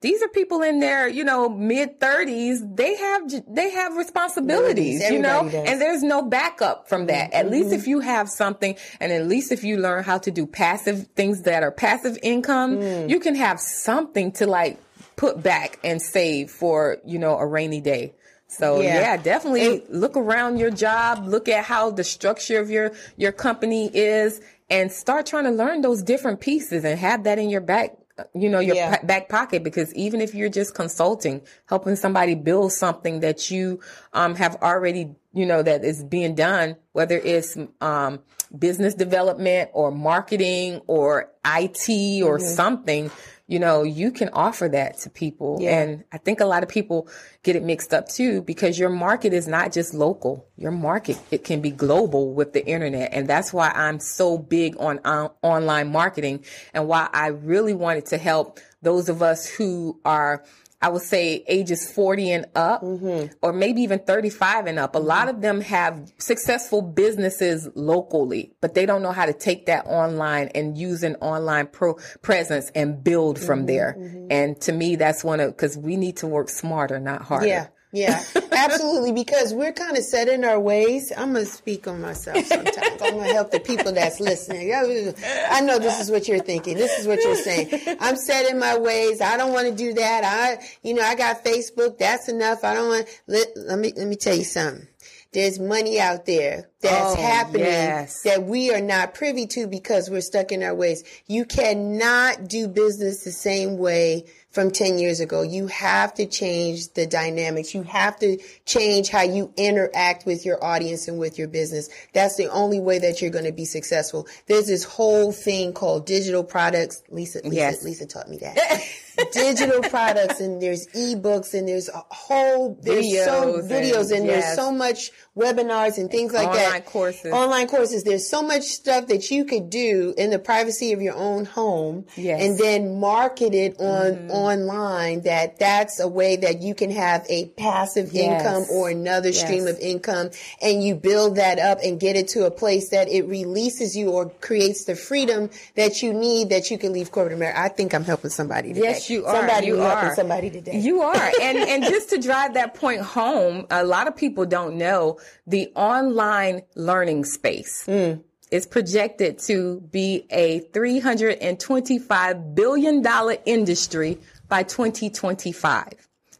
these 0.00 0.22
are 0.22 0.28
people 0.28 0.62
in 0.62 0.78
their, 0.80 1.08
you 1.08 1.24
know, 1.24 1.48
mid 1.48 1.98
thirties. 2.00 2.62
They 2.64 2.96
have, 2.96 3.22
they 3.48 3.70
have 3.70 3.96
responsibilities, 3.96 5.08
you 5.10 5.18
know, 5.18 5.48
does. 5.48 5.68
and 5.68 5.80
there's 5.80 6.02
no 6.02 6.22
backup 6.22 6.88
from 6.88 7.06
that. 7.06 7.32
At 7.32 7.50
least 7.50 7.72
if 7.72 7.86
you 7.86 8.00
have 8.00 8.28
something 8.28 8.76
and 9.00 9.12
at 9.12 9.26
least 9.26 9.52
if 9.52 9.64
you 9.64 9.78
learn 9.78 10.04
how 10.04 10.18
to 10.18 10.30
do 10.30 10.46
passive 10.46 11.08
things 11.16 11.42
that 11.42 11.62
are 11.62 11.70
passive 11.72 12.18
income, 12.22 13.08
you 13.08 13.20
can 13.20 13.34
have 13.34 13.58
something 13.60 14.32
to 14.32 14.46
like 14.46 14.78
put 15.16 15.42
back 15.42 15.78
and 15.82 16.00
save 16.00 16.50
for, 16.50 16.98
you 17.06 17.18
know, 17.18 17.38
a 17.38 17.46
rainy 17.46 17.80
day. 17.80 18.14
So 18.48 18.80
Yeah. 18.80 19.00
yeah, 19.00 19.16
definitely 19.16 19.82
look 19.88 20.16
around 20.16 20.58
your 20.58 20.70
job, 20.70 21.26
look 21.26 21.48
at 21.48 21.64
how 21.64 21.90
the 21.90 22.04
structure 22.04 22.60
of 22.60 22.70
your 22.70 22.92
your 23.16 23.32
company 23.32 23.90
is 23.92 24.40
and 24.68 24.92
start 24.92 25.26
trying 25.26 25.44
to 25.44 25.50
learn 25.50 25.80
those 25.80 26.02
different 26.02 26.40
pieces 26.40 26.84
and 26.84 26.98
have 26.98 27.24
that 27.24 27.38
in 27.38 27.50
your 27.50 27.60
back 27.60 27.96
you 28.34 28.48
know 28.48 28.60
your 28.60 28.76
Yeah. 28.76 29.02
back 29.04 29.28
pocket 29.28 29.62
because 29.62 29.92
even 29.94 30.20
if 30.20 30.34
you're 30.34 30.48
just 30.48 30.74
consulting 30.74 31.42
helping 31.66 31.96
somebody 31.96 32.34
build 32.34 32.72
something 32.72 33.20
that 33.20 33.50
you 33.50 33.80
um 34.12 34.34
have 34.34 34.56
already 34.62 35.14
you 35.34 35.44
know 35.44 35.62
that 35.62 35.84
is 35.84 36.02
being 36.02 36.34
done 36.34 36.76
whether 36.92 37.18
it's 37.18 37.56
um 37.80 38.20
business 38.58 38.94
development 38.94 39.70
or 39.74 39.90
marketing 39.90 40.80
or 40.86 41.30
IT 41.44 42.22
or 42.22 42.38
Mm-hmm. 42.38 42.54
something 42.54 43.10
you 43.48 43.58
know 43.58 43.82
you 43.84 44.10
can 44.10 44.28
offer 44.32 44.68
that 44.68 44.98
to 44.98 45.10
people 45.10 45.58
Yeah. 45.60 45.78
and 45.78 46.04
I 46.12 46.18
think 46.18 46.40
a 46.40 46.46
lot 46.46 46.62
of 46.64 46.68
people 46.68 47.08
get 47.44 47.54
it 47.54 47.62
mixed 47.62 47.94
up 47.94 48.08
too 48.08 48.42
because 48.42 48.78
your 48.78 48.88
market 48.90 49.32
is 49.32 49.46
not 49.46 49.72
just 49.72 49.94
local. 49.94 50.46
Your 50.56 50.72
market 50.72 51.16
it 51.30 51.44
can 51.44 51.60
be 51.60 51.70
global 51.70 52.32
with 52.34 52.52
the 52.52 52.66
internet, 52.66 53.10
and 53.12 53.28
that's 53.28 53.52
why 53.52 53.70
I'm 53.70 54.00
so 54.00 54.36
big 54.38 54.76
on, 54.80 54.98
on 55.04 55.30
online 55.42 55.92
marketing 55.92 56.44
and 56.74 56.88
why 56.88 57.08
I 57.12 57.28
really 57.28 57.74
wanted 57.74 58.06
to 58.06 58.18
help 58.18 58.58
those 58.82 59.08
of 59.08 59.22
us 59.22 59.46
who 59.46 60.00
are 60.04 60.44
I 60.82 60.90
would 60.90 61.02
say 61.02 61.42
ages 61.48 61.90
40 61.90 62.32
and 62.32 62.46
up, 62.54 62.82
mm-hmm. 62.82 63.32
or 63.40 63.52
maybe 63.52 63.80
even 63.82 63.98
35 64.00 64.66
and 64.66 64.78
up. 64.78 64.94
A 64.94 64.98
mm-hmm. 64.98 65.08
lot 65.08 65.28
of 65.28 65.40
them 65.40 65.62
have 65.62 66.12
successful 66.18 66.82
businesses 66.82 67.68
locally, 67.74 68.52
but 68.60 68.74
they 68.74 68.84
don't 68.84 69.02
know 69.02 69.12
how 69.12 69.24
to 69.24 69.32
take 69.32 69.66
that 69.66 69.86
online 69.86 70.48
and 70.54 70.76
use 70.76 71.02
an 71.02 71.16
online 71.16 71.68
pro 71.68 71.94
presence 72.20 72.70
and 72.74 73.02
build 73.02 73.38
from 73.38 73.60
mm-hmm. 73.60 73.66
there. 73.66 74.28
And 74.30 74.60
to 74.62 74.72
me, 74.72 74.96
that's 74.96 75.24
one 75.24 75.40
of, 75.40 75.56
cause 75.56 75.78
we 75.78 75.96
need 75.96 76.18
to 76.18 76.26
work 76.26 76.50
smarter, 76.50 76.98
not 76.98 77.22
harder. 77.22 77.46
Yeah, 77.46 77.68
yeah, 77.96 78.22
absolutely. 78.52 79.12
Because 79.12 79.54
we're 79.54 79.72
kind 79.72 79.96
of 79.96 80.04
set 80.04 80.28
in 80.28 80.44
our 80.44 80.60
ways. 80.60 81.12
I'm 81.16 81.32
gonna 81.32 81.46
speak 81.46 81.88
on 81.88 82.02
myself 82.02 82.44
sometimes. 82.44 83.00
I'm 83.00 83.14
gonna 83.14 83.32
help 83.32 83.50
the 83.50 83.60
people 83.60 83.92
that's 83.92 84.20
listening. 84.20 84.74
I 84.74 85.60
know 85.62 85.78
this 85.78 86.00
is 86.00 86.10
what 86.10 86.28
you're 86.28 86.40
thinking. 86.40 86.76
This 86.76 86.98
is 86.98 87.06
what 87.06 87.22
you're 87.24 87.34
saying. 87.36 87.96
I'm 88.00 88.16
set 88.16 88.50
in 88.50 88.58
my 88.58 88.76
ways. 88.76 89.22
I 89.22 89.38
don't 89.38 89.52
want 89.52 89.68
to 89.68 89.74
do 89.74 89.94
that. 89.94 90.24
I, 90.24 90.62
you 90.82 90.92
know, 90.94 91.02
I 91.02 91.14
got 91.14 91.42
Facebook. 91.42 91.96
That's 91.96 92.28
enough. 92.28 92.64
I 92.64 92.74
don't 92.74 92.88
want. 92.88 93.22
Let, 93.26 93.48
let 93.56 93.78
me 93.78 93.92
let 93.96 94.06
me 94.06 94.16
tell 94.16 94.36
you 94.36 94.44
something. 94.44 94.86
There's 95.32 95.58
money 95.58 96.00
out 96.00 96.24
there 96.24 96.70
that's 96.80 97.14
Oh, 97.14 97.20
happening 97.20 97.62
yes. 97.66 98.22
that 98.22 98.44
we 98.44 98.72
are 98.72 98.80
not 98.80 99.14
privy 99.14 99.46
to 99.48 99.66
because 99.66 100.08
we're 100.08 100.20
stuck 100.22 100.50
in 100.52 100.62
our 100.62 100.74
ways. 100.74 101.04
You 101.26 101.44
cannot 101.44 102.48
do 102.48 102.68
business 102.68 103.24
the 103.24 103.32
same 103.32 103.76
way 103.76 104.24
from 104.50 104.70
10 104.70 104.98
years 104.98 105.20
ago. 105.20 105.42
You 105.42 105.66
have 105.66 106.14
to 106.14 106.24
change 106.26 106.94
the 106.94 107.06
dynamics. 107.06 107.74
You 107.74 107.82
have 107.82 108.18
to 108.20 108.38
change 108.64 109.10
how 109.10 109.22
you 109.22 109.52
interact 109.56 110.24
with 110.24 110.46
your 110.46 110.62
audience 110.64 111.08
and 111.08 111.18
with 111.18 111.38
your 111.38 111.48
business. 111.48 111.90
That's 112.14 112.36
the 112.36 112.46
only 112.50 112.80
way 112.80 112.98
that 113.00 113.20
you're 113.20 113.30
going 113.30 113.44
to 113.44 113.52
be 113.52 113.66
successful. 113.66 114.26
There's 114.46 114.66
this 114.66 114.84
whole 114.84 115.32
thing 115.32 115.74
called 115.74 116.06
digital 116.06 116.44
products. 116.44 117.02
Lisa, 117.10 117.40
Lisa, 117.44 117.54
Yes. 117.54 117.84
Lisa 117.84 118.06
taught 118.06 118.30
me 118.30 118.38
that. 118.38 118.56
digital 119.32 119.80
products 119.82 120.40
and 120.40 120.60
there's 120.62 120.86
ebooks 120.88 121.54
and 121.54 121.68
there's 121.68 121.88
a 121.88 122.02
whole 122.10 122.78
there's 122.82 123.06
so 123.24 123.54
Videos 123.54 123.58
and- 123.60 123.70
videos 123.70 124.16
and, 124.16 124.28
there's 124.28 124.44
yes. 124.44 124.56
so 124.56 124.70
much 124.72 125.10
webinars 125.36 125.98
and 125.98 126.10
things 126.10 126.32
like 126.32 126.52
that 126.52 126.66
Online 126.68 126.82
courses. 126.82 127.32
online 127.32 127.68
courses 127.68 128.02
there's 128.04 128.28
so 128.28 128.42
much 128.42 128.62
stuff 128.62 129.06
that 129.08 129.30
you 129.30 129.44
could 129.44 129.70
do 129.70 130.14
in 130.16 130.30
the 130.30 130.38
privacy 130.38 130.92
of 130.92 131.00
your 131.02 131.14
own 131.14 131.44
home 131.44 132.06
Yes. 132.16 132.40
Mm-hmm. 132.40 132.50
and 132.50 132.58
then 132.58 133.00
market 133.00 133.54
it 133.54 133.76
on 133.80 134.30
online 134.30 135.22
that 135.22 135.58
that's 135.58 136.00
a 136.00 136.08
way 136.08 136.36
that 136.36 136.62
you 136.62 136.74
can 136.74 136.90
have 136.90 137.24
a 137.28 137.46
passive 137.50 138.12
Yes. 138.12 138.42
income 138.42 138.64
or 138.70 138.88
another 138.90 139.32
stream 139.32 139.66
of 139.66 139.78
income 139.78 140.30
and 140.62 140.82
you 140.82 140.94
build 140.94 141.36
that 141.36 141.58
up 141.58 141.78
and 141.82 141.98
get 142.00 142.16
it 142.16 142.28
to 142.28 142.44
a 142.46 142.50
place 142.50 142.90
that 142.90 143.08
it 143.08 143.26
releases 143.26 143.96
you 143.96 144.10
or 144.10 144.30
creates 144.40 144.84
the 144.84 144.94
freedom 144.96 145.50
that 145.74 146.02
you 146.02 146.12
need 146.12 146.50
that 146.50 146.70
you 146.70 146.78
can 146.78 146.92
leave 146.92 147.10
corporate 147.10 147.34
America. 147.34 147.60
I 147.60 147.68
think 147.68 147.94
I'm 147.94 148.04
helping 148.04 148.30
somebody 148.30 148.68
today. 148.72 148.80
Yes, 148.88 149.05
you 149.10 149.24
are. 149.26 149.34
Somebody 149.34 149.66
you 149.66 149.80
are. 149.80 150.14
somebody 150.14 150.50
today. 150.50 150.78
You 150.78 151.02
are. 151.02 151.32
And 151.42 151.58
and 151.58 151.82
just 151.84 152.10
to 152.10 152.18
drive 152.18 152.54
that 152.54 152.74
point 152.74 153.00
home, 153.02 153.66
a 153.70 153.84
lot 153.84 154.08
of 154.08 154.16
people 154.16 154.46
don't 154.46 154.76
know 154.76 155.18
the 155.46 155.70
online 155.74 156.62
learning 156.74 157.24
space. 157.24 157.84
Mm. 157.86 158.22
is 158.50 158.66
projected 158.66 159.38
to 159.40 159.80
be 159.90 160.24
a 160.30 160.60
$325 160.72 162.54
billion 162.54 163.04
industry 163.44 164.18
by 164.48 164.62
2025. 164.62 165.88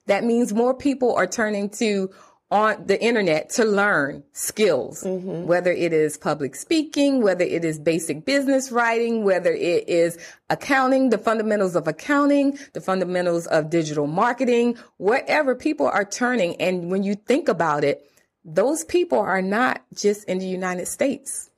That 0.07 0.23
means 0.25 0.53
more 0.53 0.73
people 0.73 1.15
are 1.17 1.27
turning 1.27 1.69
to 1.71 2.11
on 2.51 2.87
the 2.87 3.03
internet 3.03 3.51
to 3.51 3.65
learn 3.65 4.23
skills, 4.33 5.03
mm-hmm. 5.03 5.47
whether 5.47 5.73
it 5.73 5.93
is 5.93 6.17
public 6.17 6.55
speaking, 6.55 7.21
whether 7.21 7.45
it 7.45 7.65
is 7.65 7.79
basic 7.79 8.25
business 8.25 8.71
writing, 8.71 9.25
whether 9.25 9.51
it 9.51 9.89
is 9.89 10.17
accounting, 10.49 11.11
the 11.11 11.19
fundamentals 11.19 11.75
of 11.75 11.89
accounting, 11.89 12.57
the 12.73 12.81
fundamentals 12.81 13.47
of 13.49 13.69
digital 13.69 14.07
marketing, 14.07 14.77
wherever 14.99 15.57
people 15.57 15.87
are 15.89 16.05
turning. 16.05 16.55
And 16.57 16.91
when 16.91 17.03
you 17.03 17.17
think 17.17 17.49
about 17.49 17.83
it, 17.83 18.09
those 18.45 18.85
people 18.85 19.19
are 19.19 19.43
not 19.43 19.83
just 19.93 20.25
in 20.29 20.39
the 20.39 20.47
United 20.47 20.87
States. 20.87 21.51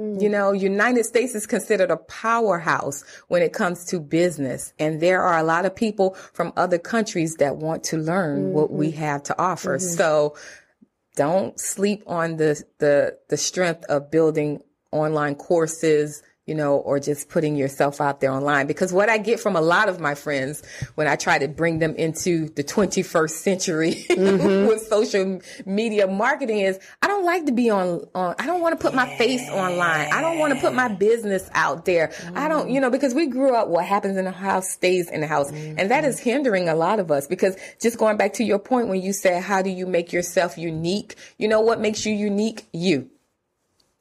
You 0.00 0.28
mm. 0.28 0.30
know, 0.30 0.52
United 0.52 1.04
States 1.04 1.34
is 1.34 1.46
considered 1.46 1.90
a 1.90 1.98
powerhouse 1.98 3.04
when 3.28 3.42
it 3.42 3.52
comes 3.52 3.84
to 3.86 4.00
business. 4.00 4.72
And 4.78 5.00
there 5.00 5.22
are 5.22 5.38
a 5.38 5.42
lot 5.42 5.66
of 5.66 5.76
people 5.76 6.14
from 6.32 6.54
other 6.56 6.78
countries 6.78 7.36
that 7.36 7.58
want 7.58 7.84
to 7.84 7.98
learn 7.98 8.52
what 8.54 8.70
we 8.70 8.88
mm-hmm. 8.88 9.00
have 9.00 9.22
to 9.24 9.38
offer. 9.38 9.76
Mm-hmm. 9.76 9.96
So 9.96 10.36
don't 11.16 11.60
sleep 11.60 12.02
on 12.06 12.38
the, 12.38 12.62
the, 12.78 13.18
the 13.28 13.36
strength 13.36 13.84
of 13.90 14.10
building 14.10 14.62
online 14.90 15.34
courses, 15.34 16.22
you 16.50 16.56
know, 16.56 16.78
or 16.78 16.98
just 16.98 17.28
putting 17.28 17.54
yourself 17.54 18.00
out 18.00 18.20
there 18.20 18.32
online. 18.32 18.66
Because 18.66 18.92
what 18.92 19.08
I 19.08 19.18
get 19.18 19.38
from 19.38 19.54
a 19.54 19.60
lot 19.60 19.88
of 19.88 20.00
my 20.00 20.16
friends 20.16 20.64
when 20.96 21.06
I 21.06 21.14
try 21.14 21.38
to 21.38 21.46
bring 21.46 21.78
them 21.78 21.94
into 21.94 22.48
the 22.48 22.64
21st 22.64 23.30
century 23.30 23.92
mm-hmm. 24.10 24.66
with 24.66 24.82
social 24.82 25.40
media 25.64 26.08
marketing 26.08 26.58
is 26.58 26.80
I 27.02 27.06
don't 27.06 27.24
like 27.24 27.46
to 27.46 27.52
be 27.52 27.70
on, 27.70 28.04
on 28.16 28.34
I 28.40 28.46
don't 28.46 28.60
want 28.60 28.76
to 28.76 28.82
put 28.84 28.96
my 28.96 29.16
face 29.16 29.48
online. 29.48 30.12
I 30.12 30.20
don't 30.20 30.40
want 30.40 30.52
to 30.54 30.60
put 30.60 30.74
my 30.74 30.88
business 30.88 31.48
out 31.52 31.84
there. 31.84 32.08
Mm. 32.08 32.36
I 32.36 32.48
don't, 32.48 32.68
you 32.68 32.80
know, 32.80 32.90
because 32.90 33.14
we 33.14 33.28
grew 33.28 33.54
up 33.54 33.68
what 33.68 33.84
happens 33.84 34.16
in 34.16 34.24
the 34.24 34.32
house 34.32 34.72
stays 34.72 35.08
in 35.08 35.20
the 35.20 35.28
house. 35.28 35.52
Mm-hmm. 35.52 35.78
And 35.78 35.92
that 35.92 36.04
is 36.04 36.18
hindering 36.18 36.68
a 36.68 36.74
lot 36.74 36.98
of 36.98 37.12
us 37.12 37.28
because 37.28 37.56
just 37.80 37.96
going 37.96 38.16
back 38.16 38.32
to 38.34 38.44
your 38.44 38.58
point 38.58 38.88
when 38.88 39.00
you 39.00 39.12
said, 39.12 39.44
how 39.44 39.62
do 39.62 39.70
you 39.70 39.86
make 39.86 40.12
yourself 40.12 40.58
unique? 40.58 41.14
You 41.38 41.46
know 41.46 41.60
what 41.60 41.78
makes 41.78 42.04
you 42.04 42.12
unique? 42.12 42.66
You. 42.72 43.08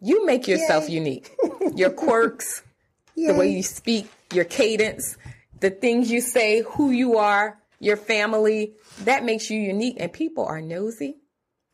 You 0.01 0.25
make 0.25 0.47
yourself 0.47 0.87
Yay. 0.87 0.95
unique. 0.95 1.35
Your 1.75 1.89
quirks, 1.89 2.63
the 3.15 3.33
way 3.33 3.51
you 3.51 3.63
speak, 3.63 4.09
your 4.33 4.45
cadence, 4.45 5.17
the 5.59 5.69
things 5.69 6.11
you 6.11 6.21
say, 6.21 6.61
who 6.61 6.91
you 6.91 7.17
are, 7.17 7.57
your 7.79 7.97
family, 7.97 8.73
that 9.01 9.23
makes 9.23 9.49
you 9.49 9.59
unique. 9.59 9.97
And 9.99 10.11
people 10.11 10.45
are 10.45 10.61
nosy. 10.61 11.17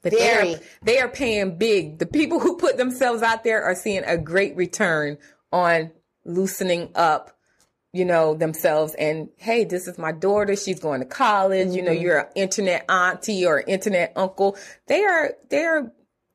But 0.01 0.11
they 0.11 0.31
are, 0.31 0.59
they 0.83 0.99
are 0.99 1.07
paying 1.09 1.57
big. 1.57 1.97
The 1.97 2.05
people 2.05 2.39
who 2.39 2.57
put 2.57 2.77
themselves 2.77 3.23
out 3.23 3.43
there 3.43 3.63
are 3.63 3.73
seeing 3.73 4.03
a 4.03 4.17
great 4.17 4.55
return 4.55 5.17
on 5.51 5.91
loosening 6.25 6.91
up, 6.93 7.35
you 7.91 8.05
know, 8.05 8.35
themselves. 8.35 8.93
And 8.95 9.29
hey, 9.37 9.63
this 9.63 9.87
is 9.87 9.97
my 9.97 10.11
daughter. 10.11 10.55
She's 10.55 10.79
going 10.79 10.99
to 10.99 11.07
college. 11.07 11.69
Mm-hmm. 11.69 11.75
You 11.75 11.81
know, 11.81 11.91
mm-hmm. 11.91 12.01
you're 12.03 12.19
an 12.19 12.27
internet 12.35 12.85
auntie 12.87 13.47
or 13.47 13.61
internet 13.61 14.13
uncle. 14.15 14.57
They 14.85 15.03
are, 15.03 15.31
they 15.49 15.63
are, 15.63 15.91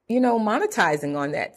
you 0.08 0.18
know, 0.18 0.40
monetizing 0.40 1.16
on 1.16 1.30
that 1.32 1.52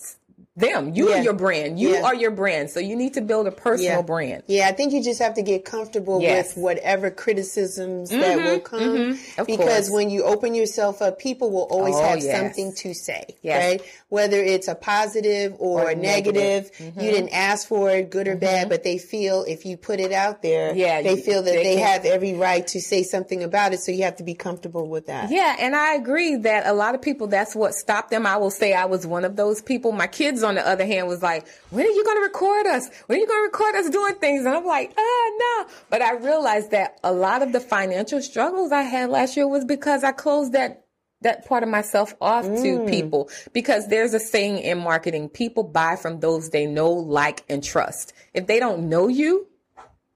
them. 0.56 0.94
You 0.94 1.10
yeah. 1.10 1.16
are 1.16 1.24
your 1.24 1.34
brand. 1.34 1.80
You 1.80 1.94
yeah. 1.96 2.04
are 2.04 2.14
your 2.14 2.30
brand. 2.30 2.70
So 2.70 2.80
you 2.80 2.96
need 2.96 3.16
to 3.16 3.22
build 3.22 3.48
a 3.48 3.52
personal 3.52 3.98
yeah. 3.98 4.02
brand. 4.02 4.44
Yeah, 4.48 4.68
I 4.68 4.72
think 4.72 4.94
you 4.94 5.04
just 5.04 5.20
have 5.20 5.34
to 5.36 5.42
get 5.42 5.66
comfortable 5.66 6.22
yes. 6.22 6.56
with 6.56 6.64
whatever 6.64 7.10
criticisms 7.10 8.12
mm-hmm. 8.12 8.22
that 8.22 8.38
will 8.38 8.60
come. 8.60 8.80
Mm-hmm. 8.80 9.44
Because 9.46 9.58
course. 9.58 9.90
when 9.90 10.10
you 10.12 10.24
open 10.24 10.54
yourself 10.54 11.02
up, 11.02 11.18
people 11.18 11.50
will 11.50 11.68
always 11.72 11.96
oh, 11.96 12.04
have 12.04 12.20
yes. 12.20 12.40
something 12.40 12.74
to 12.76 12.94
say, 12.94 13.36
yes. 13.42 13.64
right? 13.64 13.92
Whether 14.10 14.38
it's 14.38 14.68
a 14.68 14.76
positive 14.76 15.56
or, 15.58 15.86
or 15.86 15.90
a 15.90 15.96
negative, 15.96 16.36
negative. 16.36 16.72
Mm-hmm. 16.78 17.00
you 17.00 17.12
didn't 17.12 17.34
ask 17.34 17.68
for 17.68 17.90
it, 17.90 18.12
good 18.12 18.28
or 18.28 18.36
bad, 18.36 18.62
mm-hmm. 18.62 18.70
but 18.70 18.84
they 18.84 19.00
feel 19.00 19.44
if 19.48 19.66
you 19.66 19.76
put 19.76 20.00
it 20.00 20.12
out 20.12 20.44
there, 20.44 20.76
yeah, 20.76 21.02
they 21.02 21.16
feel 21.20 21.42
that 21.42 21.52
they, 21.52 21.64
they 21.64 21.78
have 21.78 22.06
every 22.06 22.36
right 22.36 22.66
to 22.68 22.80
say 22.80 23.02
something 23.02 23.44
about 23.44 23.74
it. 23.74 23.80
So 23.80 23.92
you 23.92 24.04
have 24.04 24.18
to 24.18 24.24
be 24.24 24.36
comfortable 24.36 24.88
with 24.88 25.08
that. 25.08 25.32
Yeah, 25.32 25.56
and 25.60 25.76
I 25.76 25.96
agree 25.96 26.36
that 26.36 26.68
a 26.68 26.74
lot 26.74 26.94
of 26.94 27.02
people, 27.02 27.26
that's 27.26 27.56
what 27.56 27.74
stopped 27.74 28.12
them. 28.12 28.28
I 28.28 28.38
will 28.38 28.52
say 28.52 28.74
I 28.74 28.86
was 28.86 29.08
one 29.08 29.26
of 29.26 29.36
those 29.36 29.60
people. 29.60 29.92
My 29.92 30.06
kids 30.06 30.43
on 30.44 30.56
the 30.56 30.68
other 30.68 30.86
hand, 30.86 31.08
was 31.08 31.22
like, 31.22 31.48
when 31.70 31.86
are 31.86 31.90
you 31.90 32.04
going 32.04 32.18
to 32.18 32.24
record 32.24 32.68
us? 32.68 32.90
When 33.08 33.18
are 33.18 33.22
you 33.22 33.28
going 33.28 33.40
to 33.40 33.46
record 33.46 33.76
us 33.76 33.90
doing 33.90 34.16
things? 34.16 34.46
And 34.46 34.56
I'm 34.56 34.66
like, 34.66 34.94
ah, 34.98 35.32
no. 35.38 35.68
But 35.90 36.02
I 36.02 36.14
realized 36.14 36.72
that 36.72 37.00
a 37.04 37.14
lot 37.14 37.42
of 37.42 37.52
the 37.52 37.60
financial 37.60 38.22
struggles 38.22 38.72
I 38.72 38.82
had 38.82 39.10
last 39.10 39.38
year 39.38 39.48
was 39.48 39.66
because 39.66 40.04
I 40.04 40.12
closed 40.12 40.54
that 40.54 40.84
that 41.22 41.46
part 41.46 41.64
of 41.64 41.70
myself 41.70 42.14
off 42.22 42.46
mm. 42.46 42.62
to 42.62 42.86
people 42.90 43.30
because 43.54 43.88
there's 43.88 44.14
a 44.14 44.20
saying 44.20 44.60
in 44.60 44.78
marketing 44.78 45.30
people 45.30 45.64
buy 45.64 45.96
from 45.96 46.20
those 46.20 46.50
they 46.50 46.66
know 46.66 46.92
like 46.92 47.44
and 47.50 47.64
trust 47.64 48.14
if 48.34 48.46
they 48.46 48.60
don't 48.60 48.90
know 48.90 49.08
you 49.08 49.48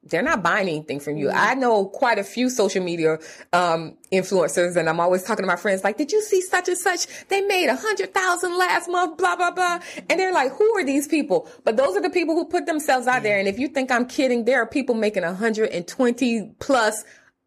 they're 0.09 0.21
not 0.21 0.43
buying 0.43 0.67
anything 0.67 0.99
from 0.99 1.17
you. 1.17 1.27
Mm-hmm. 1.27 1.37
I 1.37 1.53
know 1.53 1.85
quite 1.85 2.19
a 2.19 2.23
few 2.23 2.49
social 2.49 2.83
media 2.83 3.19
um, 3.53 3.97
influencers, 4.11 4.75
and 4.75 4.89
I'm 4.89 4.99
always 4.99 5.23
talking 5.23 5.43
to 5.43 5.47
my 5.47 5.55
friends 5.55 5.83
like, 5.83 5.97
"Did 5.97 6.11
you 6.11 6.21
see 6.21 6.41
such 6.41 6.67
and 6.67 6.77
such? 6.77 7.07
They 7.27 7.41
made 7.41 7.67
a 7.67 7.75
hundred 7.75 8.13
thousand 8.13 8.57
last 8.57 8.89
month, 8.89 9.17
blah 9.17 9.35
blah 9.35 9.51
blah." 9.51 9.79
And 10.09 10.19
they're 10.19 10.33
like, 10.33 10.51
"Who 10.53 10.77
are 10.77 10.83
these 10.83 11.07
people?" 11.07 11.47
But 11.63 11.77
those 11.77 11.95
are 11.95 12.01
the 12.01 12.09
people 12.09 12.35
who 12.35 12.45
put 12.45 12.65
themselves 12.65 13.07
out 13.07 13.23
there. 13.23 13.39
And 13.39 13.47
if 13.47 13.59
you 13.59 13.67
think 13.67 13.91
I'm 13.91 14.05
kidding, 14.05 14.45
there 14.45 14.61
are 14.61 14.67
people 14.67 14.95
making 14.95 15.23
a 15.23 15.27
120 15.27 16.55
plus 16.59 17.03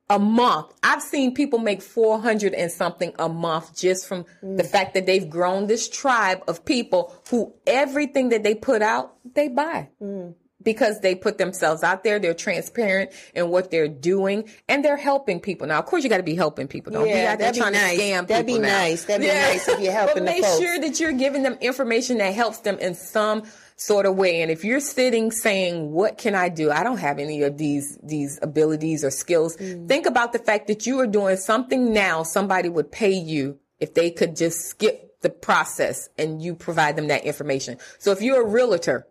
a 0.09 0.19
month. 0.19 0.75
I've 0.83 1.03
seen 1.03 1.35
people 1.35 1.61
make 1.61 1.81
400 1.81 2.53
and 2.53 2.71
something 2.71 3.15
a 3.19 3.29
month 3.29 3.77
just 3.77 4.09
from 4.09 4.25
mm. 4.43 4.57
the 4.57 4.65
fact 4.65 4.95
that 4.95 5.07
they've 5.07 5.31
grown 5.31 5.69
this 5.69 5.89
tribe 5.89 6.43
of 6.49 6.65
people 6.65 7.15
who 7.31 7.55
everything 7.65 8.31
that 8.31 8.43
they 8.43 8.57
put 8.57 8.83
out, 8.83 9.15
they 9.35 9.49
buy. 9.49 9.89
Mm 10.03 10.35
because 10.63 11.01
they 11.01 11.15
put 11.15 11.39
themselves 11.39 11.83
out 11.83 12.05
there. 12.05 12.19
They're 12.19 12.35
transparent 12.35 13.11
in 13.35 13.49
what 13.49 13.71
they're 13.71 13.89
doing 13.89 14.49
and 14.69 14.85
they're 14.85 14.97
helping 14.97 15.41
people. 15.41 15.67
Now, 15.67 15.79
of 15.79 15.87
course, 15.87 16.05
you 16.05 16.11
got 16.11 16.19
to 16.19 16.23
be 16.23 16.35
helping 16.35 16.69
people. 16.69 16.93
Don't 16.93 17.09
yeah, 17.09 17.23
be 17.23 17.27
out 17.27 17.39
there 17.39 17.53
trying 17.53 17.73
nice. 17.73 17.97
to 17.97 18.03
scam 18.03 18.27
that'd 18.27 18.47
people. 18.47 18.63
That'd 18.63 18.81
be 18.81 18.91
nice. 18.91 19.05
That'd 19.05 19.27
yeah. 19.27 19.47
be 19.47 19.53
nice 19.53 19.69
if 19.69 19.81
you're 19.81 19.93
helping 20.01 20.25
But 20.25 20.25
make 20.25 20.45
sure 20.45 20.81
that 20.81 21.01
you're 21.01 21.13
giving 21.13 21.43
them 21.43 21.55
information 21.61 22.19
that 22.19 22.35
helps 22.35 22.59
them 22.59 22.79
in 22.79 22.95
some 22.95 23.45
sort 23.77 24.05
of 24.05 24.15
way. 24.17 24.43
And 24.43 24.51
if 24.51 24.65
you're 24.65 24.81
sitting 24.81 25.31
saying, 25.31 25.91
what 25.91 26.19
can 26.19 26.35
I 26.35 26.51
do? 26.51 26.71
I 26.71 26.83
don't 26.83 26.99
have 26.99 27.19
any 27.19 27.43
of 27.43 27.57
these, 27.57 27.99
these 28.03 28.39
abilities 28.43 29.05
or 29.05 29.11
skills. 29.11 29.57
Mm. 29.57 29.89
Think 29.89 30.07
about 30.07 30.33
the 30.33 30.39
fact 30.39 30.67
that 30.67 30.87
you 30.87 31.01
are 31.01 31.07
doing 31.07 31.37
something 31.37 31.93
now 31.93 32.23
somebody 32.23 32.69
would 32.69 32.93
pay 32.93 33.13
you 33.13 33.59
if 33.79 33.95
they 33.95 34.11
could 34.11 34.37
just 34.37 34.69
skip 34.69 35.11
the 35.23 35.31
process 35.31 36.09
and 36.19 36.43
you 36.43 36.55
provide 36.55 36.97
them 36.97 37.09
that 37.09 37.25
information. 37.25 37.79
So 37.99 38.13
if 38.13 38.23
you're 38.23 38.43
a 38.43 38.47
realtor, 38.47 39.07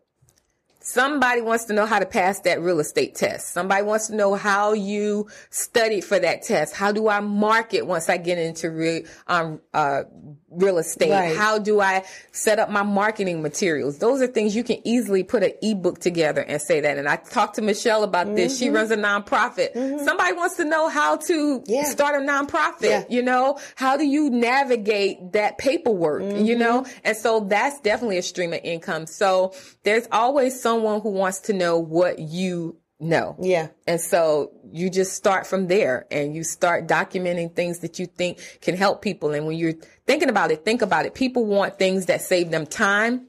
Somebody 0.82 1.42
wants 1.42 1.66
to 1.66 1.74
know 1.74 1.86
how 1.86 2.00
to 2.00 2.06
pass 2.06 2.40
that 2.42 2.62
real 2.62 2.80
estate 2.80 3.16
test. 3.16 3.50
Somebody 3.50 3.84
wants 3.84 4.08
to 4.08 4.16
know 4.16 4.36
how 4.36 4.72
you 4.72 5.28
studied 5.50 6.06
for 6.06 6.18
that 6.18 6.44
test. 6.44 6.74
How 6.74 6.94
do 6.94 7.10
I 7.10 7.20
market 7.20 7.86
once 7.86 8.08
I 8.08 8.16
get 8.16 8.38
into 8.38 8.72
real, 8.72 9.04
um, 9.28 9.60
uh, 9.74 10.04
real 10.50 10.78
estate? 10.78 11.12
Right. 11.12 11.36
How 11.36 11.60
do 11.60 11.82
I 11.82 12.06
set 12.32 12.60
up 12.60 12.70
my 12.70 12.84
marketing 12.84 13.42
materials? 13.42 14.00
Those 14.00 14.22
are 14.22 14.28
things 14.28 14.56
you 14.56 14.64
can 14.64 14.78
easily 14.88 15.24
put 15.24 15.44
an 15.44 15.52
ebook 15.62 16.00
together 16.00 16.42
and 16.42 16.62
say 16.62 16.80
that. 16.80 16.98
And 16.98 17.10
I 17.10 17.18
talked 17.18 17.56
to 17.56 17.62
Michelle 17.62 18.04
about 18.04 18.28
mm-hmm. 18.28 18.36
this. 18.38 18.58
She 18.58 18.68
mm-hmm. 18.68 18.76
runs 18.76 18.92
a 18.92 18.98
nonprofit. 18.98 19.74
Mm-hmm. 19.74 20.06
Somebody 20.06 20.34
wants 20.34 20.56
to 20.58 20.66
know 20.66 20.88
how 20.88 21.18
to 21.18 21.62
yeah. 21.68 21.84
start 21.84 22.16
a 22.16 22.26
nonprofit. 22.26 22.90
Yeah. 22.90 23.04
You 23.10 23.22
know, 23.22 23.60
how 23.76 23.98
do 23.98 24.06
you 24.06 24.30
navigate 24.30 25.34
that 25.34 25.58
paperwork? 25.58 26.24
Mm-hmm. 26.24 26.46
You 26.46 26.58
know, 26.58 26.86
and 27.04 27.18
so 27.18 27.42
that's 27.42 27.82
definitely 27.82 28.18
a 28.18 28.24
stream 28.24 28.54
of 28.54 28.62
income. 28.64 29.08
So 29.08 29.54
there's 29.84 30.08
always 30.12 30.62
someone 30.70 31.02
who 31.02 31.10
wants 31.10 31.40
to 31.40 31.54
know 31.54 31.80
what 31.80 32.20
you 32.20 32.78
know. 33.00 33.36
Yeah. 33.40 33.70
And 33.88 34.00
so 34.00 34.52
you 34.72 34.92
just 34.92 35.14
start 35.14 35.48
from 35.48 35.68
there 35.68 36.06
and 36.12 36.36
you 36.36 36.44
start 36.44 36.88
documenting 36.88 37.56
things 37.56 37.80
that 37.80 37.98
you 37.98 38.06
think 38.06 38.60
can 38.62 38.78
help 38.78 39.02
people. 39.02 39.32
And 39.32 39.48
when 39.48 39.58
you're 39.58 39.74
thinking 40.06 40.30
about 40.30 40.52
it, 40.52 40.64
think 40.66 40.84
about 40.84 41.08
it. 41.08 41.16
People 41.16 41.46
want 41.46 41.80
things 41.80 42.06
that 42.06 42.22
save 42.22 42.52
them 42.52 42.68
time, 42.68 43.28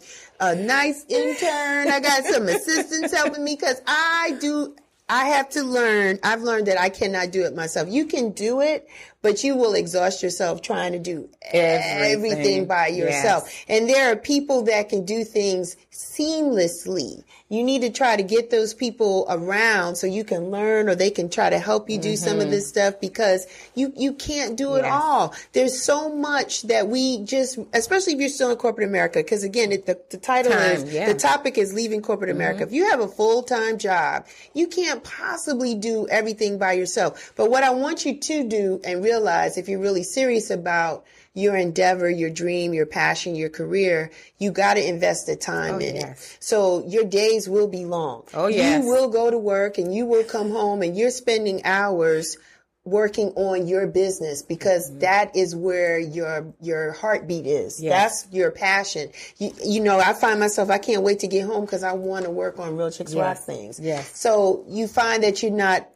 a 0.42 0.56
nice 0.56 1.06
intern. 1.08 1.88
I 1.89 2.00
got 2.02 2.26
some 2.26 2.48
assistants 2.50 3.14
helping 3.14 3.44
me 3.44 3.56
because 3.56 3.82
I 3.86 4.38
do 4.42 4.76
I 5.08 5.26
have 5.26 5.50
to 5.50 5.64
learn. 5.64 6.20
I've 6.24 6.42
learned 6.42 6.68
that 6.68 6.80
I 6.80 6.88
cannot 6.88 7.32
do 7.32 7.44
it 7.44 7.54
myself. 7.54 7.89
You 7.89 8.06
can 8.06 8.32
do 8.32 8.62
it, 8.62 8.88
but 9.22 9.43
you 9.43 9.55
will 9.55 9.74
exhaust 9.74 10.24
yourself 10.24 10.61
trying 10.61 10.93
to 10.93 10.99
do 10.99 11.30
everything, 11.41 12.32
Everything. 12.32 12.65
by 12.65 12.88
yourself. 12.88 13.43
Yes. 13.45 13.65
And 13.69 13.89
there 13.89 14.11
are 14.11 14.15
people 14.15 14.63
that 14.63 14.89
can 14.89 15.05
do 15.05 15.24
things 15.24 15.76
seamlessly. 15.91 17.24
You 17.49 17.63
need 17.63 17.82
to 17.82 17.89
try 17.89 18.15
to 18.15 18.24
get 18.24 18.49
those 18.49 18.74
people 18.74 19.26
around 19.30 19.97
so 19.97 20.07
you 20.07 20.24
can 20.24 20.51
learn 20.51 20.88
or 20.88 20.95
they 20.95 21.09
can 21.09 21.30
try 21.30 21.49
to 21.49 21.59
help 21.59 21.89
you 21.89 21.97
do 21.97 22.15
some 22.15 22.38
of 22.38 22.43
mm-hmm. 22.43 22.51
this 22.51 22.69
stuff 22.69 23.01
because 23.01 23.45
you, 23.76 23.91
you 23.97 24.13
can't 24.13 24.55
do 24.55 24.76
it 24.76 24.84
Yes. 24.84 24.91
all. 24.93 25.36
There's 25.51 25.84
so 25.84 26.15
much 26.15 26.61
that 26.63 26.88
we 26.88 27.24
just, 27.26 27.59
especially 27.74 28.13
if 28.13 28.19
you're 28.19 28.30
still 28.30 28.51
in 28.51 28.57
corporate 28.57 28.88
America, 28.88 29.19
because 29.19 29.43
again, 29.43 29.74
it, 29.74 29.86
the, 29.86 29.99
the 30.11 30.17
title 30.17 30.53
Time, 30.53 30.72
is, 30.72 30.93
yeah. 30.93 31.11
the 31.11 31.19
topic 31.19 31.57
is 31.57 31.74
leaving 31.74 32.01
corporate 32.01 32.30
America. 32.30 32.63
Mm-hmm. 32.63 32.69
If 32.69 32.74
you 32.74 32.89
have 32.89 33.01
a 33.01 33.07
full-time 33.07 33.78
job, 33.78 34.26
you 34.53 34.67
can't 34.67 35.03
possibly 35.03 35.76
do 35.76 36.07
everything 36.07 36.57
by 36.57 36.72
yourself. 36.74 37.34
But 37.36 37.51
what 37.51 37.63
I 37.63 37.72
want 37.72 38.05
you 38.05 38.17
to 38.17 38.47
do 38.47 38.80
and 38.86 39.01
realize 39.12 39.57
if 39.57 39.68
you're 39.70 39.80
really 39.80 40.03
serious 40.03 40.49
about 40.49 41.05
your 41.34 41.55
endeavor, 41.55 42.09
your 42.09 42.30
dream, 42.30 42.74
your 42.74 42.86
passion, 42.86 43.36
your 43.36 43.49
career, 43.49 44.12
you 44.38 44.51
got 44.51 44.74
to 44.76 44.84
invest 44.88 45.28
the 45.28 45.36
time 45.36 45.80
in 45.82 45.95
yes. 45.95 46.36
it. 46.36 46.43
So 46.43 46.86
your 46.88 47.05
days 47.05 47.47
will 47.47 47.68
be 47.68 47.86
long. 47.86 48.24
Oh, 48.34 48.47
yes. 48.47 48.84
You 48.84 48.89
will 48.89 49.09
go 49.09 49.30
to 49.32 49.38
work 49.38 49.78
and 49.78 49.93
you 49.93 50.05
will 50.05 50.24
come 50.24 50.51
home 50.51 50.82
and 50.82 50.97
you're 50.97 51.12
spending 51.12 51.62
hours 51.66 52.38
working 52.84 53.30
on 53.36 53.68
your 53.68 53.86
business 53.88 54.41
because 54.41 54.89
Mm-hmm. 54.89 54.99
that 54.99 55.36
is 55.36 55.55
where 55.55 55.99
your 55.99 56.51
your 56.59 56.93
heartbeat 56.93 57.45
is. 57.45 57.80
Yes. 57.80 57.93
That's 57.93 58.34
your 58.34 58.49
passion. 58.51 59.12
You, 59.38 59.51
you 59.64 59.80
know, 59.82 59.99
I 59.99 60.14
find 60.14 60.39
myself 60.39 60.70
I 60.70 60.80
can't 60.80 61.03
wait 61.03 61.20
to 61.20 61.28
get 61.28 61.45
home 61.45 61.64
because 61.66 61.84
I 61.84 61.93
want 61.93 62.26
to 62.26 62.32
work 62.32 62.57
on 62.59 62.76
Real 62.76 62.89
Chicks 62.89 63.14
Rock 63.14 63.38
things. 63.38 63.80
Yes. 63.80 64.18
So 64.18 64.66
you 64.68 64.88
find 64.88 65.22
that 65.24 65.43
you're 65.43 65.51
not 65.68 65.88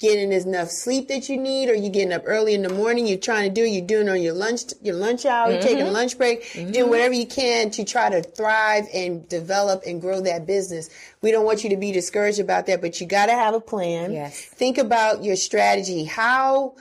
getting 0.00 0.32
enough 0.32 0.68
sleep 0.68 1.08
that 1.08 1.28
you 1.28 1.36
need, 1.36 1.68
or 1.68 1.74
you're 1.74 1.90
getting 1.90 2.12
up 2.12 2.22
early 2.26 2.54
in 2.54 2.62
the 2.62 2.68
morning. 2.68 3.06
You're 3.06 3.18
trying 3.18 3.48
to 3.48 3.54
do. 3.54 3.62
You're 3.62 3.86
doing 3.86 4.08
on 4.08 4.20
your 4.20 4.34
lunch 4.34 4.62
your 4.82 4.96
lunch 4.96 5.24
hour. 5.24 5.50
You're 5.50 5.62
taking 5.62 5.86
a 5.86 5.90
lunch 5.90 6.18
break. 6.18 6.54
You're 6.54 6.64
doing 6.64 6.74
mm-hmm. 6.74 6.90
whatever 6.90 7.14
you 7.14 7.26
can 7.26 7.70
to 7.72 7.84
try 7.84 8.10
to 8.10 8.22
thrive 8.22 8.86
and 8.92 9.28
develop 9.28 9.84
and 9.86 10.00
grow 10.00 10.20
that 10.22 10.46
business. 10.46 10.90
We 11.22 11.30
don't 11.30 11.44
want 11.44 11.64
you 11.64 11.70
to 11.70 11.76
be 11.76 11.92
discouraged 11.92 12.40
about 12.40 12.66
that, 12.66 12.80
but 12.80 13.00
you 13.00 13.06
got 13.06 13.26
to 13.26 13.32
have 13.32 13.54
a 13.54 13.60
plan. 13.60 14.12
Yes. 14.12 14.38
Think 14.38 14.78
about 14.78 15.24
your 15.24 15.36
strategy. 15.36 16.04
How 16.04 16.74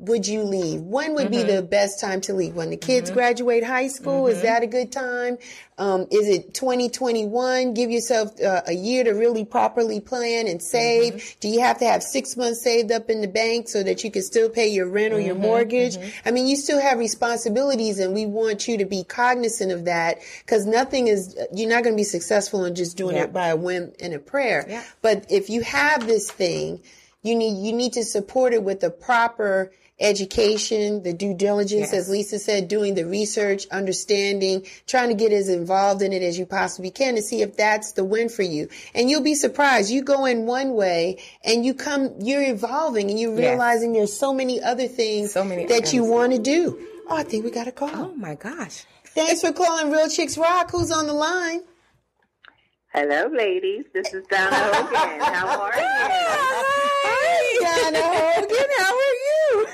would 0.00 0.26
you 0.26 0.42
leave? 0.42 0.80
When 0.80 1.14
would 1.14 1.30
be 1.30 1.42
the 1.42 1.54
mm-hmm. 1.54 1.66
best 1.66 2.00
time 2.00 2.20
to 2.22 2.34
leave? 2.34 2.54
When 2.54 2.70
the 2.70 2.76
kids 2.76 3.10
mm-hmm. 3.10 3.18
graduate 3.18 3.64
high 3.64 3.88
school? 3.88 4.26
Is 4.26 4.38
mm-hmm. 4.38 4.46
that 4.46 4.62
a 4.62 4.66
good 4.66 4.92
time? 4.92 5.38
Um, 5.76 6.06
is 6.10 6.28
it 6.28 6.54
2021? 6.54 7.74
Give 7.74 7.90
yourself 7.90 8.40
uh, 8.40 8.62
a 8.66 8.72
year 8.72 9.04
to 9.04 9.10
really 9.10 9.44
properly 9.44 10.00
plan 10.00 10.46
and 10.46 10.62
save. 10.62 11.36
Do 11.40 11.48
you 11.48 11.60
have 11.60 11.78
to 11.78 11.84
have 11.84 12.02
six 12.02 12.36
months 12.36 12.62
saved 12.62 12.92
up 12.92 13.10
in 13.10 13.20
the 13.20 13.28
bank 13.28 13.68
so 13.68 13.82
that 13.82 14.04
you 14.04 14.10
can 14.10 14.22
still 14.22 14.48
pay 14.48 14.68
your 14.68 14.88
rent 14.88 15.14
or 15.14 15.20
your 15.20 15.34
mortgage? 15.34 15.96
I 16.24 16.30
mean, 16.30 16.46
you 16.46 16.56
still 16.56 16.80
have 16.80 16.98
responsibilities 16.98 17.98
and 17.98 18.14
we 18.14 18.26
want 18.26 18.68
you 18.68 18.78
to 18.78 18.84
be 18.84 19.02
cognizant 19.04 19.72
of 19.72 19.86
that 19.86 20.18
because 20.44 20.64
nothing 20.64 21.08
is, 21.08 21.36
you're 21.52 21.68
not 21.68 21.82
going 21.82 21.94
to 21.94 22.00
be 22.00 22.04
successful 22.04 22.64
in 22.64 22.74
just 22.74 22.96
doing 22.96 23.16
Yeah. 23.16 23.24
it 23.24 23.32
by 23.32 23.48
a 23.48 23.56
whim 23.56 23.92
and 24.00 24.14
a 24.14 24.18
prayer. 24.18 24.64
Yeah. 24.68 24.84
But 25.02 25.26
if 25.28 25.50
you 25.50 25.62
have 25.62 26.06
this 26.06 26.30
thing, 26.30 26.80
you 27.24 27.34
need 27.34 27.66
you 27.66 27.72
need 27.72 27.94
to 27.94 28.04
support 28.04 28.52
it 28.52 28.62
with 28.62 28.78
the 28.80 28.90
proper 28.90 29.72
education, 30.00 31.02
the 31.04 31.12
due 31.12 31.34
diligence, 31.34 31.92
Yes. 31.92 31.94
as 31.94 32.08
Lisa 32.10 32.38
said, 32.38 32.66
doing 32.68 32.94
the 32.94 33.04
research, 33.06 33.66
understanding, 33.70 34.64
trying 34.86 35.08
to 35.08 35.14
get 35.14 35.32
as 35.32 35.48
involved 35.48 36.02
in 36.02 36.12
it 36.12 36.20
as 36.22 36.36
you 36.38 36.46
possibly 36.46 36.90
can 36.90 37.14
to 37.14 37.22
see 37.22 37.42
if 37.42 37.56
that's 37.56 37.92
the 37.92 38.04
win 38.04 38.28
for 38.28 38.42
you. 38.42 38.68
And 38.94 39.08
you'll 39.08 39.22
be 39.22 39.34
surprised. 39.36 39.90
You 39.90 40.02
go 40.02 40.24
in 40.24 40.46
one 40.46 40.74
way 40.74 41.18
and 41.44 41.64
you 41.64 41.74
come, 41.74 42.10
you're 42.20 42.42
evolving 42.42 43.08
and 43.10 43.18
you're 43.18 43.38
Yes. 43.38 43.50
realizing 43.50 43.92
there's 43.92 44.12
so 44.12 44.34
many 44.34 44.60
other 44.62 44.88
things 44.88 45.32
So 45.32 45.44
many 45.44 45.66
that 45.66 45.92
you 45.92 46.04
want 46.04 46.32
to 46.32 46.38
do. 46.38 46.78
Oh, 47.08 47.16
I 47.16 47.22
think 47.22 47.44
we 47.44 47.50
got 47.50 47.68
a 47.68 47.72
call. 47.72 47.90
Oh 47.94 48.12
my 48.16 48.34
gosh. 48.34 48.84
Thanks 49.14 49.40
for 49.42 49.52
calling 49.52 49.90
Real 49.92 50.08
Chicks 50.08 50.36
Rock. 50.36 50.70
Who's 50.72 50.90
on 50.90 51.06
the 51.06 51.14
line? 51.14 51.62
Hello, 52.94 53.26
ladies. 53.36 53.84
This 53.92 54.12
is 54.14 54.24
Donna 54.28 54.54
Hogan. 54.54 55.20
How 55.20 55.60
are 55.60 55.74
you? 55.76 55.82
Hi, 57.06 57.90
Donna 57.90 58.02
Hogan. 58.02 58.68
How 58.78 58.94
are 58.94 59.16
you? 59.26 59.66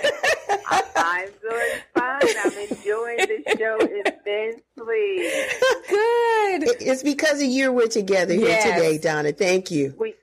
I'm 0.97 1.29
doing 1.43 1.81
fine. 1.95 2.37
I'm 2.45 2.59
enjoying 2.71 3.19
the 3.19 3.57
show 3.59 3.79
immensely. 3.79 5.31
Good. 5.89 6.81
It's 6.81 7.03
because 7.03 7.43
of 7.43 7.49
you 7.49 7.73
we're 7.73 7.89
together 7.89 8.33
here 8.33 8.49
Yes. 8.49 8.75
today, 8.75 8.97
Donna. 8.99 9.33
Thank 9.33 9.71
you. 9.71 9.95
We, 9.99 10.15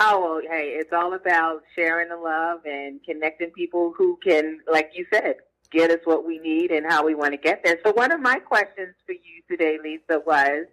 oh, 0.00 0.20
well, 0.20 0.40
hey, 0.50 0.70
it's 0.76 0.92
all 0.92 1.14
about 1.14 1.62
sharing 1.76 2.08
the 2.08 2.16
love 2.16 2.60
and 2.64 3.00
connecting 3.04 3.50
people 3.50 3.94
who 3.96 4.18
can, 4.24 4.58
like 4.70 4.90
you 4.94 5.06
said, 5.12 5.36
get 5.70 5.90
us 5.92 6.00
what 6.04 6.26
we 6.26 6.38
need 6.38 6.72
and 6.72 6.84
how 6.84 7.06
we 7.06 7.14
want 7.14 7.32
to 7.32 7.38
get 7.38 7.62
there. 7.62 7.78
So, 7.84 7.92
one 7.92 8.10
of 8.10 8.20
my 8.20 8.40
questions 8.40 8.94
for 9.06 9.12
you 9.12 9.42
today, 9.48 9.78
Lisa, 9.82 10.20
was 10.26 10.66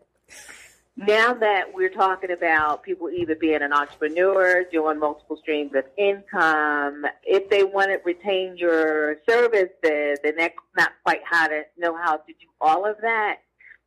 now 0.97 1.31
that 1.35 1.65
we're 1.73 1.89
talking 1.89 2.31
about 2.31 2.81
people 2.81 3.09
either 3.09 3.35
being 3.35 3.61
an 3.61 3.71
entrepreneur, 3.71 4.63
doing 4.71 4.99
multiple 4.99 5.37
streams 5.37 5.71
of 5.75 5.83
income, 5.95 7.05
if 7.23 7.47
they 7.49 7.63
want 7.63 7.91
to 7.91 7.99
retain 8.03 8.57
your 8.57 9.17
services 9.29 10.17
and 10.23 10.33
they're 10.37 10.53
not 10.75 10.93
quite 11.03 11.21
how 11.23 11.47
to 11.47 11.61
know 11.77 11.95
how 11.95 12.17
to 12.17 12.33
do 12.33 12.47
all 12.59 12.83
of 12.85 12.97
that, 13.01 13.37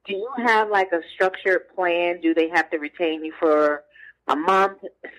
do 0.07 0.15
you 0.15 0.31
have 0.47 0.71
like 0.71 0.93
a 0.93 1.01
structured 1.15 1.69
plan? 1.75 2.21
Do 2.21 2.33
they 2.33 2.49
have 2.49 2.71
to 2.71 2.79
retain 2.79 3.25
you 3.25 3.33
for 3.41 3.83
a 4.29 4.37
month, 4.37 4.79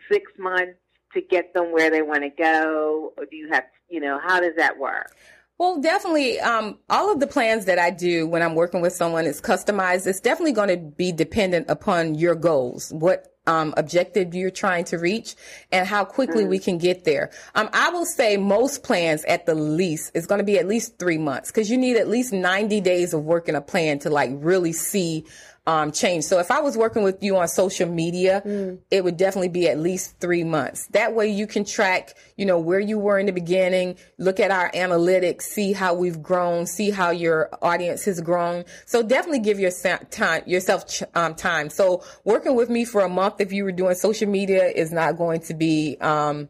six 0.09 0.31
months 0.39 0.79
to 1.13 1.21
get 1.21 1.53
them 1.53 1.73
where 1.73 1.89
they 1.89 2.01
want 2.01 2.23
to 2.23 2.29
go? 2.29 3.11
Or 3.17 3.25
do 3.25 3.35
you 3.35 3.49
have, 3.51 3.65
you 3.89 3.99
know, 3.99 4.17
how 4.25 4.39
does 4.39 4.55
that 4.55 4.79
work? 4.79 5.13
Well, 5.62 5.80
definitely, 5.80 6.39
um, 6.39 6.80
all 6.89 7.12
of 7.12 7.20
the 7.20 7.28
plans 7.28 7.66
that 7.66 7.78
I 7.78 7.91
do 7.91 8.26
when 8.26 8.41
I'm 8.41 8.55
working 8.55 8.82
with 8.82 8.93
someone 8.93 9.28
is 9.28 9.39
customized. 9.39 10.07
It's 10.07 10.20
definitely 10.20 10.53
going 10.53 10.70
to 10.70 10.78
be 10.78 11.12
dependent 11.12 11.70
upon 11.70 12.16
your 12.16 12.34
goals, 12.34 12.91
what 12.91 13.28
um, 13.45 13.72
objective 13.78 14.34
you're 14.34 14.49
trying 14.49 14.86
to 14.86 14.97
reach, 14.97 15.36
and 15.72 15.88
how 15.88 16.03
quickly 16.03 16.45
we 16.45 16.57
can 16.57 16.80
get 16.80 17.03
there. 17.03 17.30
Um, 17.53 17.70
I 17.74 17.91
will 17.91 18.07
say 18.07 18.38
most 18.38 18.82
plans, 18.82 19.24
at 19.26 19.45
the 19.45 19.53
least, 19.53 20.09
is 20.16 20.26
going 20.26 20.39
to 20.39 20.43
be 20.43 20.57
at 20.57 20.68
least 20.68 20.97
three 20.97 21.20
months 21.20 21.51
because 21.51 21.70
you 21.70 21.78
need 21.78 21.95
at 21.95 22.07
least 22.07 22.34
90 22.34 22.82
days 22.82 23.14
of 23.14 23.24
working 23.24 23.53
a 23.53 23.62
plan 23.62 23.99
to 23.99 24.09
like 24.09 24.32
really 24.34 24.74
see 24.74 25.26
um, 25.68 25.91
change. 25.91 26.24
So 26.24 26.39
if 26.39 26.49
I 26.49 26.59
was 26.59 26.76
working 26.76 27.03
with 27.03 27.22
you 27.22 27.38
on 27.38 27.47
social 27.47 27.88
media, 27.88 28.41
it 28.89 29.03
would 29.03 29.18
definitely 29.18 29.49
be 29.49 29.68
at 29.68 29.78
least 29.78 30.20
three 30.20 30.43
months. 30.43 30.88
That 30.88 31.14
way 31.14 31.28
you 31.28 31.45
can 31.45 31.66
track, 31.66 32.16
you 32.36 32.45
know, 32.47 32.57
where 32.57 32.80
you 32.80 32.97
were 32.97 33.20
in 33.20 33.28
the 33.28 33.32
beginning, 33.32 33.95
look 34.18 34.39
at 34.39 34.49
our 34.49 34.72
analytics, 34.72 35.43
see 35.43 35.74
how 35.74 35.93
we've 35.93 36.22
grown, 36.22 36.66
see 36.66 36.89
how 36.89 37.12
your 37.12 37.49
audience 37.62 38.05
has 38.05 38.20
grown. 38.22 38.66
So 38.88 39.03
definitely 39.03 39.39
give 39.39 39.59
your 39.59 39.72
time, 40.09 40.41
yourself 40.47 40.88
ch- 40.88 41.03
um, 41.14 41.36
time. 41.36 41.70
So 41.70 42.03
working 42.24 42.55
with 42.55 42.70
me 42.70 42.84
for 42.84 43.01
a 43.01 43.09
month, 43.09 43.39
if 43.39 43.51
you 43.51 43.64
were 43.64 43.72
doing 43.72 43.93
social 43.93 44.30
media 44.30 44.66
is 44.66 44.91
not 44.91 45.16
going 45.18 45.41
to 45.41 45.53
be, 45.53 45.97
um, 46.01 46.49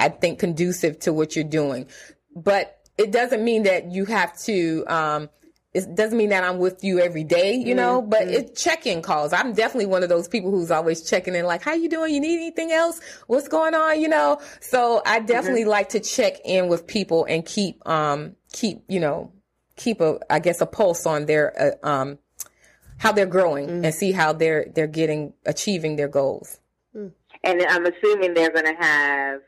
I 0.00 0.08
think 0.08 0.40
conducive 0.40 0.98
to 1.00 1.12
what 1.12 1.36
you're 1.36 1.44
doing, 1.44 1.86
but 2.34 2.74
it 2.96 3.12
doesn't 3.12 3.44
mean 3.44 3.62
that 3.62 3.92
you 3.92 4.04
have 4.06 4.36
to, 4.40 4.84
um, 4.88 5.28
it 5.74 5.94
doesn't 5.94 6.16
mean 6.16 6.30
that 6.30 6.44
I'm 6.44 6.58
with 6.58 6.82
you 6.82 6.98
every 6.98 7.24
day, 7.24 7.54
you 7.54 7.74
know, 7.74 8.00
but 8.00 8.22
it's 8.28 8.62
check-in 8.62 9.02
calls. 9.02 9.32
I'm 9.32 9.52
definitely 9.52 9.86
one 9.86 10.02
of 10.02 10.08
those 10.08 10.26
people 10.26 10.50
who's 10.50 10.70
always 10.70 11.08
checking 11.08 11.34
in, 11.34 11.44
like, 11.44 11.62
how 11.62 11.74
you 11.74 11.88
doing? 11.88 12.14
You 12.14 12.20
need 12.20 12.36
anything 12.36 12.72
else? 12.72 13.00
What's 13.26 13.48
going 13.48 13.74
on? 13.74 14.00
You 14.00 14.08
know, 14.08 14.40
so 14.60 15.02
I 15.04 15.20
definitely 15.20 15.66
like 15.66 15.90
to 15.90 16.00
check 16.00 16.36
in 16.44 16.68
with 16.68 16.86
people 16.86 17.26
and 17.26 17.44
keep, 17.44 17.86
um, 17.86 18.34
keep, 18.52 18.82
you 18.88 18.98
know, 18.98 19.30
keep 19.76 20.00
a, 20.00 20.18
I 20.30 20.38
guess, 20.38 20.60
a 20.60 20.66
pulse 20.66 21.06
on 21.06 21.26
their, 21.26 21.76
uh, 21.84 21.86
um, 21.86 22.18
how 22.96 23.12
they're 23.12 23.26
growing 23.26 23.84
and 23.84 23.94
see 23.94 24.12
how 24.12 24.32
they're, 24.32 24.66
they're 24.74 24.86
getting, 24.86 25.34
achieving 25.44 25.96
their 25.96 26.08
goals. 26.08 26.60
And 26.94 27.62
I'm 27.68 27.86
assuming 27.86 28.34
they're 28.34 28.50
going 28.50 28.66
to 28.66 28.74
have 28.74 29.40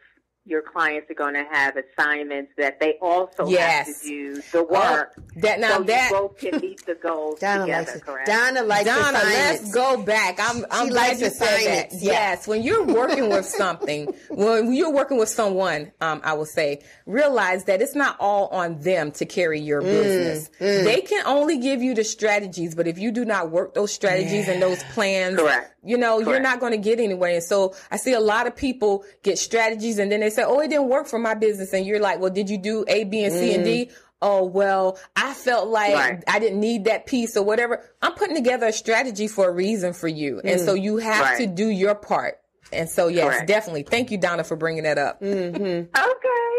your 0.47 0.63
clients 0.63 1.09
are 1.11 1.15
going 1.15 1.35
to 1.35 1.45
have 1.53 1.77
assignments 1.77 2.51
that 2.57 2.81
they 2.81 2.95
also 3.03 3.47
Yes. 3.47 3.87
have 3.87 3.97
to 4.01 4.03
do 4.09 4.43
the 4.53 4.65
work. 4.65 5.15
Oh, 5.19 5.23
that 5.37 5.61
now 5.61 5.77
so 5.79 5.83
that 5.85 6.11
you 6.11 6.17
both 6.17 6.39
can 6.39 6.61
meet 6.61 6.85
the 6.87 6.95
goals 6.95 7.39
Donna 7.39 7.61
together, 7.67 7.79
likes 7.85 7.95
it. 7.97 8.03
correct? 8.05 8.27
Donna 8.27 8.63
likes 8.63 8.85
Donna, 8.85 9.19
assignments. 9.19 9.63
let's 9.63 9.75
go 9.75 10.03
back. 10.03 10.39
I'm, 10.41 10.65
I'm 10.71 10.87
She 10.87 10.91
glad 10.91 11.09
likes 11.09 11.21
you 11.21 11.31
said 11.31 11.47
that. 11.47 11.61
assignments, 11.61 12.03
yeah. 12.03 12.13
Yes, 12.13 12.49
when 12.49 12.63
you're 12.63 12.87
working 12.87 13.29
with 13.31 13.45
something, 13.63 14.09
when 14.35 14.73
you're 14.73 14.93
working 14.93 15.19
with 15.19 15.29
someone, 15.29 15.93
um, 16.01 16.21
I 16.25 16.33
will 16.33 16.47
say, 16.47 16.83
realize 17.07 17.65
that 17.65 17.81
it's 17.83 17.95
not 17.95 18.17
all 18.19 18.49
on 18.49 18.81
them 18.81 19.13
to 19.13 19.27
carry 19.27 19.61
your 19.61 19.83
Mm, 19.83 19.91
business. 19.91 20.51
They 20.59 21.01
can 21.03 21.25
only 21.27 21.59
give 21.59 21.83
you 21.83 21.95
the 21.95 22.03
strategies, 22.05 22.75
but 22.75 22.87
if 22.89 22.99
you 22.99 23.13
do 23.13 23.25
not 23.25 23.51
work 23.51 23.75
those 23.75 23.93
strategies 23.93 24.49
and 24.49 24.61
those 24.61 24.83
plans, 24.85 25.37
Correct. 25.39 25.75
you 25.85 25.97
know, 25.97 26.19
you're 26.19 26.41
not 26.41 26.61
going 26.61 26.73
to 26.73 26.79
get 26.79 26.99
anywhere. 26.99 27.35
And 27.35 27.43
so 27.45 27.75
I 27.91 27.97
see 27.99 28.15
a 28.15 28.21
lot 28.21 28.47
of 28.47 28.57
people 28.57 29.05
get 29.23 29.39
strategies 29.39 29.99
and 29.99 30.11
then 30.11 30.21
they 30.21 30.30
say, 30.31 30.43
oh, 30.45 30.61
it 30.61 30.69
didn't 30.69 30.89
work 30.89 31.07
for 31.07 31.19
my 31.19 31.35
business. 31.35 31.73
And 31.73 31.85
you're 31.87 32.01
like, 32.01 32.21
well, 32.21 32.31
did 32.31 32.49
you 32.51 32.59
do 32.59 32.85
A, 32.89 33.05
B, 33.05 33.25
and 33.25 33.33
C 33.33 33.55
and 33.55 33.63
mm. 33.63 33.67
D? 33.67 33.91
Oh, 34.23 34.45
well, 34.45 34.99
I 35.17 35.33
felt 35.33 35.69
like 35.69 35.95
Right. 35.95 36.25
I 36.29 36.39
didn't 36.41 36.61
need 36.61 36.85
that 36.85 37.07
piece 37.07 37.37
or 37.37 37.43
whatever. 37.45 37.83
I'm 38.03 38.13
putting 38.13 38.35
together 38.37 38.67
a 38.67 38.73
strategy 38.73 39.29
for 39.29 39.49
a 39.49 39.53
reason 39.53 39.95
for 39.95 40.09
you. 40.09 40.41
And 40.45 40.61
so 40.61 40.75
mm. 40.77 40.83
you 40.83 40.97
have 40.99 41.21
Right. 41.25 41.39
to 41.39 41.47
do 41.47 41.69
your 41.69 41.95
part. 41.95 42.39
And 42.73 42.89
so, 42.89 43.09
yes, 43.09 43.25
Correct. 43.25 43.49
definitely. 43.49 43.83
Thank 43.83 44.11
you, 44.11 44.19
Donna, 44.19 44.45
for 44.45 44.57
bringing 44.57 44.85
that 44.85 44.99
up. 44.99 45.21
Mm-hmm. 45.21 45.97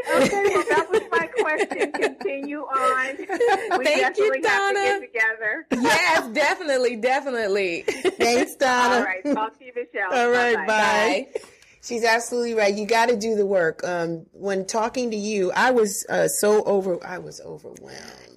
Okay. 0.07 0.25
Okay. 0.25 0.55
Well, 0.55 0.63
that 0.69 0.87
was 0.89 1.01
my 1.11 1.27
question. 1.27 1.91
Continue 1.93 2.61
on. 2.61 3.17
We 3.17 3.25
Thank 3.85 3.99
definitely 4.01 4.39
you, 4.39 4.47
have 4.47 4.73
to 4.73 4.73
Donna. 4.73 4.73
get 4.73 4.99
together. 5.01 5.65
yes, 5.73 6.27
definitely, 6.33 6.95
definitely. 6.95 7.83
Thanks, 7.83 8.55
Donna. 8.55 8.95
All 8.95 9.03
right. 9.03 9.23
Talk 9.23 9.59
to 9.59 9.65
you, 9.65 9.71
Michelle. 9.75 10.11
All 10.11 10.31
right, 10.31 10.55
Bye-bye. 10.55 10.65
bye. 10.65 11.27
Bye. 11.35 11.41
She's 11.81 12.03
absolutely 12.03 12.53
right. 12.53 12.73
You 12.73 12.85
got 12.85 13.09
to 13.09 13.15
do 13.17 13.35
the 13.35 13.45
work. 13.45 13.83
Um, 13.83 14.25
when 14.33 14.65
talking 14.65 15.11
to 15.11 15.17
you, 15.17 15.51
I 15.53 15.71
was 15.71 16.05
uh, 16.09 16.27
so 16.27 16.63
over. 16.63 16.97
I 17.05 17.17
was 17.17 17.41
overwhelmed. 17.41 18.27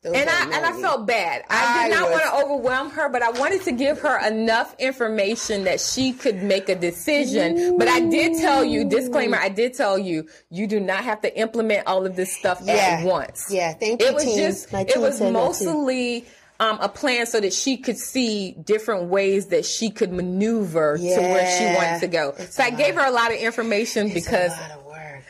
Those 0.00 0.14
And 0.14 0.30
I 0.30 0.42
and 0.44 0.64
I 0.64 0.80
felt 0.80 1.08
bad. 1.08 1.42
I 1.50 1.80
I 1.84 1.88
did 1.88 1.94
not 1.96 2.10
was- 2.10 2.20
want 2.20 2.24
to 2.24 2.44
overwhelm 2.44 2.90
her, 2.90 3.08
but 3.08 3.20
I 3.22 3.30
wanted 3.32 3.62
to 3.64 3.72
give 3.72 3.98
her 4.00 4.24
enough 4.28 4.76
information 4.78 5.64
that 5.64 5.80
she 5.80 6.12
could 6.12 6.40
make 6.40 6.68
a 6.68 6.76
decision. 6.76 7.76
But 7.76 7.88
I 7.88 8.00
did 8.00 8.40
tell 8.40 8.64
you, 8.64 8.84
disclaimer, 8.84 9.36
I 9.38 9.48
did 9.48 9.74
tell 9.74 9.98
you, 9.98 10.28
you 10.50 10.68
do 10.68 10.78
not 10.78 11.02
have 11.02 11.20
to 11.22 11.36
implement 11.36 11.88
all 11.88 12.06
of 12.06 12.14
this 12.14 12.32
stuff 12.36 12.60
Yeah. 12.62 12.74
at 12.74 13.04
once. 13.06 13.46
Yeah, 13.50 13.72
thank 13.74 14.00
you, 14.00 14.06
It 14.08 14.14
was 14.14 14.24
team. 14.24 14.38
just 14.38 14.72
My 14.72 14.82
it 14.82 14.98
was 15.00 15.20
mostly 15.20 16.26
um, 16.60 16.78
a 16.80 16.88
plan 16.88 17.26
so 17.26 17.40
that 17.40 17.52
she 17.52 17.76
could 17.76 17.98
see 17.98 18.52
different 18.52 19.04
ways 19.04 19.46
that 19.46 19.64
she 19.64 19.90
could 19.90 20.12
maneuver 20.12 20.96
to 20.98 21.02
where 21.04 21.58
she 21.58 21.64
wanted 21.76 22.00
to 22.00 22.08
go. 22.08 22.34
It's 22.38 22.56
so 22.56 22.64
I 22.64 22.70
gave 22.70 22.94
her 22.96 23.04
a 23.06 23.10
lot 23.10 23.30
of 23.30 23.38
information 23.38 24.12
because 24.12 24.52
it's 24.52 24.60
a 24.60 24.68
lot 24.68 24.70
of 24.72 24.84
work. 24.84 25.24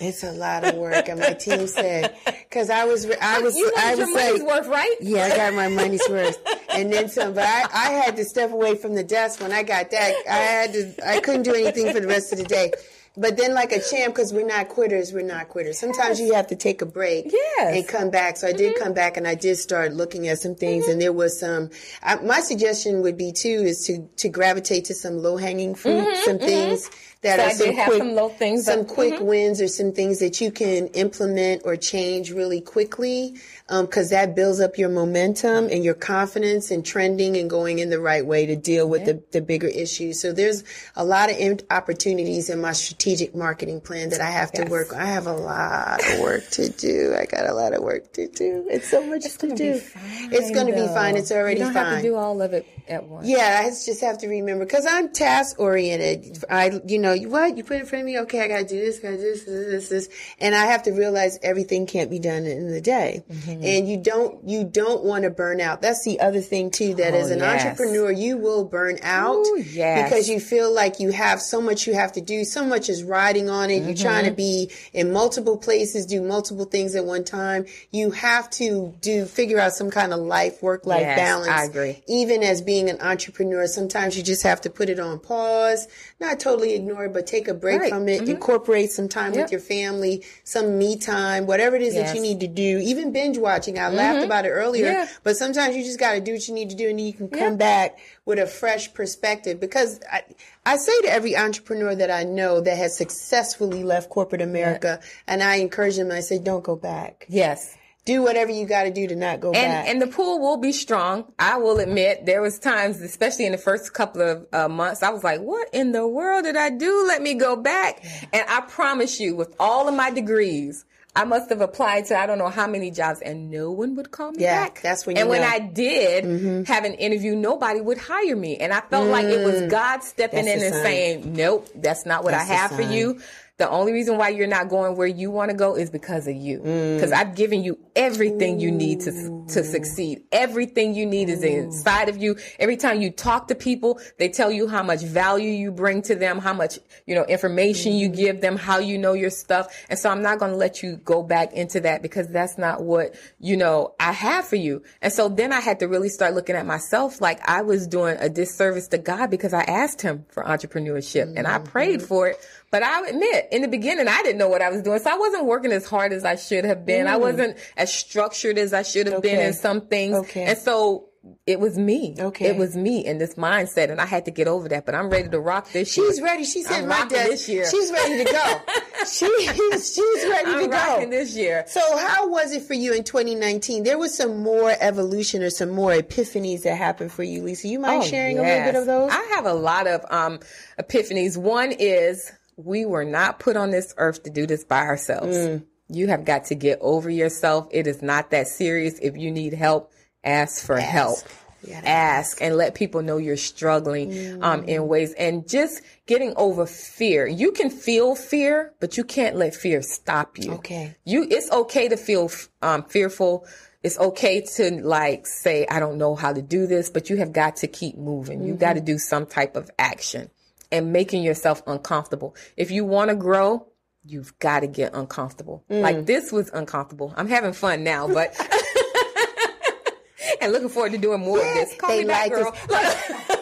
it's 0.00 0.22
a 0.22 0.32
lot 0.32 0.64
of 0.64 0.74
work, 0.76 1.08
and 1.08 1.18
my 1.20 1.32
team 1.32 1.66
said 1.66 2.14
because 2.24 2.70
I 2.70 2.84
was 2.84 3.04
I 3.20 3.40
was 3.40 3.56
you 3.56 3.72
I 3.76 3.94
your 3.94 4.06
was 4.06 4.14
money's 4.14 4.42
like. 4.42 4.48
worth, 4.48 4.66
right? 4.68 4.96
Yeah, 5.00 5.24
I 5.24 5.36
got 5.36 5.54
my 5.54 5.68
money's 5.68 6.08
worth, 6.08 6.38
and 6.70 6.92
then 6.92 7.08
some. 7.08 7.34
But 7.34 7.44
I, 7.44 7.66
I 7.72 7.90
had 7.90 8.16
to 8.16 8.24
step 8.24 8.52
away 8.52 8.76
from 8.76 8.94
the 8.94 9.04
desk 9.04 9.40
when 9.40 9.52
I 9.52 9.62
got 9.64 9.90
that. 9.90 10.14
I 10.28 10.34
had 10.36 10.72
to. 10.72 10.94
I 11.08 11.20
couldn't 11.20 11.42
do 11.42 11.54
anything 11.54 11.92
for 11.92 12.00
the 12.00 12.06
rest 12.06 12.32
of 12.32 12.38
the 12.38 12.44
day. 12.44 12.72
But 13.16 13.36
then, 13.36 13.54
like 13.54 13.72
a 13.72 13.80
champ, 13.82 14.14
because 14.14 14.32
we're 14.32 14.46
not 14.46 14.68
quitters, 14.68 15.12
we're 15.12 15.22
not 15.26 15.48
quitters. 15.48 15.78
Sometimes 15.78 16.20
you 16.20 16.32
have 16.34 16.46
to 16.46 16.56
take 16.56 16.80
a 16.80 16.86
break 16.86 17.26
Yes. 17.32 17.74
and 17.76 17.88
come 17.88 18.08
back. 18.10 18.36
So 18.36 18.46
I 18.46 18.52
did 18.52 18.76
come 18.78 18.92
back, 18.94 19.16
and 19.16 19.26
I 19.26 19.34
did 19.34 19.56
start 19.56 19.92
looking 19.92 20.28
at 20.28 20.38
some 20.38 20.54
things, 20.54 20.86
and 20.86 21.00
there 21.02 21.12
was 21.12 21.38
some. 21.38 21.70
I, 22.02 22.16
my 22.16 22.40
suggestion 22.40 23.02
would 23.02 23.16
be 23.18 23.32
too 23.32 23.48
is 23.66 23.84
to 23.86 24.08
to 24.18 24.28
gravitate 24.28 24.84
to 24.86 24.94
some 24.94 25.18
low 25.18 25.36
hanging 25.36 25.74
fruit, 25.74 26.06
some 26.24 26.38
things 26.38 26.88
that 27.22 27.36
So 27.38 27.42
are 27.42 27.48
I 27.48 27.52
some 27.52 27.84
quick, 27.84 27.98
some 27.98 28.14
low 28.14 28.28
things 28.28 28.64
some 28.64 28.80
up. 28.80 28.86
quick 28.88 29.20
wins, 29.20 29.60
or 29.60 29.66
some 29.68 29.90
things 29.92 30.20
that 30.20 30.40
you 30.40 30.52
can 30.52 30.86
implement 30.88 31.62
or 31.64 31.76
change 31.76 32.30
really 32.30 32.60
quickly, 32.60 33.34
because 33.70 34.10
that 34.10 34.34
builds 34.34 34.60
up 34.60 34.78
your 34.78 34.88
momentum 34.88 35.68
and 35.70 35.84
your 35.84 35.94
confidence 35.94 36.70
and 36.70 36.84
trending 36.84 37.36
and 37.36 37.48
going 37.48 37.78
in 37.78 37.88
the 37.90 38.00
right 38.00 38.26
way 38.26 38.46
to 38.46 38.56
deal 38.56 38.88
with 38.88 39.04
the, 39.04 39.22
the 39.30 39.40
bigger 39.40 39.68
issues. 39.68 40.20
So 40.20 40.32
there's 40.32 40.64
a 40.96 41.04
lot 41.04 41.30
of 41.30 41.60
opportunities 41.70 42.50
in 42.50 42.60
my 42.60 42.72
strategic 42.72 43.34
marketing 43.34 43.80
plan 43.80 44.10
that 44.10 44.20
I 44.20 44.30
have 44.30 44.50
to 44.52 44.62
Yes. 44.62 44.70
work. 44.70 44.92
I 44.92 45.06
have 45.06 45.26
a 45.26 45.32
lot 45.32 46.00
of 46.12 46.20
work 46.20 46.48
to 46.50 46.68
do. 46.68 47.14
I 47.18 47.24
got 47.24 47.48
a 47.48 47.54
lot 47.54 47.72
of 47.72 47.82
work 47.82 48.12
to 48.14 48.28
do. 48.28 48.66
It's 48.68 48.88
so 48.88 49.06
much 49.06 49.22
to 49.22 49.38
gonna 49.38 49.54
do. 49.56 49.78
fine, 49.78 50.32
it's 50.32 50.50
going 50.50 50.66
to 50.66 50.72
be 50.74 50.86
fine. 50.88 51.16
It's 51.16 51.30
already 51.32 51.60
you 51.60 51.66
don't 51.66 51.74
fine. 51.74 51.86
have 51.86 51.96
to 51.96 52.02
do 52.02 52.16
all 52.16 52.42
of 52.42 52.52
it 52.52 52.66
at 52.88 53.04
once. 53.04 53.26
Yeah, 53.28 53.62
I 53.64 53.70
just 53.70 54.00
have 54.00 54.18
to 54.18 54.28
remember 54.28 54.64
because 54.64 54.86
I'm 54.88 55.12
task 55.12 55.58
oriented. 55.60 56.44
I, 56.50 56.80
you 56.86 56.98
know, 56.98 57.12
you 57.12 57.28
what 57.28 57.56
you 57.56 57.64
put 57.64 57.78
in 57.78 57.86
front 57.86 58.02
of 58.02 58.06
me. 58.06 58.18
Okay, 58.20 58.42
I 58.42 58.48
got 58.48 58.58
to 58.58 58.64
do 58.66 58.80
this, 58.80 58.98
got 58.98 59.10
to 59.10 59.16
do 59.16 59.22
this, 59.22 59.44
this, 59.44 59.66
this, 59.66 59.88
this, 59.88 60.08
and 60.38 60.54
I 60.54 60.66
have 60.66 60.82
to 60.84 60.90
realize 60.92 61.38
everything 61.42 61.86
can't 61.86 62.10
be 62.10 62.18
done 62.18 62.44
in 62.44 62.68
the 62.70 62.80
day. 62.80 63.22
Mm-hmm. 63.30 63.59
And 63.62 63.88
you 63.88 63.96
don't, 63.98 64.48
you 64.48 64.64
don't 64.64 65.04
want 65.04 65.24
to 65.24 65.30
burn 65.30 65.60
out. 65.60 65.82
That's 65.82 66.04
the 66.04 66.20
other 66.20 66.40
thing 66.40 66.70
too. 66.70 66.94
That 66.94 67.14
Oh, 67.14 67.18
as 67.18 67.30
an 67.30 67.38
yes. 67.40 67.64
entrepreneur, 67.64 68.10
you 68.10 68.36
will 68.38 68.64
burn 68.64 68.98
out 69.02 69.36
Ooh, 69.46 69.64
yes. 69.66 70.08
because 70.08 70.28
you 70.28 70.40
feel 70.40 70.72
like 70.72 71.00
you 71.00 71.10
have 71.10 71.40
so 71.40 71.60
much 71.60 71.86
you 71.86 71.94
have 71.94 72.12
to 72.12 72.20
do. 72.20 72.44
So 72.44 72.64
much 72.64 72.88
is 72.88 73.02
riding 73.04 73.50
on 73.50 73.70
it. 73.70 73.82
You're 73.84 73.94
trying 73.94 74.24
Mm-hmm. 74.24 74.30
to 74.30 74.36
be 74.36 74.70
in 74.92 75.12
multiple 75.12 75.56
places, 75.58 76.06
do 76.06 76.20
multiple 76.22 76.64
things 76.64 76.94
at 76.94 77.04
one 77.04 77.24
time. 77.24 77.66
You 77.90 78.10
have 78.12 78.50
to 78.50 78.94
do 79.00 79.24
figure 79.24 79.58
out 79.58 79.72
some 79.72 79.90
kind 79.90 80.12
of 80.12 80.20
life 80.20 80.62
work 80.62 80.86
life 80.86 81.00
Yes, 81.02 81.18
balance 81.18 81.48
I 81.48 81.64
agree. 81.64 82.02
even 82.08 82.42
as 82.42 82.60
being 82.62 82.88
an 82.90 83.00
entrepreneur, 83.00 83.66
sometimes 83.66 84.16
you 84.16 84.22
just 84.22 84.42
have 84.42 84.60
to 84.62 84.70
put 84.70 84.88
it 84.88 84.98
on 85.00 85.18
pause, 85.20 85.86
not 86.20 86.38
totally 86.38 86.74
ignore 86.74 87.06
it, 87.06 87.12
but 87.12 87.26
take 87.26 87.48
a 87.48 87.54
break 87.54 87.80
Right. 87.80 87.90
from 87.90 88.08
it, 88.08 88.22
mm-hmm. 88.22 88.32
incorporate 88.32 88.90
some 88.90 89.08
time 89.08 89.32
Yep. 89.32 89.44
with 89.44 89.52
your 89.52 89.60
family, 89.60 90.24
some 90.44 90.76
me 90.78 90.96
time, 90.96 91.46
whatever 91.46 91.76
it 91.76 91.82
is 91.82 91.94
that 91.94 92.14
you 92.14 92.20
need 92.20 92.40
to 92.40 92.46
do. 92.46 92.78
Even 92.78 93.10
binge 93.12 93.38
watching, 93.38 93.78
I 93.78 93.82
mm-hmm. 93.82 93.96
laughed 93.96 94.24
about 94.24 94.44
it 94.44 94.50
earlier, 94.50 94.86
Yeah. 94.86 95.08
but 95.22 95.36
sometimes 95.36 95.76
you 95.76 95.82
just 95.82 95.98
got 95.98 96.12
to 96.12 96.20
do 96.20 96.32
what 96.32 96.46
you 96.46 96.54
need 96.54 96.70
to 96.70 96.76
do 96.76 96.88
and 96.88 96.98
then 96.98 97.06
you 97.06 97.12
can 97.12 97.28
come 97.28 97.56
back 97.56 97.98
with 98.26 98.38
a 98.38 98.46
fresh 98.46 98.92
perspective 98.92 99.58
because 99.58 100.00
I, 100.12 100.22
I 100.66 100.76
say 100.76 101.00
to 101.02 101.08
every 101.12 101.36
entrepreneur 101.36 101.94
that 101.94 102.10
I 102.10 102.24
know 102.24 102.60
that 102.60 102.76
has 102.76 102.96
successfully 102.96 103.82
left 103.82 104.10
corporate 104.10 104.42
America 104.42 105.00
and 105.26 105.42
I 105.42 105.56
encourage 105.56 105.96
them, 105.96 106.10
I 106.10 106.20
say, 106.20 106.38
don't 106.38 106.62
go 106.62 106.76
back. 106.76 107.26
Yes. 107.28 107.76
Do 108.10 108.22
whatever 108.22 108.50
you 108.50 108.66
got 108.66 108.84
to 108.84 108.90
do 108.90 109.06
to 109.08 109.16
not 109.16 109.40
go 109.40 109.52
back. 109.52 109.62
And 109.62 109.88
and 109.90 110.02
the 110.02 110.06
pool 110.16 110.40
will 110.40 110.56
be 110.56 110.72
strong. 110.72 111.14
I 111.38 111.58
will 111.58 111.78
admit 111.78 112.26
there 112.26 112.42
was 112.42 112.58
times, 112.58 113.00
especially 113.00 113.46
in 113.46 113.52
the 113.52 113.58
first 113.58 113.92
couple 113.94 114.22
of 114.22 114.46
uh, 114.52 114.68
months, 114.68 115.02
I 115.02 115.10
was 115.10 115.22
like, 115.22 115.40
"What 115.40 115.68
in 115.72 115.92
the 115.92 116.06
world 116.06 116.44
did 116.44 116.56
I 116.56 116.70
do? 116.70 117.04
Let 117.06 117.20
me 117.22 117.34
go 117.34 117.56
back." 117.56 117.92
And 118.32 118.44
I 118.48 118.62
promise 118.62 119.20
you, 119.20 119.36
with 119.36 119.54
all 119.60 119.88
of 119.88 119.94
my 119.94 120.10
degrees, 120.10 120.84
I 121.14 121.24
must 121.24 121.50
have 121.50 121.60
applied 121.60 122.02
to 122.06 122.16
I 122.18 122.26
don't 122.26 122.38
know 122.38 122.48
how 122.60 122.66
many 122.66 122.90
jobs, 122.90 123.20
and 123.20 123.50
no 123.50 123.70
one 123.72 123.94
would 123.96 124.10
call 124.10 124.30
me 124.32 124.42
Yeah, 124.42 124.64
back. 124.64 124.80
that's 124.80 125.06
when 125.06 125.16
you 125.16 125.20
And 125.22 125.28
when 125.30 125.40
know. 125.42 125.46
Mm-hmm. 125.48 125.66
I 125.66 125.72
did 125.84 126.66
have 126.68 126.84
an 126.84 126.94
interview, 126.94 127.34
nobody 127.36 127.80
would 127.80 127.98
hire 127.98 128.36
me, 128.36 128.56
and 128.58 128.72
I 128.72 128.80
felt 128.80 129.08
like 129.08 129.26
it 129.26 129.44
was 129.44 129.70
God 129.70 130.02
stepping 130.02 130.44
Mm. 130.44 130.46
That's 130.46 130.62
in 130.62 130.66
and 130.66 130.74
sign. 130.74 130.82
saying, 130.84 131.32
"Nope, 131.34 131.68
that's 131.74 132.04
not 132.06 132.22
what 132.24 132.32
That's 132.32 132.50
I 132.50 132.54
have 132.54 132.70
for 132.72 132.82
you." 132.82 133.20
The 133.60 133.68
only 133.68 133.92
reason 133.92 134.16
why 134.16 134.30
you're 134.30 134.46
not 134.46 134.70
going 134.70 134.96
where 134.96 135.06
you 135.06 135.30
want 135.30 135.50
to 135.50 135.56
go 135.56 135.76
is 135.76 135.90
because 135.90 136.26
of 136.26 136.34
you. 136.34 136.60
Mm. 136.60 136.96
Because 136.96 137.12
I've 137.12 137.34
given 137.34 137.62
you 137.62 137.78
everything 137.94 138.58
you 138.58 138.70
need 138.70 139.00
to 139.02 139.40
to 139.50 139.62
succeed. 139.62 140.22
Everything 140.32 140.94
you 140.94 141.04
need 141.04 141.28
is 141.28 141.42
inside 141.42 142.08
of 142.08 142.16
you. 142.16 142.36
Every 142.58 142.78
time 142.78 143.02
you 143.02 143.10
talk 143.10 143.48
to 143.48 143.54
people, 143.54 144.00
they 144.18 144.30
tell 144.30 144.50
you 144.50 144.66
how 144.66 144.82
much 144.82 145.02
value 145.02 145.50
you 145.50 145.70
bring 145.72 146.00
to 146.02 146.14
them, 146.14 146.38
how 146.38 146.54
much, 146.54 146.78
you 147.06 147.14
know, 147.14 147.24
information 147.24 147.92
you 147.92 148.08
give 148.08 148.40
them, 148.40 148.56
how 148.56 148.78
you 148.78 148.96
know 148.96 149.12
your 149.12 149.28
stuff. 149.28 149.76
And 149.90 149.98
so 149.98 150.08
I'm 150.08 150.22
not 150.22 150.38
going 150.38 150.52
to 150.52 150.56
let 150.56 150.82
you 150.82 150.96
go 150.96 151.22
back 151.22 151.52
into 151.52 151.80
that 151.80 152.00
because 152.00 152.28
that's 152.28 152.56
not 152.56 152.82
what, 152.82 153.14
you 153.40 153.58
know, 153.58 153.94
I 154.00 154.12
have 154.12 154.46
for 154.46 154.56
you. 154.56 154.82
And 155.02 155.12
so 155.12 155.28
then 155.28 155.52
I 155.52 155.60
had 155.60 155.80
to 155.80 155.88
really 155.88 156.08
start 156.08 156.32
looking 156.34 156.56
at 156.56 156.64
myself 156.64 157.20
like 157.20 157.46
I 157.46 157.60
was 157.60 157.86
doing 157.86 158.16
a 158.20 158.30
disservice 158.30 158.88
to 158.88 158.98
God 158.98 159.30
because 159.30 159.52
I 159.52 159.62
asked 159.62 160.00
him 160.00 160.24
for 160.30 160.44
entrepreneurship 160.44 161.34
and 161.36 161.46
I 161.46 161.58
prayed 161.58 162.00
for 162.02 162.28
it. 162.28 162.36
But 162.70 162.84
I'll 162.84 163.04
admit, 163.04 163.48
in 163.50 163.62
the 163.62 163.68
beginning, 163.68 164.06
I 164.06 164.22
didn't 164.22 164.38
know 164.38 164.48
what 164.48 164.62
I 164.62 164.70
was 164.70 164.82
doing. 164.82 165.00
So 165.00 165.10
I 165.10 165.16
wasn't 165.16 165.46
working 165.46 165.72
as 165.72 165.86
hard 165.86 166.12
as 166.12 166.24
I 166.24 166.36
should 166.36 166.64
have 166.64 166.86
been. 166.86 167.08
I 167.08 167.16
wasn't 167.16 167.56
as 167.76 167.92
structured 167.92 168.58
as 168.58 168.72
I 168.72 168.82
should 168.82 169.08
have 169.08 169.22
been 169.22 169.40
in 169.40 169.52
some 169.54 169.88
things. 169.88 170.16
Okay. 170.16 170.44
And 170.44 170.56
so 170.56 171.10
it 171.46 171.58
was 171.58 171.76
me. 171.76 172.14
Okay. 172.18 172.46
It 172.46 172.56
was 172.56 172.76
me 172.76 173.04
and 173.06 173.20
this 173.20 173.34
mindset. 173.34 173.90
And 173.90 174.00
I 174.00 174.06
had 174.06 174.24
to 174.26 174.30
get 174.30 174.46
over 174.46 174.68
that. 174.68 174.86
But 174.86 174.94
I'm 174.94 175.10
ready 175.10 175.28
to 175.28 175.40
rock 175.40 175.70
this 175.72 175.96
year. 175.96 176.06
She's 176.06 176.22
ready. 176.22 176.44
She's 176.44 176.68
hitting 176.68 176.86
my 176.86 177.04
desk. 177.06 177.28
this 177.28 177.48
year. 177.48 177.68
She's 177.68 177.90
ready 177.90 178.24
to 178.24 178.32
go. 178.32 178.60
she's 179.00 179.94
she's 179.94 180.30
ready 180.30 180.52
to 180.52 180.58
I'm 180.58 180.70
go. 180.70 180.76
rocking 180.76 181.10
this 181.10 181.36
year. 181.36 181.64
So 181.66 181.80
how 181.98 182.28
was 182.28 182.52
it 182.52 182.62
for 182.62 182.74
you 182.74 182.94
in 182.94 183.02
2019? 183.04 183.82
There 183.82 183.98
was 183.98 184.16
some 184.16 184.42
more 184.42 184.74
evolution 184.80 185.42
or 185.42 185.50
some 185.50 185.70
more 185.70 185.90
epiphanies 185.90 186.62
that 186.62 186.76
happened 186.76 187.10
for 187.12 187.24
you, 187.24 187.42
Lisa. 187.42 187.66
You 187.68 187.80
mind 187.80 188.04
sharing 188.04 188.38
a 188.38 188.42
little 188.42 188.64
bit 188.64 188.74
of 188.76 188.86
those? 188.86 189.10
Oh, 189.12 189.14
I 189.14 189.34
have 189.34 189.44
a 189.44 189.54
lot 189.54 189.88
of 189.88 190.04
um, 190.10 190.38
epiphanies. 190.78 191.36
One 191.36 191.72
is 191.72 192.32
we 192.64 192.84
were 192.84 193.04
not 193.04 193.38
put 193.38 193.56
on 193.56 193.70
this 193.70 193.94
earth 193.96 194.22
to 194.24 194.30
do 194.30 194.46
this 194.46 194.64
by 194.64 194.80
ourselves. 194.80 195.36
Mm. 195.36 195.64
You 195.88 196.06
have 196.08 196.24
got 196.24 196.46
to 196.46 196.54
get 196.54 196.78
over 196.80 197.10
yourself. 197.10 197.68
It 197.70 197.86
is 197.86 198.00
not 198.02 198.30
that 198.30 198.48
serious. 198.48 198.98
If 199.00 199.16
you 199.16 199.30
need 199.30 199.54
help, 199.54 199.92
ask 200.22 200.64
for 200.64 200.76
help. 200.76 201.18
You 201.62 201.74
gotta 201.74 201.88
Ask 201.88 202.40
and 202.40 202.56
let 202.56 202.74
people 202.74 203.02
know 203.02 203.18
you're 203.18 203.36
struggling 203.36 204.42
um, 204.42 204.64
in 204.64 204.88
ways 204.88 205.12
and 205.12 205.46
just 205.46 205.82
getting 206.06 206.32
over 206.36 206.64
fear. 206.64 207.26
You 207.26 207.52
can 207.52 207.68
feel 207.68 208.14
fear, 208.14 208.72
but 208.80 208.96
you 208.96 209.04
can't 209.04 209.36
let 209.36 209.54
fear 209.54 209.82
stop 209.82 210.38
you. 210.38 210.52
Okay. 210.52 210.96
You, 211.04 211.26
it's 211.30 211.50
okay 211.50 211.88
to 211.88 211.98
feel 211.98 212.30
um, 212.62 212.84
fearful. 212.84 213.46
It's 213.82 213.98
okay 213.98 214.40
to 214.56 214.70
like 214.82 215.26
say, 215.26 215.66
I 215.70 215.80
don't 215.80 215.98
know 215.98 216.14
how 216.14 216.32
to 216.32 216.40
do 216.40 216.66
this, 216.66 216.88
but 216.88 217.10
you 217.10 217.16
have 217.16 217.32
got 217.32 217.56
to 217.56 217.66
keep 217.66 217.98
moving. 217.98 218.42
You 218.42 218.54
got 218.54 218.74
to 218.74 218.80
do 218.80 218.98
some 218.98 219.26
type 219.26 219.56
of 219.56 219.70
action 219.78 220.30
and 220.72 220.92
making 220.92 221.22
yourself 221.22 221.62
uncomfortable. 221.66 222.34
If 222.56 222.70
you 222.70 222.84
want 222.84 223.10
to 223.10 223.16
grow, 223.16 223.66
you've 224.04 224.38
got 224.38 224.60
to 224.60 224.66
get 224.66 224.94
uncomfortable. 224.94 225.64
Mm. 225.70 225.82
Like 225.82 226.06
this 226.06 226.32
was 226.32 226.48
uncomfortable. 226.50 227.12
I'm 227.16 227.28
having 227.28 227.52
fun 227.52 227.84
now, 227.84 228.08
but 228.08 228.34
and 230.40 230.52
looking 230.52 230.68
forward 230.68 230.92
to 230.92 230.98
doing 230.98 231.20
more 231.20 231.38
of 231.38 231.54
this. 231.54 231.76
Call 231.76 231.90
they 231.90 232.02
me 232.02 232.06
back, 232.06 232.30
like 232.30 232.42
girl. 232.42 232.54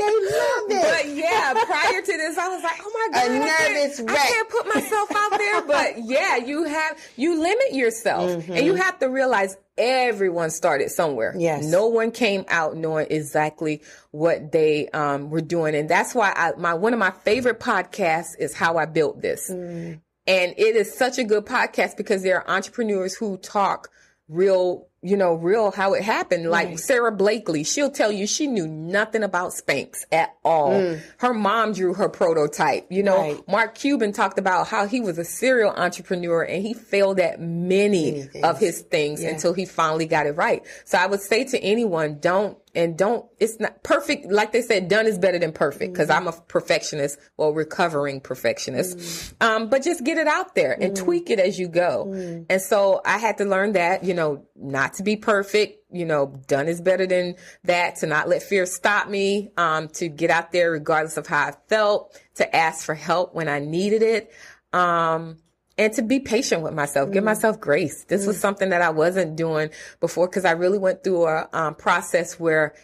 They 0.00 0.06
love 0.06 0.70
it. 0.70 0.82
But 0.82 1.08
yeah, 1.14 1.52
prior 1.52 2.00
to 2.00 2.06
this, 2.06 2.38
I 2.38 2.48
was 2.48 2.62
like, 2.62 2.80
oh 2.82 2.90
my 2.94 3.08
A 3.10 3.12
god, 3.12 3.20
I 3.20 3.26
can't- 3.38 3.74
nervous 3.74 4.00
I 4.00 4.02
can't 4.28 4.48
put 4.48 4.66
myself 4.74 5.10
out 5.14 5.36
there. 5.38 5.60
But 5.70 5.98
yeah, 6.04 6.36
you 6.36 6.64
have 6.64 6.98
you 7.16 7.38
limit 7.38 7.74
yourself, 7.74 8.30
mm-hmm. 8.30 8.52
and 8.52 8.64
you 8.66 8.74
have 8.74 8.98
to 9.00 9.08
realize 9.08 9.56
everyone 9.80 10.50
started 10.50 10.90
somewhere. 10.90 11.34
Yes. 11.36 11.64
no 11.64 11.88
one 11.88 12.10
came 12.12 12.44
out 12.48 12.76
knowing 12.76 13.06
exactly 13.10 13.82
what 14.10 14.52
they 14.52 14.88
um, 14.90 15.30
were 15.30 15.40
doing, 15.40 15.74
and 15.74 15.88
that's 15.88 16.14
why 16.14 16.32
I, 16.36 16.52
my 16.58 16.74
one 16.74 16.92
of 16.92 16.98
my 16.98 17.10
favorite 17.10 17.58
podcasts 17.58 18.38
is 18.38 18.54
how 18.54 18.76
I 18.76 18.84
built 18.84 19.20
this. 19.22 19.48
And 19.48 20.00
And 20.26 20.54
it 20.58 20.76
is 20.76 20.96
such 20.96 21.18
a 21.18 21.24
good 21.24 21.46
podcast 21.46 21.96
because 21.96 22.22
there 22.22 22.40
are 22.40 22.56
entrepreneurs 22.56 23.14
who 23.14 23.38
talk 23.38 23.88
real 24.28 24.86
you 25.02 25.16
know, 25.16 25.34
real 25.34 25.70
how 25.70 25.94
it 25.94 26.02
happened. 26.02 26.50
Like 26.50 26.68
right. 26.68 26.78
Sara 26.78 27.10
Blakely, 27.10 27.64
she'll 27.64 27.90
tell 27.90 28.12
you 28.12 28.26
she 28.26 28.46
knew 28.46 28.68
nothing 28.68 29.22
about 29.22 29.52
Spanx 29.52 30.04
at 30.12 30.36
all. 30.44 30.72
Mm. 30.72 31.00
Her 31.18 31.32
mom 31.32 31.72
drew 31.72 31.94
her 31.94 32.08
prototype. 32.08 32.86
You 32.90 33.02
know, 33.02 33.18
right. 33.18 33.48
Mark 33.48 33.74
Cuban 33.74 34.12
talked 34.12 34.38
about 34.38 34.68
how 34.68 34.86
he 34.86 35.00
was 35.00 35.18
a 35.18 35.24
serial 35.24 35.70
entrepreneur 35.70 36.42
and 36.42 36.62
he 36.62 36.74
failed 36.74 37.18
at 37.18 37.40
many, 37.40 38.12
many 38.12 38.42
of 38.42 38.58
his 38.58 38.82
things 38.82 39.22
yeah. 39.22 39.30
until 39.30 39.54
he 39.54 39.64
finally 39.64 40.06
got 40.06 40.26
it 40.26 40.32
right. 40.32 40.62
So 40.84 40.98
I 40.98 41.06
would 41.06 41.20
say 41.20 41.44
to 41.44 41.58
anyone, 41.58 42.18
don't 42.20 42.58
and 42.74 42.96
don't 42.96 43.26
it's 43.38 43.58
not 43.58 43.82
perfect 43.82 44.30
like 44.30 44.52
they 44.52 44.62
said 44.62 44.88
done 44.88 45.06
is 45.06 45.18
better 45.18 45.38
than 45.38 45.52
perfect 45.52 45.92
because 45.92 46.08
mm-hmm. 46.08 46.28
i'm 46.28 46.34
a 46.34 46.40
perfectionist 46.42 47.18
well 47.36 47.52
recovering 47.52 48.20
perfectionist 48.20 48.96
mm-hmm. 48.98 49.42
um, 49.44 49.68
but 49.68 49.82
just 49.82 50.04
get 50.04 50.18
it 50.18 50.26
out 50.26 50.54
there 50.54 50.72
and 50.72 50.94
mm-hmm. 50.94 51.04
tweak 51.04 51.30
it 51.30 51.38
as 51.38 51.58
you 51.58 51.68
go 51.68 52.06
mm. 52.08 52.46
and 52.48 52.62
so 52.62 53.00
i 53.04 53.18
had 53.18 53.38
to 53.38 53.44
learn 53.44 53.72
that 53.72 54.04
you 54.04 54.14
know 54.14 54.46
not 54.56 54.94
to 54.94 55.02
be 55.02 55.16
perfect 55.16 55.78
you 55.92 56.04
know 56.04 56.40
done 56.46 56.68
is 56.68 56.80
better 56.80 57.06
than 57.06 57.34
that 57.64 57.96
to 57.96 58.06
not 58.06 58.28
let 58.28 58.42
fear 58.42 58.66
stop 58.66 59.08
me 59.08 59.50
um, 59.56 59.88
to 59.88 60.08
get 60.08 60.30
out 60.30 60.52
there 60.52 60.70
regardless 60.70 61.16
of 61.16 61.26
how 61.26 61.48
i 61.48 61.52
felt 61.68 62.18
to 62.34 62.56
ask 62.56 62.84
for 62.84 62.94
help 62.94 63.34
when 63.34 63.48
i 63.48 63.58
needed 63.58 64.02
it 64.02 64.32
um, 64.72 65.36
and 65.80 65.94
to 65.94 66.02
be 66.02 66.20
patient 66.20 66.62
with 66.62 66.74
myself, 66.74 67.08
mm 67.08 67.12
give 67.14 67.24
myself 67.24 67.58
grace. 67.58 68.04
This 68.04 68.24
mm 68.24 68.28
was 68.28 68.38
something 68.38 68.68
that 68.68 68.82
I 68.82 68.90
wasn't 68.90 69.34
doing 69.34 69.70
before 69.98 70.28
because 70.28 70.44
I 70.44 70.52
really 70.52 70.78
went 70.78 71.02
through 71.02 71.26
a 71.26 71.48
um, 71.52 71.74
process 71.74 72.38
where 72.38 72.74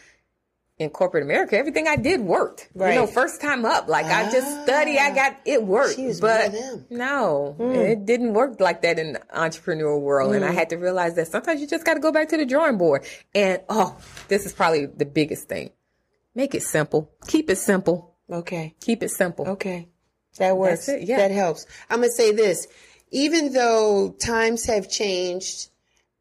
in 0.78 0.90
corporate 0.90 1.22
America, 1.22 1.56
everything 1.56 1.86
I 1.88 1.96
did 1.96 2.20
worked. 2.20 2.68
Right. 2.74 2.94
You 2.94 3.00
know, 3.00 3.06
first 3.06 3.40
time 3.40 3.64
up, 3.64 3.88
like 3.88 4.06
ah, 4.06 4.26
I 4.26 4.30
just 4.30 4.62
study, 4.64 4.98
I 4.98 5.14
got 5.14 5.36
it 5.44 5.62
worked. 5.62 5.98
But 6.20 6.52
no, 6.90 7.56
mm. 7.58 7.76
it 7.76 8.06
didn't 8.06 8.32
work 8.32 8.60
like 8.60 8.82
that 8.82 8.98
in 8.98 9.14
the 9.14 9.20
entrepreneurial 9.34 10.00
world. 10.00 10.32
Mm. 10.32 10.36
And 10.36 10.44
I 10.44 10.50
mm. 10.50 10.54
had 10.54 10.70
to 10.70 10.76
realize 10.76 11.14
that 11.16 11.28
sometimes 11.28 11.60
you 11.60 11.66
just 11.66 11.84
got 11.84 11.94
to 11.94 12.00
go 12.00 12.12
back 12.12 12.30
to 12.30 12.36
the 12.38 12.46
drawing 12.46 12.78
board. 12.78 13.04
And 13.34 13.60
oh, 13.68 13.96
this 14.28 14.46
is 14.46 14.52
probably 14.54 14.86
the 14.86 15.06
biggest 15.06 15.48
thing. 15.48 15.70
Make 16.34 16.54
it 16.54 16.62
simple. 16.62 17.10
Keep 17.26 17.50
it 17.50 17.56
simple. 17.56 18.14
Okay. 18.30 18.74
Keep 18.80 19.02
it 19.02 19.10
simple. 19.10 19.48
Okay. 19.48 19.88
That 20.38 20.56
works. 20.56 20.88
Yeah. 20.88 21.16
That 21.16 21.30
helps. 21.30 21.66
I'm 21.88 22.00
going 22.00 22.10
to 22.10 22.14
say 22.14 22.32
this. 22.32 22.68
Even 23.10 23.52
though 23.52 24.14
times 24.18 24.66
have 24.66 24.90
changed, 24.90 25.70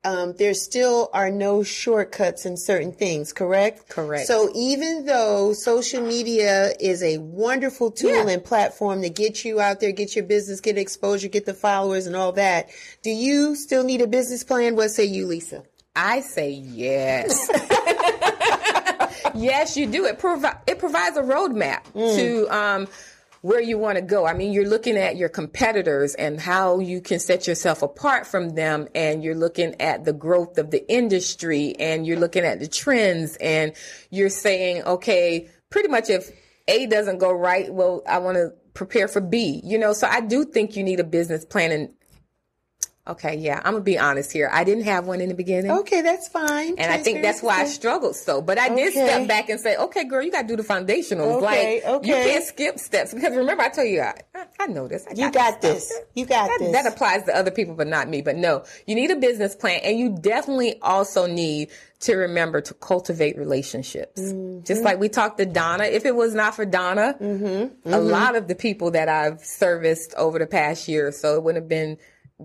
um, 0.05 0.33
there 0.37 0.53
still 0.53 1.09
are 1.13 1.31
no 1.31 1.63
shortcuts 1.63 2.45
in 2.45 2.57
certain 2.57 2.91
things, 2.91 3.33
correct? 3.33 3.89
Correct. 3.89 4.27
So 4.27 4.51
even 4.53 5.05
though 5.05 5.53
social 5.53 6.05
media 6.05 6.73
is 6.79 7.01
a 7.01 7.17
wonderful 7.17 7.89
tool 7.89 8.11
yeah. 8.11 8.29
and 8.29 8.43
platform 8.43 9.01
to 9.01 9.09
get 9.09 9.43
you 9.43 9.59
out 9.59 9.79
there, 9.79 9.91
get 9.91 10.15
your 10.15 10.25
business, 10.25 10.61
get 10.61 10.77
exposure, 10.77 11.27
get 11.27 11.45
the 11.45 11.55
followers 11.55 12.05
and 12.05 12.15
all 12.15 12.33
that, 12.33 12.69
do 13.01 13.09
you 13.09 13.55
still 13.55 13.83
need 13.83 14.01
a 14.01 14.07
business 14.07 14.43
plan? 14.43 14.75
What 14.75 14.91
say 14.91 15.05
you, 15.05 15.25
Lisa? 15.25 15.63
I 15.95 16.19
say 16.19 16.51
yes. 16.51 17.49
yes, 19.35 19.75
you 19.75 19.87
do. 19.87 20.05
It 20.05 20.19
provi- 20.19 20.57
it 20.67 20.79
provides 20.79 21.17
a 21.17 21.23
roadmap 21.23 21.83
mm. 21.93 22.15
to 22.15 22.55
um, 22.55 22.87
where 23.45 23.61
you 23.61 23.77
want 23.77 23.95
to 23.95 24.01
go. 24.01 24.25
I 24.25 24.33
mean, 24.33 24.51
you're 24.51 24.67
looking 24.67 24.97
at 24.97 25.17
your 25.17 25.29
competitors 25.29 26.15
and 26.15 26.41
how 26.41 26.79
you 26.79 26.99
can 26.99 27.19
set 27.19 27.45
yourself 27.45 27.83
apart 27.83 28.25
from 28.25 28.55
them. 28.55 28.87
And 28.95 29.23
you're 29.23 29.35
looking 29.35 29.79
at 29.79 30.03
the 30.03 30.13
growth 30.13 30.57
of 30.57 30.71
the 30.71 30.83
industry 30.91 31.75
and 31.79 32.07
you're 32.07 32.17
looking 32.17 32.43
at 32.43 32.59
the 32.59 32.67
trends 32.67 33.37
and 33.37 33.73
you're 34.09 34.29
saying, 34.29 34.81
okay, 34.85 35.47
pretty 35.69 35.89
much 35.89 36.09
if 36.09 36.31
A 36.67 36.87
doesn't 36.87 37.19
go 37.19 37.31
right, 37.31 37.71
well, 37.71 38.01
I 38.09 38.17
want 38.17 38.37
to 38.37 38.51
prepare 38.73 39.07
for 39.07 39.21
B, 39.21 39.61
you 39.63 39.77
know, 39.77 39.93
so 39.93 40.07
I 40.07 40.21
do 40.21 40.43
think 40.43 40.75
you 40.75 40.83
need 40.83 40.99
a 40.99 41.03
business 41.03 41.45
plan 41.45 41.71
and 41.71 41.93
Okay, 43.07 43.37
yeah, 43.37 43.61
I'm 43.63 43.73
gonna 43.73 43.83
be 43.83 43.99
honest 43.99 44.31
here. 44.31 44.49
I 44.51 44.63
didn't 44.63 44.85
have 44.85 45.05
one 45.05 45.21
in 45.21 45.29
the 45.29 45.35
beginning. 45.35 45.69
Okay, 45.69 46.01
that's 46.01 46.27
fine. 46.27 46.75
And 46.79 46.91
I 46.91 46.97
think 46.97 47.21
that's 47.21 47.43
why 47.43 47.61
I 47.61 47.65
struggled 47.65 48.15
so. 48.15 48.41
But 48.41 48.57
I 48.57 48.69
did 48.69 48.93
step 48.93 49.27
back 49.27 49.47
and 49.49 49.59
say, 49.59 49.75
okay, 49.77 50.05
girl, 50.05 50.23
you 50.23 50.31
got 50.31 50.41
to 50.41 50.47
do 50.47 50.55
the 50.55 50.63
foundationals. 50.63 51.37
Okay, 51.37 51.81
like 51.83 51.85
okay. 51.85 52.07
you 52.07 52.13
can't 52.13 52.43
skip 52.43 52.79
steps 52.79 53.13
because 53.13 53.35
remember 53.35 53.61
I 53.61 53.69
told 53.69 53.89
you 53.89 54.01
I, 54.01 54.15
I 54.59 54.65
know 54.67 54.87
this. 54.87 55.05
I 55.05 55.13
got 55.13 55.17
you 55.17 55.31
got 55.31 55.61
this. 55.61 55.87
this. 55.87 56.01
You 56.15 56.25
got 56.25 56.47
that, 56.47 56.57
this. 56.59 56.71
That 56.71 56.87
applies 56.87 57.25
to 57.25 57.35
other 57.35 57.51
people, 57.51 57.75
but 57.75 57.85
not 57.85 58.09
me. 58.09 58.23
But 58.23 58.37
no, 58.37 58.63
you 58.87 58.95
need 58.95 59.11
a 59.11 59.17
business 59.17 59.55
plan, 59.55 59.81
and 59.83 59.99
you 59.99 60.17
definitely 60.19 60.81
also 60.81 61.27
need 61.27 61.69
to 62.01 62.15
remember 62.15 62.59
to 62.61 62.73
cultivate 62.73 63.37
relationships. 63.37 64.19
Mm-hmm. 64.19 64.63
Just 64.63 64.83
like 64.83 64.99
we 64.99 65.09
talked 65.09 65.37
to 65.37 65.45
Donna. 65.45 65.83
If 65.83 66.05
it 66.05 66.15
was 66.15 66.33
not 66.33 66.55
for 66.55 66.65
Donna, 66.65 67.15
mm-hmm. 67.21 67.45
Mm-hmm. 67.45 67.93
a 67.93 67.99
lot 67.99 68.35
of 68.35 68.47
the 68.47 68.55
people 68.55 68.91
that 68.91 69.09
I've 69.09 69.41
serviced 69.41 70.15
over 70.15 70.39
the 70.39 70.47
past 70.47 70.87
year, 70.87 71.11
so 71.11 71.35
it 71.35 71.43
wouldn't 71.43 71.63
have 71.63 71.69
been 71.69 71.99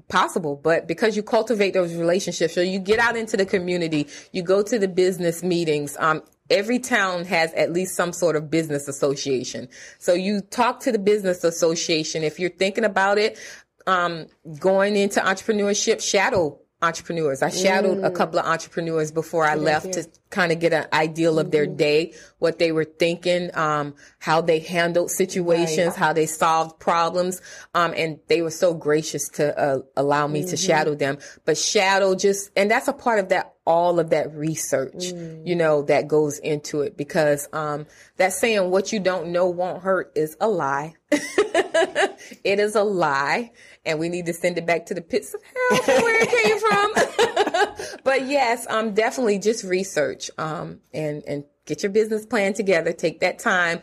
possible 0.08 0.54
but 0.56 0.86
because 0.86 1.16
you 1.16 1.22
cultivate 1.22 1.72
those 1.74 1.94
relationships 1.94 2.54
so 2.54 2.60
you 2.60 2.78
get 2.78 3.00
out 3.00 3.16
into 3.16 3.36
the 3.36 3.44
community 3.44 4.06
you 4.32 4.42
go 4.42 4.62
to 4.62 4.78
the 4.78 4.86
business 4.86 5.42
meetings 5.42 5.96
um, 5.98 6.22
every 6.50 6.78
town 6.78 7.24
has 7.24 7.52
at 7.54 7.72
least 7.72 7.94
some 7.94 8.12
sort 8.12 8.36
of 8.36 8.50
business 8.50 8.88
association. 8.88 9.68
So 9.98 10.12
you 10.12 10.40
talk 10.40 10.80
to 10.80 10.92
the 10.92 10.98
business 10.98 11.44
association. 11.44 12.24
If 12.24 12.38
you're 12.38 12.50
thinking 12.50 12.84
about 12.84 13.18
it 13.18 13.38
um, 13.86 14.26
going 14.58 14.96
into 14.96 15.20
entrepreneurship 15.20 16.02
shadow 16.02 16.58
entrepreneurs. 16.82 17.42
I 17.42 17.50
shadowed 17.50 17.98
mm. 17.98 18.06
a 18.06 18.10
couple 18.10 18.38
of 18.38 18.46
entrepreneurs 18.46 19.10
before 19.12 19.44
I 19.44 19.54
left 19.54 19.92
to 19.92 20.06
kind 20.30 20.52
of 20.52 20.60
get 20.60 20.72
an 20.72 20.86
ideal 20.92 21.38
of 21.38 21.50
their 21.50 21.66
mm-hmm. 21.66 21.76
day, 21.76 22.14
what 22.38 22.58
they 22.58 22.72
were 22.72 22.84
thinking, 22.84 23.50
um, 23.54 23.94
how 24.18 24.40
they 24.40 24.60
handled 24.60 25.10
situations, 25.10 25.88
right. 25.88 25.96
how 25.96 26.12
they 26.12 26.26
solved 26.26 26.78
problems. 26.78 27.42
Um, 27.74 27.92
and 27.96 28.18
they 28.28 28.40
were 28.40 28.50
so 28.50 28.72
gracious 28.72 29.28
to 29.30 29.58
uh, 29.58 29.80
allow 29.96 30.26
me 30.26 30.40
mm-hmm. 30.40 30.50
to 30.50 30.56
shadow 30.56 30.94
them. 30.94 31.18
But 31.44 31.58
shadow 31.58 32.14
just, 32.14 32.50
and 32.56 32.70
that's 32.70 32.88
a 32.88 32.92
part 32.92 33.18
of 33.18 33.28
that, 33.28 33.54
all 33.70 34.00
of 34.00 34.10
that 34.10 34.34
research, 34.34 34.94
mm. 34.94 35.46
you 35.46 35.54
know, 35.54 35.82
that 35.82 36.08
goes 36.08 36.40
into 36.40 36.80
it 36.80 36.96
because, 36.96 37.48
um, 37.52 37.86
that 38.16 38.32
saying 38.32 38.68
what 38.68 38.92
you 38.92 38.98
don't 38.98 39.28
know 39.28 39.48
won't 39.48 39.80
hurt 39.80 40.10
is 40.16 40.36
a 40.40 40.48
lie. 40.48 40.94
it 41.12 42.58
is 42.58 42.74
a 42.74 42.82
lie 42.82 43.52
and 43.86 44.00
we 44.00 44.08
need 44.08 44.26
to 44.26 44.32
send 44.32 44.58
it 44.58 44.66
back 44.66 44.86
to 44.86 44.94
the 44.94 45.00
pits 45.00 45.34
of 45.34 45.40
hell 45.84 46.02
where 46.02 46.22
it 46.22 46.30
came 46.42 46.58
from. 46.58 47.98
but 48.04 48.26
yes, 48.26 48.66
um, 48.68 48.92
definitely 48.92 49.38
just 49.38 49.62
research, 49.62 50.32
um, 50.36 50.80
and, 50.92 51.22
and 51.28 51.44
get 51.64 51.84
your 51.84 51.92
business 51.92 52.26
plan 52.26 52.52
together. 52.52 52.92
Take 52.92 53.20
that 53.20 53.38
time 53.38 53.80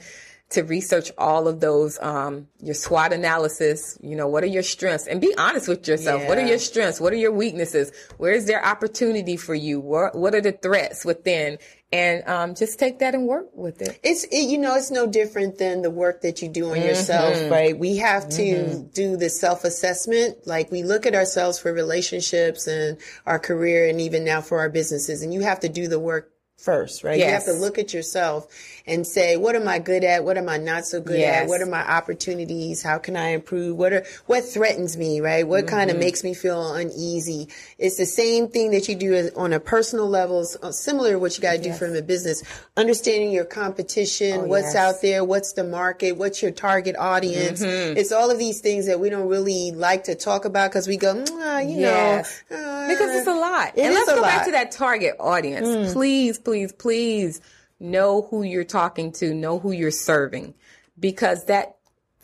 to 0.49 0.63
research 0.63 1.11
all 1.17 1.47
of 1.47 1.59
those, 1.59 1.99
um, 1.99 2.47
your 2.61 2.73
SWOT 2.73 3.11
analysis, 3.11 3.97
you 4.01 4.15
know, 4.15 4.27
what 4.27 4.43
are 4.43 4.47
your 4.47 4.63
strengths 4.63 5.05
and 5.05 5.19
be 5.19 5.35
honest 5.37 5.67
with 5.67 5.87
yourself. 5.87 6.21
Yeah. 6.21 6.29
What 6.29 6.37
are 6.37 6.45
your 6.45 6.59
strengths? 6.59 7.01
What 7.01 7.11
are 7.11 7.17
your 7.17 7.33
weaknesses? 7.33 7.91
Where 8.17 8.31
is 8.31 8.45
there 8.45 8.65
opportunity 8.65 9.35
for 9.35 9.55
you? 9.55 9.79
What, 9.81 10.15
what 10.15 10.33
are 10.33 10.41
the 10.41 10.53
threats 10.53 11.03
within? 11.03 11.57
and 11.91 12.27
um, 12.27 12.55
just 12.55 12.79
take 12.79 12.99
that 12.99 13.15
and 13.15 13.27
work 13.27 13.47
with 13.53 13.81
it. 13.81 13.99
It's 14.03 14.25
it, 14.25 14.49
you 14.49 14.57
know 14.57 14.75
it's 14.75 14.91
no 14.91 15.07
different 15.07 15.57
than 15.57 15.81
the 15.81 15.89
work 15.89 16.21
that 16.21 16.41
you 16.41 16.49
do 16.49 16.71
on 16.71 16.77
mm-hmm. 16.77 16.87
yourself, 16.87 17.49
right? 17.49 17.77
We 17.77 17.97
have 17.97 18.27
to 18.29 18.41
mm-hmm. 18.41 18.87
do 18.87 19.15
the 19.15 19.29
self 19.29 19.63
assessment. 19.63 20.45
Like 20.45 20.69
we 20.69 20.83
look 20.83 21.05
at 21.05 21.15
ourselves 21.15 21.59
for 21.59 21.71
relationships 21.71 22.67
and 22.67 22.97
our 23.25 23.39
career, 23.39 23.87
and 23.87 24.01
even 24.01 24.25
now 24.25 24.41
for 24.41 24.59
our 24.59 24.69
businesses, 24.69 25.21
and 25.21 25.33
you 25.33 25.41
have 25.41 25.61
to 25.61 25.69
do 25.69 25.87
the 25.87 25.99
work 25.99 26.33
first, 26.57 27.03
right? 27.03 27.17
Yes. 27.17 27.27
You 27.27 27.33
have 27.33 27.45
to 27.45 27.61
look 27.61 27.77
at 27.77 27.93
yourself 27.93 28.47
and 28.87 29.05
say, 29.05 29.35
what 29.35 29.55
am 29.55 29.67
I 29.67 29.79
good 29.79 30.05
at? 30.05 30.23
What 30.23 30.37
am 30.37 30.47
I 30.47 30.57
not 30.57 30.85
so 30.85 31.01
good 31.01 31.19
yes. 31.19 31.43
at? 31.43 31.49
What 31.49 31.61
are 31.61 31.65
my 31.65 31.85
opportunities? 31.85 32.81
How 32.81 32.97
can 32.97 33.17
I 33.17 33.29
improve? 33.29 33.75
What 33.75 33.91
are, 33.91 34.05
what 34.25 34.45
threatens 34.45 34.95
me, 34.95 35.19
right? 35.19 35.45
What 35.45 35.65
mm-hmm. 35.65 35.75
kind 35.75 35.91
of 35.91 35.99
makes 35.99 36.23
me 36.23 36.33
feel 36.33 36.73
uneasy? 36.73 37.49
It's 37.77 37.97
the 37.97 38.05
same 38.05 38.47
thing 38.47 38.71
that 38.71 38.87
you 38.87 38.95
do 38.95 39.29
on 39.35 39.51
a 39.51 39.59
personal 39.59 40.07
level, 40.07 40.45
uh, 40.63 40.71
similar 40.71 41.11
to 41.11 41.19
what 41.19 41.37
you 41.37 41.41
got 41.41 41.53
to 41.53 41.61
do 41.61 41.69
yes. 41.69 41.79
from 41.79 41.95
a 41.95 42.01
business. 42.01 42.43
Understanding 42.77 43.31
your 43.31 43.45
competition, 43.45 44.41
oh, 44.41 44.45
what's 44.45 44.73
yes. 44.73 44.75
out 44.75 45.01
there, 45.01 45.23
what's 45.25 45.53
the 45.53 45.65
market, 45.65 46.13
what's 46.13 46.41
your 46.41 46.51
target 46.51 46.95
audience. 46.97 47.61
Mm-hmm. 47.61 47.97
It's 47.97 48.13
all 48.13 48.31
of 48.31 48.39
these 48.39 48.61
things 48.61 48.87
that 48.87 49.01
we 49.01 49.09
don't 49.09 49.27
really 49.27 49.71
like 49.71 50.05
to 50.05 50.15
talk 50.15 50.45
about 50.45 50.71
because 50.71 50.87
we 50.87 50.95
go, 50.95 51.13
you 51.13 51.81
know, 51.81 52.23
uh, 52.51 52.87
because 52.87 53.15
it's 53.15 53.27
a 53.27 53.33
lot. 53.33 53.77
It 53.77 53.83
and 53.83 53.93
let's 53.93 54.09
go 54.09 54.21
lot. 54.21 54.23
back 54.23 54.45
to 54.45 54.51
that 54.51 54.71
target 54.71 55.15
audience. 55.19 55.67
Mm. 55.67 55.93
Please, 55.93 56.39
please, 56.39 56.71
please 56.71 57.41
know 57.79 58.23
who 58.29 58.43
you're 58.43 58.63
talking 58.63 59.11
to, 59.13 59.33
know 59.33 59.59
who 59.59 59.71
you're 59.71 59.91
serving, 59.91 60.53
because 60.99 61.45
that 61.45 61.77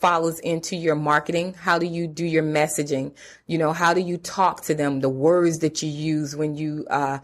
follows 0.03 0.39
into 0.39 0.75
your 0.75 0.95
marketing. 0.95 1.53
How 1.53 1.79
do 1.79 1.85
you 1.85 2.07
do 2.07 2.25
your 2.25 2.43
messaging? 2.43 3.15
You 3.47 3.57
know, 3.57 3.71
how 3.71 3.93
do 3.93 4.01
you 4.01 4.17
talk 4.17 4.61
to 4.63 4.75
them? 4.75 4.99
The 4.99 5.07
words 5.07 5.59
that 5.59 5.81
you 5.81 5.89
use 5.89 6.35
when 6.35 6.55
you, 6.55 6.85
uh, 6.89 7.19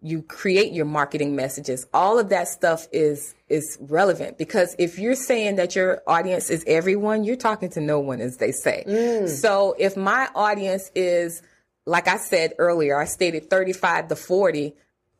you 0.00 0.22
create 0.22 0.72
your 0.72 0.86
marketing 0.86 1.36
messages. 1.36 1.86
All 1.92 2.18
of 2.18 2.30
that 2.30 2.48
stuff 2.48 2.88
is, 2.92 3.34
is 3.50 3.76
relevant 3.78 4.38
because 4.38 4.74
if 4.78 4.98
you're 4.98 5.14
saying 5.14 5.56
that 5.56 5.76
your 5.76 6.02
audience 6.06 6.48
is 6.48 6.64
everyone, 6.66 7.24
you're 7.24 7.36
talking 7.36 7.68
to 7.70 7.80
no 7.82 8.00
one, 8.00 8.22
as 8.22 8.38
they 8.38 8.52
say. 8.52 8.84
Mm. 8.86 9.28
So 9.28 9.74
if 9.78 9.94
my 9.94 10.30
audience 10.34 10.90
is, 10.94 11.42
like 11.84 12.08
I 12.08 12.16
said 12.16 12.54
earlier, 12.58 12.98
I 12.98 13.04
stated 13.04 13.50
35 13.50 14.08
to 14.08 14.16
40, 14.16 14.74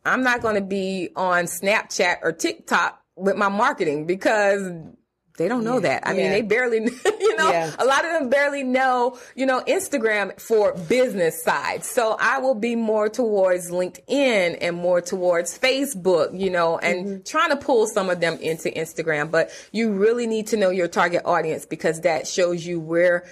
I'm 0.05 0.23
not 0.23 0.43
going 0.43 0.57
to 0.57 0.61
be 0.61 1.11
on 1.17 1.45
Snapchat 1.45 2.19
or 2.23 2.33
TikTok 2.33 3.01
with 3.17 3.37
my 3.37 3.49
marketing 3.49 4.07
because 4.07 4.63
they 5.37 5.49
don't 5.49 5.65
know 5.65 5.75
Yeah. 5.77 5.81
that. 6.01 6.07
I 6.07 6.13
mean, 6.13 6.31
they 6.31 6.43
barely, 6.43 6.79
you 7.21 7.37
know, 7.37 7.51
Yeah. 7.51 7.75
a 7.79 7.85
lot 7.85 8.05
of 8.05 8.13
them 8.13 8.29
barely 8.29 8.63
know, 8.63 9.19
you 9.35 9.47
know, 9.47 9.63
Instagram 9.67 10.41
for 10.41 10.75
business 10.75 11.43
side. 11.43 11.85
So 11.85 12.17
I 12.21 12.39
will 12.39 12.55
be 12.55 12.77
more 12.77 13.09
towards 13.09 13.69
LinkedIn 13.71 14.59
and 14.61 14.77
more 14.77 15.01
towards 15.01 15.59
Facebook, 15.59 16.39
you 16.39 16.51
know, 16.51 16.79
and 16.79 17.07
Mm-hmm. 17.07 17.23
trying 17.25 17.51
to 17.51 17.57
pull 17.57 17.87
some 17.89 18.11
of 18.11 18.21
them 18.21 18.35
into 18.41 18.69
Instagram. 18.71 19.31
But 19.31 19.51
you 19.73 19.91
really 19.93 20.29
need 20.29 20.47
to 20.49 20.57
know 20.57 20.71
your 20.71 20.87
target 20.87 21.23
audience 21.25 21.67
because 21.67 22.03
that 22.03 22.29
shows 22.29 22.65
you 22.65 22.79
where, 22.79 23.25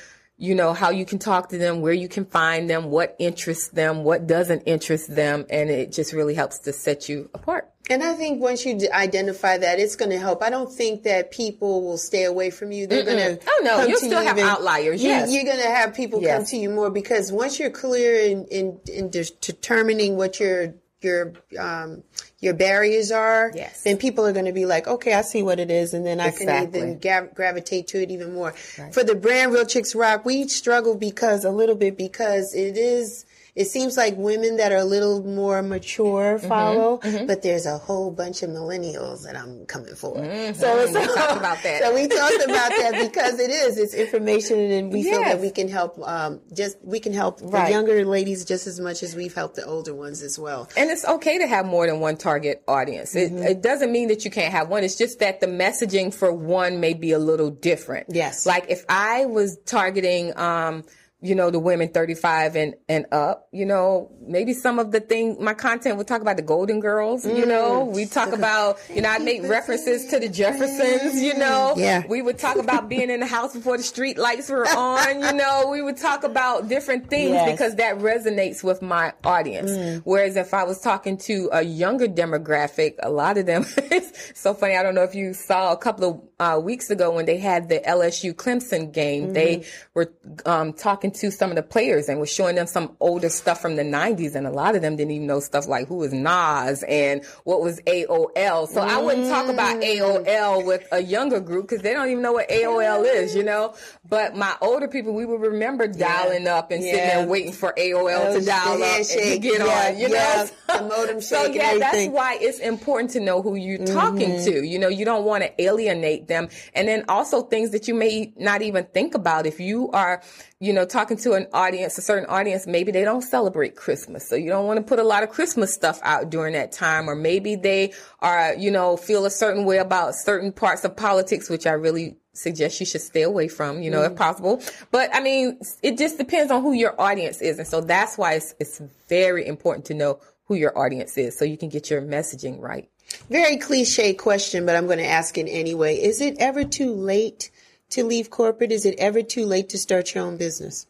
you 0.42 0.56
know, 0.56 0.72
how 0.72 0.90
you 0.90 1.04
can 1.04 1.20
talk 1.20 1.50
to 1.50 1.56
them, 1.56 1.82
where 1.82 1.92
you 1.92 2.08
can 2.08 2.24
find 2.24 2.68
them, 2.68 2.86
what 2.90 3.14
interests 3.20 3.68
them, 3.68 4.02
what 4.02 4.26
doesn't 4.26 4.62
interest 4.62 5.14
them. 5.14 5.46
And 5.48 5.70
it 5.70 5.92
just 5.92 6.12
really 6.12 6.34
helps 6.34 6.58
to 6.60 6.72
set 6.72 7.08
you 7.08 7.30
apart. 7.32 7.70
And 7.88 8.02
I 8.02 8.14
think 8.14 8.40
once 8.40 8.66
you 8.66 8.76
d- 8.76 8.90
identify 8.90 9.58
that, 9.58 9.78
it's 9.78 9.94
going 9.94 10.10
to 10.10 10.18
help. 10.18 10.42
I 10.42 10.50
don't 10.50 10.72
think 10.72 11.04
that 11.04 11.30
people 11.30 11.84
will 11.84 11.96
stay 11.96 12.24
away 12.24 12.50
from 12.50 12.72
you. 12.72 12.88
They're 12.88 13.04
going 13.04 13.38
to. 13.38 13.44
Oh, 13.46 13.60
no. 13.62 13.86
You'll 13.86 13.98
still 13.98 14.20
have 14.20 14.36
outliers, 14.36 15.00
You, 15.00 15.10
yes. 15.10 15.32
You're 15.32 15.44
going 15.44 15.60
to 15.62 15.70
have 15.70 15.94
people 15.94 16.20
come 16.20 16.44
to 16.46 16.56
you 16.56 16.70
more 16.70 16.90
because 16.90 17.30
once 17.30 17.60
you're 17.60 17.70
clear 17.70 18.14
in 18.16 18.44
in, 18.46 18.80
in 18.92 19.10
de- 19.10 19.30
determining 19.40 20.16
what 20.16 20.40
your 20.40 20.74
your 21.04 21.32
um 21.58 22.02
your 22.40 22.54
barriers 22.54 23.12
are, 23.12 23.52
Yes. 23.54 23.82
then 23.82 23.96
people 23.98 24.26
are 24.26 24.32
going 24.32 24.46
to 24.46 24.52
be 24.52 24.66
like, 24.66 24.86
okay, 24.88 25.12
I 25.14 25.22
see 25.22 25.42
what 25.42 25.60
it 25.60 25.70
is, 25.70 25.94
and 25.94 26.04
then 26.04 26.18
I 26.20 26.28
Exactly. 26.28 26.80
can 26.80 26.88
then 26.90 26.98
gav- 26.98 27.34
gravitate 27.34 27.86
to 27.88 28.02
it 28.02 28.10
even 28.10 28.32
more. 28.34 28.52
For 28.92 29.04
the 29.04 29.14
brand 29.14 29.52
Real 29.52 29.64
Chicks 29.64 29.94
Rock, 29.94 30.24
we 30.24 30.48
struggle 30.48 30.96
because 30.96 31.44
a 31.44 31.50
little 31.50 31.76
bit 31.76 31.96
because 31.96 32.54
it 32.54 32.76
is. 32.76 33.24
It 33.54 33.66
seems 33.66 33.98
like 33.98 34.16
women 34.16 34.56
that 34.56 34.72
are 34.72 34.78
a 34.78 34.84
little 34.84 35.22
more 35.22 35.60
mature 35.62 36.38
Mm-hmm. 36.38 36.48
follow, 36.48 37.00
but 37.26 37.42
there's 37.42 37.66
a 37.66 37.76
whole 37.76 38.10
bunch 38.10 38.42
of 38.42 38.48
millennials 38.48 39.24
that 39.24 39.36
I'm 39.36 39.66
coming 39.66 39.94
for. 39.94 40.14
So, 40.14 40.22
it's 40.22 40.62
Mm-hmm. 40.62 40.98
We 40.98 41.14
talked 41.14 41.36
about 41.36 41.62
that. 41.62 41.82
So 41.82 41.94
we 41.94 42.08
talked 42.08 42.44
about 42.44 42.70
that 42.70 42.92
because 43.10 43.38
it 43.38 43.50
is. 43.50 43.76
It's 43.76 43.92
information, 43.94 44.58
and 44.58 44.90
we 44.92 45.02
feel 45.02 45.20
that 45.20 45.40
we 45.40 45.50
can 45.50 45.68
help. 45.68 45.98
Um, 46.02 46.40
just 46.54 46.78
we 46.82 46.98
can 47.00 47.12
help 47.12 47.40
Right. 47.42 47.66
the 47.66 47.70
younger 47.72 48.04
ladies 48.06 48.44
just 48.46 48.66
as 48.66 48.80
much 48.80 49.02
as 49.02 49.14
we've 49.14 49.34
helped 49.34 49.56
the 49.56 49.64
older 49.66 49.94
ones 49.94 50.22
as 50.22 50.38
well. 50.38 50.68
And 50.76 50.90
it's 50.90 51.04
okay 51.04 51.38
to 51.38 51.46
have 51.46 51.66
more 51.66 51.86
than 51.86 52.00
one 52.00 52.16
target 52.16 52.62
audience. 52.66 53.14
It, 53.14 53.32
Mm-hmm. 53.32 53.42
it 53.42 53.62
doesn't 53.62 53.92
mean 53.92 54.08
that 54.08 54.24
you 54.24 54.30
can't 54.30 54.52
have 54.52 54.68
one. 54.68 54.82
It's 54.84 54.96
just 54.96 55.18
that 55.20 55.40
the 55.40 55.46
messaging 55.46 56.12
for 56.14 56.32
one 56.32 56.80
may 56.80 56.94
be 56.94 57.12
a 57.12 57.18
little 57.18 57.50
different. 57.50 58.06
Yes. 58.10 58.46
Like 58.46 58.66
if 58.70 58.84
I 58.88 59.26
was 59.26 59.58
targeting, 59.66 60.36
um, 60.38 60.84
you 61.22 61.34
know, 61.36 61.50
the 61.50 61.58
women 61.60 61.88
35 61.88 62.56
and, 62.56 62.74
and 62.88 63.06
up, 63.12 63.46
you 63.52 63.64
know, 63.64 64.10
maybe 64.26 64.52
some 64.52 64.78
of 64.80 64.90
the 64.90 64.98
thing, 65.00 65.36
my 65.40 65.54
content 65.54 65.96
would 65.96 66.08
talk 66.08 66.20
about 66.20 66.36
the 66.36 66.42
Golden 66.42 66.80
Girls, 66.80 67.24
you 67.24 67.46
know, 67.46 67.86
Mm. 67.86 67.94
we 67.94 68.06
talk 68.06 68.32
about, 68.40 68.78
you 68.92 69.00
know, 69.02 69.08
I 69.08 69.18
make 69.18 69.42
references 69.44 70.06
to 70.08 70.18
the 70.18 70.28
Jeffersons, 70.28 71.22
you 71.22 71.34
know, 71.34 71.74
Yeah. 71.76 72.02
we 72.08 72.22
would 72.22 72.38
talk 72.38 72.56
about 72.56 72.88
being 72.88 73.08
in 73.08 73.20
the 73.20 73.26
house 73.26 73.52
before 73.54 73.76
the 73.76 73.82
street 73.84 74.18
lights 74.18 74.48
were 74.50 74.66
on, 74.66 75.22
you 75.22 75.32
know, 75.32 75.68
we 75.70 75.80
would 75.80 75.96
talk 75.96 76.24
about 76.24 76.68
different 76.68 77.08
things 77.08 77.30
Yes. 77.30 77.52
because 77.52 77.76
that 77.76 77.98
resonates 77.98 78.64
with 78.64 78.82
my 78.82 79.12
audience. 79.22 79.70
Mm. 79.70 80.02
Whereas 80.04 80.34
if 80.36 80.52
I 80.52 80.64
was 80.64 80.80
talking 80.80 81.16
to 81.18 81.48
a 81.52 81.62
younger 81.62 82.08
demographic, 82.08 82.94
a 83.00 83.10
lot 83.10 83.38
of 83.38 83.46
them, 83.46 83.64
it's 83.76 84.32
so 84.40 84.54
funny. 84.54 84.76
I 84.76 84.82
don't 84.82 84.94
know 84.96 85.04
if 85.04 85.14
you 85.14 85.34
saw 85.34 85.72
a 85.72 85.76
couple 85.76 86.10
of 86.10 86.20
uh, 86.56 86.58
weeks 86.58 86.90
ago 86.90 87.12
when 87.12 87.26
they 87.26 87.38
had 87.38 87.68
the 87.68 87.78
LSU 87.80 88.34
Clemson 88.34 88.92
game, 88.92 89.32
they 89.32 89.52
Mm-hmm. 89.52 89.68
were 89.94 90.12
um, 90.46 90.72
talking 90.72 91.11
to 91.14 91.30
some 91.30 91.50
of 91.50 91.56
the 91.56 91.62
players 91.62 92.08
and 92.08 92.20
was 92.20 92.30
showing 92.32 92.54
them 92.56 92.66
some 92.66 92.96
older 93.00 93.28
stuff 93.28 93.60
from 93.60 93.76
the 93.76 93.82
90s. 93.82 94.34
And 94.34 94.46
a 94.46 94.50
lot 94.50 94.74
of 94.74 94.82
them 94.82 94.96
didn't 94.96 95.10
even 95.12 95.26
know 95.26 95.40
stuff 95.40 95.66
like 95.68 95.88
who 95.88 95.96
was 95.96 96.12
Nas 96.12 96.82
and 96.88 97.24
what 97.44 97.60
was 97.62 97.80
AOL. 97.86 98.68
So 98.68 98.80
I 98.80 98.98
wouldn't 99.00 99.28
talk 99.28 99.48
about 99.48 99.76
Mm. 99.76 99.98
AOL 100.26 100.64
with 100.64 100.86
a 100.92 101.02
younger 101.02 101.40
group 101.40 101.68
because 101.68 101.82
they 101.82 101.92
don't 101.94 102.08
even 102.08 102.22
know 102.22 102.32
what 102.32 102.48
AOL 102.48 103.04
is, 103.04 103.34
you 103.34 103.42
know? 103.42 103.74
But 104.08 104.36
my 104.36 104.54
older 104.60 104.88
people, 104.88 105.14
we 105.14 105.24
would 105.24 105.40
remember 105.40 105.86
dialing 105.86 106.46
up 106.46 106.70
and 106.70 106.82
sitting 106.82 106.98
Yeah. 106.98 107.18
there 107.20 107.26
waiting 107.28 107.52
for 107.52 107.72
AOL 107.76 108.38
to 108.38 108.44
dial 108.44 108.78
the 108.78 108.84
up 108.84 108.96
and 108.96 109.04
to 109.06 109.38
get 109.38 109.58
Yeah, 109.58 109.88
on, 109.88 109.98
you 109.98 110.08
yeah. 110.08 110.46
know? 110.68 110.78
The 110.78 110.82
modem 110.84 111.20
So 111.20 111.36
shake 111.36 111.46
and 111.46 111.54
yeah, 111.56 111.78
that's. 111.78 111.96
Mm-hmm. 111.98 112.12
why 112.12 112.38
it's 112.40 112.58
important 112.58 113.10
to 113.12 113.20
know 113.20 113.42
who 113.42 113.54
you're 113.54 113.84
talking 113.86 114.42
to. 114.44 114.66
You 114.66 114.78
know, 114.78 114.88
you 114.88 115.04
don't 115.04 115.24
want 115.24 115.42
to 115.44 115.62
alienate 115.62 116.28
them. 116.28 116.48
And 116.74 116.88
then 116.88 117.04
also 117.08 117.42
things 117.42 117.70
that 117.70 117.88
you 117.88 117.94
may 117.94 118.32
not 118.36 118.62
even 118.62 118.84
think 118.92 119.14
about. 119.14 119.46
If 119.46 119.60
you 119.60 119.90
are, 119.92 120.22
you 120.60 120.72
know, 120.72 120.84
talking 120.84 121.01
to 121.08 121.32
an 121.32 121.46
audience, 121.52 121.98
a 121.98 122.02
certain 122.02 122.26
audience, 122.28 122.66
maybe 122.66 122.92
they 122.92 123.04
don't 123.04 123.22
celebrate 123.22 123.76
Christmas. 123.76 124.28
So 124.28 124.36
you 124.36 124.48
don't 124.48 124.66
want 124.66 124.78
to 124.78 124.82
put 124.82 124.98
a 124.98 125.04
lot 125.04 125.22
of 125.22 125.30
Christmas 125.30 125.72
stuff 125.72 126.00
out 126.02 126.30
during 126.30 126.54
that 126.54 126.72
time. 126.72 127.08
Or 127.08 127.14
maybe 127.14 127.56
they 127.56 127.92
are, 128.20 128.54
you 128.54 128.70
know, 128.70 128.96
feel 128.96 129.24
a 129.24 129.30
certain 129.30 129.64
way 129.64 129.78
about 129.78 130.14
certain 130.14 130.52
parts 130.52 130.84
of 130.84 130.96
politics, 130.96 131.48
which 131.50 131.66
I 131.66 131.72
really 131.72 132.16
suggest 132.34 132.80
you 132.80 132.86
should 132.86 133.00
stay 133.00 133.22
away 133.22 133.48
from, 133.48 133.82
you 133.82 133.90
know, 133.90 134.02
if 134.02 134.12
mm. 134.12 134.16
possible. 134.16 134.62
But 134.90 135.10
I 135.14 135.20
mean, 135.20 135.60
it 135.82 135.98
just 135.98 136.18
depends 136.18 136.50
on 136.50 136.62
who 136.62 136.72
your 136.72 136.98
audience 137.00 137.40
is. 137.40 137.58
And 137.58 137.68
so 137.68 137.80
that's 137.80 138.16
why 138.16 138.34
it's, 138.34 138.54
it's 138.58 138.80
very 139.08 139.46
important 139.46 139.86
to 139.86 139.94
know 139.94 140.20
who 140.46 140.54
your 140.54 140.76
audience 140.76 141.16
is 141.18 141.38
so 141.38 141.44
you 141.44 141.56
can 141.56 141.68
get 141.68 141.90
your 141.90 142.02
messaging 142.02 142.60
right. 142.60 142.88
Very 143.28 143.58
cliche 143.58 144.14
question, 144.14 144.64
but 144.64 144.76
I'm 144.76 144.86
going 144.86 144.98
to 144.98 145.06
ask 145.06 145.36
it 145.36 145.48
anyway. 145.48 145.96
Is 145.96 146.20
it 146.20 146.36
ever 146.38 146.64
too 146.64 146.94
late 146.94 147.50
to 147.90 148.04
leave 148.04 148.30
corporate? 148.30 148.72
Is 148.72 148.86
it 148.86 148.94
ever 148.98 149.22
too 149.22 149.44
late 149.44 149.68
to 149.70 149.78
start 149.78 150.14
your 150.14 150.24
own 150.24 150.36
business? 150.36 150.86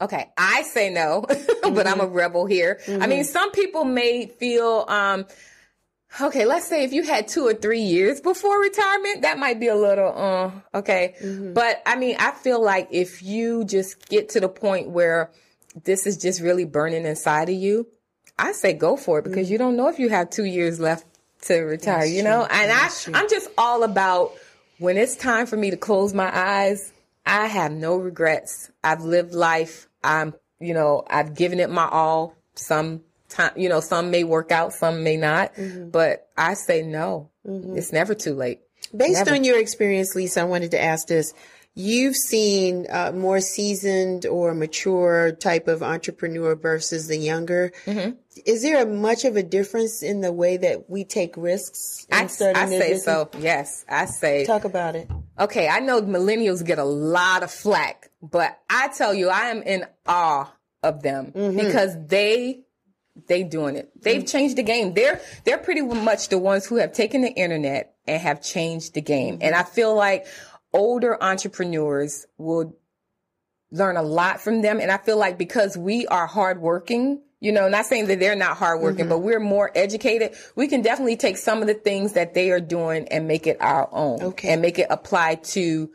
Okay, 0.00 0.30
I 0.36 0.62
say 0.62 0.90
no, 0.90 1.24
but 1.62 1.86
I'm 1.86 2.00
a 2.00 2.06
rebel 2.06 2.46
here. 2.46 2.80
I 2.88 3.06
mean, 3.06 3.24
some 3.24 3.52
people 3.52 3.84
may 3.84 4.26
feel, 4.26 4.84
um, 4.88 5.26
okay, 6.20 6.44
let's 6.44 6.66
say 6.66 6.82
if 6.84 6.92
you 6.92 7.02
had 7.04 7.28
two 7.28 7.46
or 7.46 7.54
three 7.54 7.82
years 7.82 8.20
before 8.20 8.60
retirement, 8.60 9.22
that 9.22 9.38
might 9.38 9.60
be 9.60 9.68
a 9.68 9.76
little, 9.76 10.12
uh, 10.74 10.78
okay. 10.78 11.14
But 11.54 11.82
I 11.86 11.96
mean, 11.96 12.16
I 12.18 12.32
feel 12.32 12.62
like 12.62 12.88
if 12.90 13.22
you 13.22 13.64
just 13.64 14.08
get 14.08 14.30
to 14.30 14.40
the 14.40 14.48
point 14.48 14.90
where 14.90 15.30
this 15.84 16.06
is 16.06 16.16
just 16.18 16.40
really 16.40 16.64
burning 16.64 17.04
inside 17.06 17.48
of 17.48 17.54
you, 17.54 17.86
I 18.38 18.52
say 18.52 18.72
go 18.72 18.96
for 18.96 19.18
it 19.20 19.24
because 19.24 19.50
you 19.50 19.58
don't 19.58 19.76
know 19.76 19.88
if 19.88 19.98
you 19.98 20.08
have 20.08 20.30
two 20.30 20.44
years 20.44 20.80
left 20.80 21.06
to 21.42 21.60
retire, 21.60 22.06
you 22.06 22.22
know? 22.22 22.46
And 22.50 22.72
I, 22.72 22.88
I'm 23.14 23.28
just 23.28 23.48
all 23.56 23.82
about 23.82 24.32
when 24.78 24.96
it's 24.96 25.16
time 25.16 25.46
for 25.46 25.56
me 25.56 25.70
to 25.70 25.76
close 25.76 26.12
my 26.12 26.30
eyes, 26.34 26.92
I 27.24 27.46
have 27.46 27.72
no 27.72 27.96
regrets. 27.96 28.70
I've 28.82 29.02
lived 29.02 29.32
life. 29.32 29.88
I'm, 30.02 30.34
you 30.60 30.74
know, 30.74 31.04
I've 31.08 31.34
given 31.34 31.60
it 31.60 31.70
my 31.70 31.88
all. 31.88 32.34
Some 32.54 33.02
time, 33.28 33.52
you 33.56 33.68
know, 33.68 33.80
some 33.80 34.10
may 34.10 34.24
work 34.24 34.52
out, 34.52 34.72
some 34.72 35.02
may 35.02 35.16
not, 35.16 35.52
but 35.90 36.28
I 36.36 36.54
say 36.54 36.82
no. 36.82 37.30
It's 37.44 37.92
never 37.92 38.14
too 38.14 38.34
late. 38.34 38.60
Based 38.94 39.24
Never. 39.24 39.34
on 39.34 39.44
your 39.44 39.58
experience, 39.58 40.14
Lisa, 40.14 40.42
I 40.42 40.44
wanted 40.44 40.72
to 40.72 40.82
ask 40.82 41.08
this. 41.08 41.32
You've 41.74 42.16
seen 42.16 42.86
uh, 42.90 43.12
more 43.12 43.40
seasoned 43.40 44.26
or 44.26 44.54
mature 44.54 45.32
type 45.32 45.68
of 45.68 45.82
entrepreneur 45.82 46.54
versus 46.54 47.06
the 47.06 47.16
younger. 47.16 47.72
Mm-hmm. 47.86 48.16
Is 48.46 48.62
there 48.62 48.82
a 48.82 48.86
much 48.86 49.24
of 49.24 49.36
a 49.36 49.42
difference 49.42 50.02
in 50.02 50.20
the 50.20 50.32
way 50.32 50.56
that 50.56 50.88
we 50.88 51.04
take 51.04 51.36
risks? 51.36 52.06
in 52.10 52.16
I, 52.16 52.22
I 52.24 52.26
say 52.26 52.52
business? 52.52 53.04
so. 53.04 53.30
Yes, 53.38 53.84
I 53.88 54.06
say. 54.06 54.44
Talk 54.44 54.64
about 54.64 54.96
it. 54.96 55.10
Okay, 55.38 55.68
I 55.68 55.80
know 55.80 56.00
millennials 56.02 56.64
get 56.64 56.78
a 56.78 56.84
lot 56.84 57.42
of 57.42 57.50
flack, 57.50 58.10
but 58.22 58.58
I 58.70 58.88
tell 58.88 59.12
you, 59.14 59.28
I 59.28 59.50
am 59.50 59.62
in 59.62 59.86
awe 60.06 60.52
of 60.82 61.02
them 61.02 61.32
mm-hmm. 61.32 61.56
because 61.56 61.96
they 62.06 62.64
they 63.26 63.42
doing 63.42 63.76
it. 63.76 63.90
They've 64.00 64.22
mm. 64.22 64.30
changed 64.30 64.56
the 64.56 64.62
game. 64.62 64.94
They're 64.94 65.20
they're 65.44 65.58
pretty 65.58 65.82
much 65.82 66.28
the 66.28 66.38
ones 66.38 66.66
who 66.66 66.76
have 66.76 66.92
taken 66.92 67.22
the 67.22 67.32
internet 67.32 67.94
and 68.06 68.20
have 68.20 68.42
changed 68.42 68.94
the 68.94 69.02
game. 69.02 69.38
And 69.40 69.54
I 69.54 69.62
feel 69.62 69.94
like 69.94 70.26
older 70.72 71.22
entrepreneurs 71.22 72.26
will 72.38 72.76
learn 73.70 73.96
a 73.96 74.02
lot 74.02 74.40
from 74.40 74.62
them. 74.62 74.80
And 74.80 74.90
I 74.90 74.98
feel 74.98 75.18
like 75.18 75.38
because 75.38 75.76
we 75.76 76.06
are 76.06 76.26
hardworking, 76.26 77.22
you 77.42 77.50
know, 77.50 77.68
not 77.68 77.86
saying 77.86 78.06
that 78.06 78.20
they're 78.20 78.36
not 78.36 78.56
hardworking, 78.56 79.08
but 79.08 79.16
mm-hmm. 79.16 79.24
we're 79.24 79.40
more 79.40 79.72
educated, 79.74 80.32
we 80.54 80.68
can 80.68 80.80
definitely 80.80 81.16
take 81.16 81.36
some 81.36 81.60
of 81.60 81.66
the 81.66 81.74
things 81.74 82.12
that 82.12 82.34
they 82.34 82.52
are 82.52 82.60
doing 82.60 83.08
and 83.08 83.26
make 83.26 83.48
it 83.48 83.56
our 83.60 83.88
own 83.90 84.22
Okay. 84.22 84.50
and 84.50 84.62
make 84.62 84.78
it 84.78 84.86
apply 84.88 85.34
to, 85.34 85.90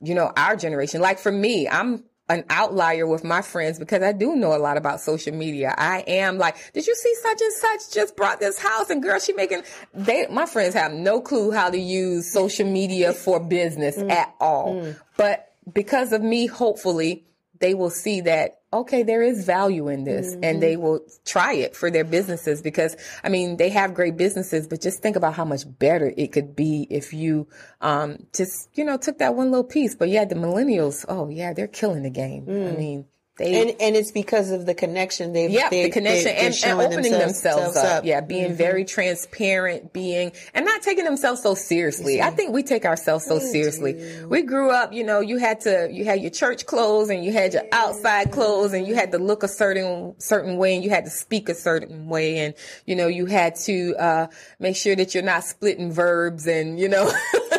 you 0.00 0.14
know, 0.16 0.32
our 0.36 0.56
generation. 0.56 1.00
Like 1.00 1.20
for 1.20 1.30
me, 1.30 1.68
I'm 1.68 2.02
an 2.28 2.44
outlier 2.50 3.06
with 3.06 3.22
my 3.22 3.40
friends 3.40 3.78
because 3.78 4.02
I 4.02 4.10
do 4.10 4.34
know 4.34 4.52
a 4.52 4.58
lot 4.58 4.76
about 4.76 5.00
social 5.00 5.32
media. 5.32 5.72
I 5.78 6.00
am 6.08 6.38
like, 6.38 6.56
did 6.72 6.88
you 6.88 6.94
see 6.96 7.14
such 7.22 7.40
and 7.40 7.52
such 7.52 7.94
just 7.94 8.16
brought 8.16 8.40
this 8.40 8.58
house 8.58 8.90
and 8.90 9.00
girl, 9.00 9.20
she 9.20 9.32
making, 9.32 9.62
they, 9.94 10.26
my 10.26 10.46
friends 10.46 10.74
have 10.74 10.92
no 10.92 11.20
clue 11.20 11.52
how 11.52 11.70
to 11.70 11.78
use 11.78 12.32
social 12.32 12.66
media 12.66 13.12
for 13.12 13.38
business 13.38 13.96
mm. 13.96 14.10
at 14.10 14.34
all. 14.40 14.74
Mm. 14.74 15.00
But 15.16 15.54
because 15.72 16.12
of 16.12 16.20
me, 16.20 16.46
hopefully 16.46 17.26
they 17.60 17.74
will 17.74 17.90
see 17.90 18.22
that, 18.22 18.60
okay, 18.72 19.02
there 19.02 19.22
is 19.22 19.44
value 19.44 19.88
in 19.88 20.04
this 20.04 20.36
and 20.42 20.62
they 20.62 20.76
will 20.76 21.00
try 21.24 21.52
it 21.52 21.76
for 21.76 21.90
their 21.90 22.04
businesses 22.04 22.62
because 22.62 22.96
I 23.22 23.28
mean, 23.28 23.56
they 23.56 23.68
have 23.70 23.94
great 23.94 24.16
businesses, 24.16 24.66
but 24.66 24.80
just 24.80 25.02
think 25.02 25.16
about 25.16 25.34
how 25.34 25.44
much 25.44 25.62
better 25.78 26.12
it 26.16 26.32
could 26.32 26.56
be 26.56 26.86
if 26.90 27.12
you, 27.12 27.46
um, 27.80 28.26
just, 28.32 28.70
you 28.74 28.84
know, 28.84 28.96
took 28.96 29.18
that 29.18 29.34
one 29.34 29.50
little 29.50 29.64
piece. 29.64 29.94
But 29.94 30.08
yeah, 30.08 30.24
the 30.24 30.34
millennials, 30.34 31.04
oh 31.08 31.28
yeah, 31.28 31.52
they're 31.52 31.68
killing 31.68 32.02
the 32.02 32.10
game. 32.10 32.46
I 32.48 32.76
mean, 32.76 33.04
They, 33.38 33.58
and 33.58 33.80
and 33.80 33.96
it's 33.96 34.10
because 34.10 34.50
of 34.50 34.66
the 34.66 34.74
connection 34.74 35.32
they've 35.32 35.50
yeah 35.50 35.70
they, 35.70 35.84
the 35.84 35.90
connection 35.90 36.24
they, 36.24 36.46
and, 36.46 36.54
and, 36.62 36.80
opening 36.80 37.12
themselves, 37.12 37.74
themselves 37.74 37.76
up. 37.76 37.98
up. 37.98 38.04
yeah 38.04 38.20
being 38.20 38.48
mm-hmm. 38.48 38.54
very 38.54 38.84
transparent 38.84 39.94
being 39.94 40.32
and 40.52 40.66
not 40.66 40.82
taking 40.82 41.04
themselves 41.04 41.42
so 41.42 41.54
seriously 41.54 42.16
mm-hmm. 42.16 42.28
I 42.28 42.32
think 42.32 42.52
we 42.52 42.62
take 42.62 42.84
ourselves 42.84 43.24
so 43.24 43.38
seriously 43.38 44.26
we 44.26 44.42
grew 44.42 44.70
up 44.70 44.92
you 44.92 45.04
know 45.04 45.20
you 45.20 45.38
had 45.38 45.60
to 45.62 45.88
you 45.90 46.04
had 46.04 46.20
your 46.20 46.30
church 46.30 46.66
clothes 46.66 47.08
and 47.08 47.24
you 47.24 47.32
had 47.32 47.54
your 47.54 47.62
outside 47.72 48.30
clothes 48.30 48.74
and 48.74 48.86
you 48.86 48.94
had 48.94 49.12
to 49.12 49.18
look 49.18 49.42
a 49.42 49.48
certain 49.48 50.14
certain 50.18 50.58
way 50.58 50.74
and 50.74 50.84
you 50.84 50.90
had 50.90 51.04
to 51.04 51.10
speak 51.10 51.48
a 51.48 51.54
certain 51.54 52.08
way 52.08 52.38
and 52.40 52.54
you 52.84 52.94
know 52.94 53.06
you 53.06 53.24
had 53.24 53.54
to 53.54 53.94
uh, 53.96 54.26
make 54.58 54.76
sure 54.76 54.94
that 54.94 55.14
you're 55.14 55.22
not 55.22 55.44
splitting 55.44 55.90
verbs 55.92 56.46
and 56.46 56.78
you 56.78 56.88
know 56.88 57.10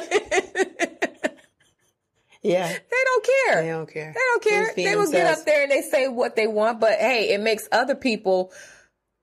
Yeah. 2.41 2.67
They 2.67 3.03
don't 3.05 3.25
care. 3.25 3.61
They 3.61 3.69
don't 3.69 3.91
care. 3.91 4.13
They 4.13 4.19
don't 4.19 4.43
care. 4.43 4.73
They 4.75 4.95
will 4.95 5.11
get 5.11 5.27
up 5.27 5.45
there 5.45 5.63
and 5.63 5.71
they 5.71 5.81
say 5.81 6.07
what 6.07 6.35
they 6.35 6.47
want, 6.47 6.79
but 6.79 6.93
hey, 6.99 7.29
it 7.33 7.39
makes 7.39 7.67
other 7.71 7.95
people, 7.95 8.51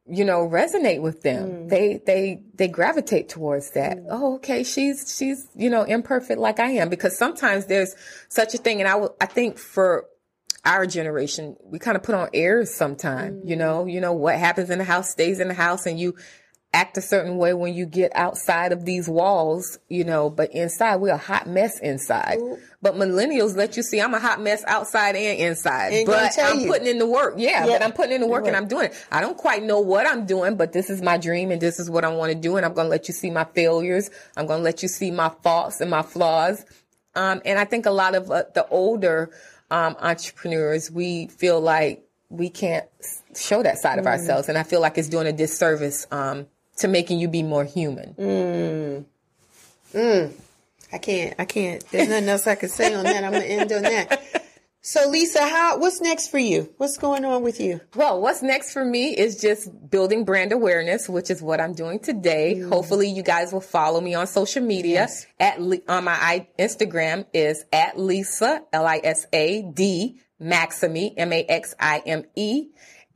you 0.06 0.24
know, 0.24 0.48
resonate 0.48 1.02
with 1.02 1.22
them. 1.22 1.50
Mm. 1.50 1.68
They 1.68 2.00
they 2.06 2.42
they 2.54 2.68
gravitate 2.68 3.28
towards 3.28 3.70
that. 3.72 3.98
Mm. 3.98 4.06
Oh, 4.08 4.34
okay, 4.36 4.62
she's 4.62 5.14
she's, 5.16 5.48
you 5.56 5.68
know, 5.68 5.82
imperfect 5.82 6.38
like 6.38 6.60
I 6.60 6.70
am 6.72 6.88
because 6.88 7.18
sometimes 7.18 7.66
there's 7.66 7.94
such 8.28 8.54
a 8.54 8.58
thing 8.58 8.80
and 8.80 8.88
I 8.88 9.08
I 9.20 9.26
think 9.26 9.58
for 9.58 10.06
our 10.64 10.86
generation, 10.86 11.56
we 11.64 11.78
kind 11.78 11.96
of 11.96 12.02
put 12.02 12.14
on 12.14 12.28
airs 12.34 12.74
sometime, 12.74 13.36
mm. 13.36 13.48
you 13.48 13.56
know, 13.56 13.86
you 13.86 14.00
know 14.00 14.12
what 14.12 14.36
happens 14.36 14.70
in 14.70 14.78
the 14.78 14.84
house 14.84 15.10
stays 15.10 15.40
in 15.40 15.48
the 15.48 15.54
house 15.54 15.86
and 15.86 15.98
you 15.98 16.14
act 16.72 16.98
a 16.98 17.00
certain 17.00 17.38
way 17.38 17.54
when 17.54 17.72
you 17.72 17.86
get 17.86 18.12
outside 18.14 18.72
of 18.72 18.84
these 18.84 19.08
walls, 19.08 19.78
you 19.88 20.04
know, 20.04 20.28
but 20.28 20.52
inside 20.52 20.96
we're 20.96 21.14
a 21.14 21.16
hot 21.16 21.46
mess 21.46 21.78
inside. 21.80 22.36
Ooh. 22.38 22.58
But 22.82 22.94
millennials 22.94 23.56
let 23.56 23.76
you 23.76 23.82
see 23.82 24.00
I'm 24.00 24.12
a 24.12 24.20
hot 24.20 24.40
mess 24.40 24.62
outside 24.66 25.16
and 25.16 25.40
inside. 25.40 26.04
But 26.04 26.38
I'm 26.38 26.60
you. 26.60 26.66
putting 26.66 26.86
in 26.86 26.98
the 26.98 27.06
work. 27.06 27.34
Yeah, 27.38 27.64
yeah, 27.64 27.78
but 27.78 27.82
I'm 27.82 27.92
putting 27.92 28.14
in 28.16 28.20
the 28.20 28.26
work 28.26 28.46
and 28.46 28.54
I'm 28.54 28.68
doing 28.68 28.86
it. 28.86 29.06
I 29.10 29.20
don't 29.20 29.36
quite 29.36 29.62
know 29.62 29.80
what 29.80 30.06
I'm 30.06 30.26
doing, 30.26 30.56
but 30.56 30.72
this 30.72 30.90
is 30.90 31.00
my 31.00 31.16
dream 31.16 31.50
and 31.50 31.60
this 31.60 31.80
is 31.80 31.90
what 31.90 32.04
I 32.04 32.14
want 32.14 32.32
to 32.32 32.38
do. 32.38 32.56
And 32.56 32.66
I'm 32.66 32.74
going 32.74 32.86
to 32.86 32.90
let 32.90 33.08
you 33.08 33.14
see 33.14 33.30
my 33.30 33.44
failures. 33.44 34.10
I'm 34.36 34.46
going 34.46 34.60
to 34.60 34.64
let 34.64 34.82
you 34.82 34.88
see 34.88 35.10
my 35.10 35.30
faults 35.42 35.80
and 35.80 35.90
my 35.90 36.02
flaws. 36.02 36.64
Um, 37.14 37.40
and 37.46 37.58
I 37.58 37.64
think 37.64 37.86
a 37.86 37.90
lot 37.90 38.14
of 38.14 38.30
uh, 38.30 38.44
the 38.54 38.66
older 38.68 39.30
um, 39.70 39.96
entrepreneurs, 39.98 40.90
we 40.90 41.28
feel 41.28 41.60
like 41.60 42.04
we 42.28 42.50
can't 42.50 42.86
show 43.34 43.62
that 43.62 43.78
side 43.78 43.96
mm. 43.96 44.00
of 44.00 44.06
ourselves. 44.06 44.48
And 44.48 44.58
I 44.58 44.62
feel 44.62 44.80
like 44.80 44.98
it's 44.98 45.08
doing 45.08 45.26
a 45.26 45.32
disservice 45.32 46.06
um, 46.10 46.46
to 46.78 46.88
making 46.88 47.18
you 47.18 47.28
be 47.28 47.42
more 47.42 47.64
human. 47.64 48.14
Mm. 48.14 49.04
Mm. 49.94 50.32
I 50.92 50.98
can't. 50.98 51.34
I 51.38 51.44
can't. 51.44 51.84
There's 51.90 52.08
nothing 52.08 52.28
else 52.28 52.46
I 52.46 52.54
can 52.54 52.68
say 52.68 52.94
on 52.94 53.04
that. 53.04 53.24
I'm 53.24 53.32
gonna 53.32 53.44
end 53.44 53.72
on 53.72 53.82
that. 53.82 54.22
So 54.80 55.06
Lisa, 55.10 55.46
how 55.46 55.78
what's 55.78 56.00
next 56.00 56.28
for 56.28 56.38
you? 56.38 56.72
What's 56.78 56.96
going 56.96 57.24
on 57.24 57.42
with 57.42 57.60
you? 57.60 57.80
Well, 57.94 58.22
what's 58.22 58.42
next 58.42 58.72
for 58.72 58.82
me 58.82 59.14
is 59.14 59.38
just 59.38 59.68
building 59.90 60.24
brand 60.24 60.52
awareness, 60.52 61.08
which 61.08 61.30
is 61.30 61.42
what 61.42 61.60
I'm 61.60 61.74
doing 61.74 61.98
today. 61.98 62.54
Mm. 62.56 62.70
Hopefully 62.70 63.10
you 63.10 63.22
guys 63.22 63.52
will 63.52 63.60
follow 63.60 64.00
me 64.00 64.14
on 64.14 64.26
social 64.26 64.62
media 64.62 65.00
yes. 65.00 65.26
at 65.38 65.58
on 65.58 66.04
my 66.04 66.46
Instagram 66.58 67.26
is 67.34 67.64
at 67.70 67.98
Lisa 67.98 68.62
L 68.72 68.86
I 68.86 69.00
S 69.04 69.26
A 69.32 69.62
D 69.62 70.20
Maxime 70.40 71.10
M 71.16 71.32
A 71.34 71.44
X 71.44 71.74
I 71.78 72.00
M 72.06 72.24
E 72.34 72.68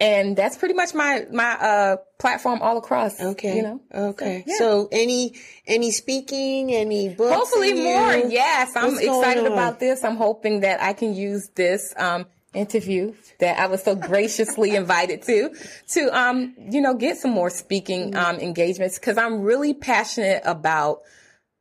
and 0.02 0.36
that's 0.36 0.56
pretty 0.56 0.74
much 0.74 0.94
my 0.94 1.26
my 1.30 1.52
uh 1.52 1.96
platform 2.18 2.60
all 2.60 2.76
across. 2.76 3.20
Okay, 3.20 3.56
you 3.56 3.62
know. 3.62 3.80
Okay. 3.94 4.42
So, 4.46 4.50
yeah. 4.50 4.58
so 4.58 4.88
any 4.90 5.34
any 5.66 5.92
speaking, 5.92 6.74
any 6.74 7.08
books? 7.08 7.34
Hopefully 7.34 7.74
more. 7.74 8.16
Yes, 8.16 8.72
I'm 8.74 8.98
excited 8.98 9.46
about 9.46 9.78
this. 9.78 10.02
I'm 10.02 10.16
hoping 10.16 10.60
that 10.60 10.82
I 10.82 10.92
can 10.92 11.14
use 11.14 11.48
this 11.54 11.94
um 11.96 12.26
interview 12.52 13.14
that 13.38 13.58
I 13.58 13.66
was 13.66 13.82
so 13.82 13.94
graciously 13.94 14.74
invited 14.82 15.22
to 15.22 15.54
to 15.90 16.18
um 16.18 16.54
you 16.58 16.80
know 16.80 16.94
get 16.94 17.16
some 17.18 17.30
more 17.30 17.48
speaking 17.48 18.10
mm-hmm. 18.12 18.34
um 18.34 18.36
engagements 18.40 18.98
because 18.98 19.16
I'm 19.16 19.40
really 19.40 19.72
passionate 19.72 20.42
about 20.44 21.02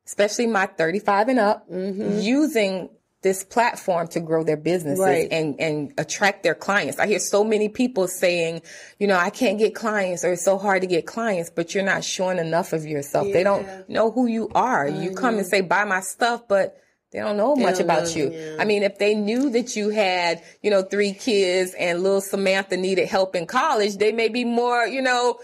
especially 0.06 0.48
my 0.48 0.66
35 0.66 1.30
and 1.30 1.40
up 1.40 1.70
mm-hmm. 1.70 2.20
using 2.20 2.90
this 3.22 3.44
platform 3.44 4.08
to 4.08 4.20
grow 4.20 4.44
their 4.44 4.58
businesses 4.58 5.00
right. 5.00 5.28
and, 5.32 5.60
and 5.60 5.94
attract 5.98 6.42
their 6.42 6.56
clients. 6.56 7.00
I 7.00 7.06
hear 7.06 7.20
so 7.20 7.44
many 7.44 7.70
people 7.70 8.08
saying, 8.08 8.64
you 9.00 9.08
know, 9.08 9.16
I 9.16 9.30
can't 9.30 9.60
get 9.60 9.76
clients 9.76 10.26
or 10.26 10.34
it's 10.34 10.44
so 10.44 10.58
hard 10.58 10.82
to 10.82 10.88
get 10.88 11.06
clients, 11.06 11.52
but 11.52 11.76
you're 11.76 11.84
not 11.84 12.04
showing 12.04 12.40
enough 12.40 12.74
of 12.74 12.86
yourself. 12.86 13.28
Yeah. 13.28 13.34
They 13.34 13.44
don't 13.44 13.90
know 13.90 14.10
who 14.10 14.26
you 14.26 14.50
are. 14.56 14.88
Mm-hmm. 14.88 15.04
You 15.04 15.12
come 15.12 15.38
and 15.38 15.46
say, 15.46 15.62
buy 15.62 15.86
my 15.86 16.02
stuff, 16.02 16.48
but 16.48 16.78
they 17.12 17.20
don't 17.20 17.38
know 17.38 17.56
much 17.56 17.76
don't 17.76 17.84
about 17.84 18.04
know, 18.06 18.16
you. 18.16 18.32
Yeah. 18.32 18.56
I 18.58 18.66
mean, 18.66 18.84
if 18.84 18.98
they 18.98 19.14
knew 19.14 19.52
that 19.52 19.76
you 19.76 19.90
had, 19.90 20.42
you 20.64 20.72
know, 20.72 20.82
three 20.82 21.14
kids 21.14 21.76
and 21.78 22.02
little 22.02 22.22
Samantha 22.22 22.78
needed 22.78 23.08
help 23.08 23.36
in 23.36 23.46
college, 23.46 23.98
they 23.98 24.14
may 24.14 24.30
be 24.30 24.46
more, 24.46 24.88
you 24.88 25.02
know, 25.02 25.38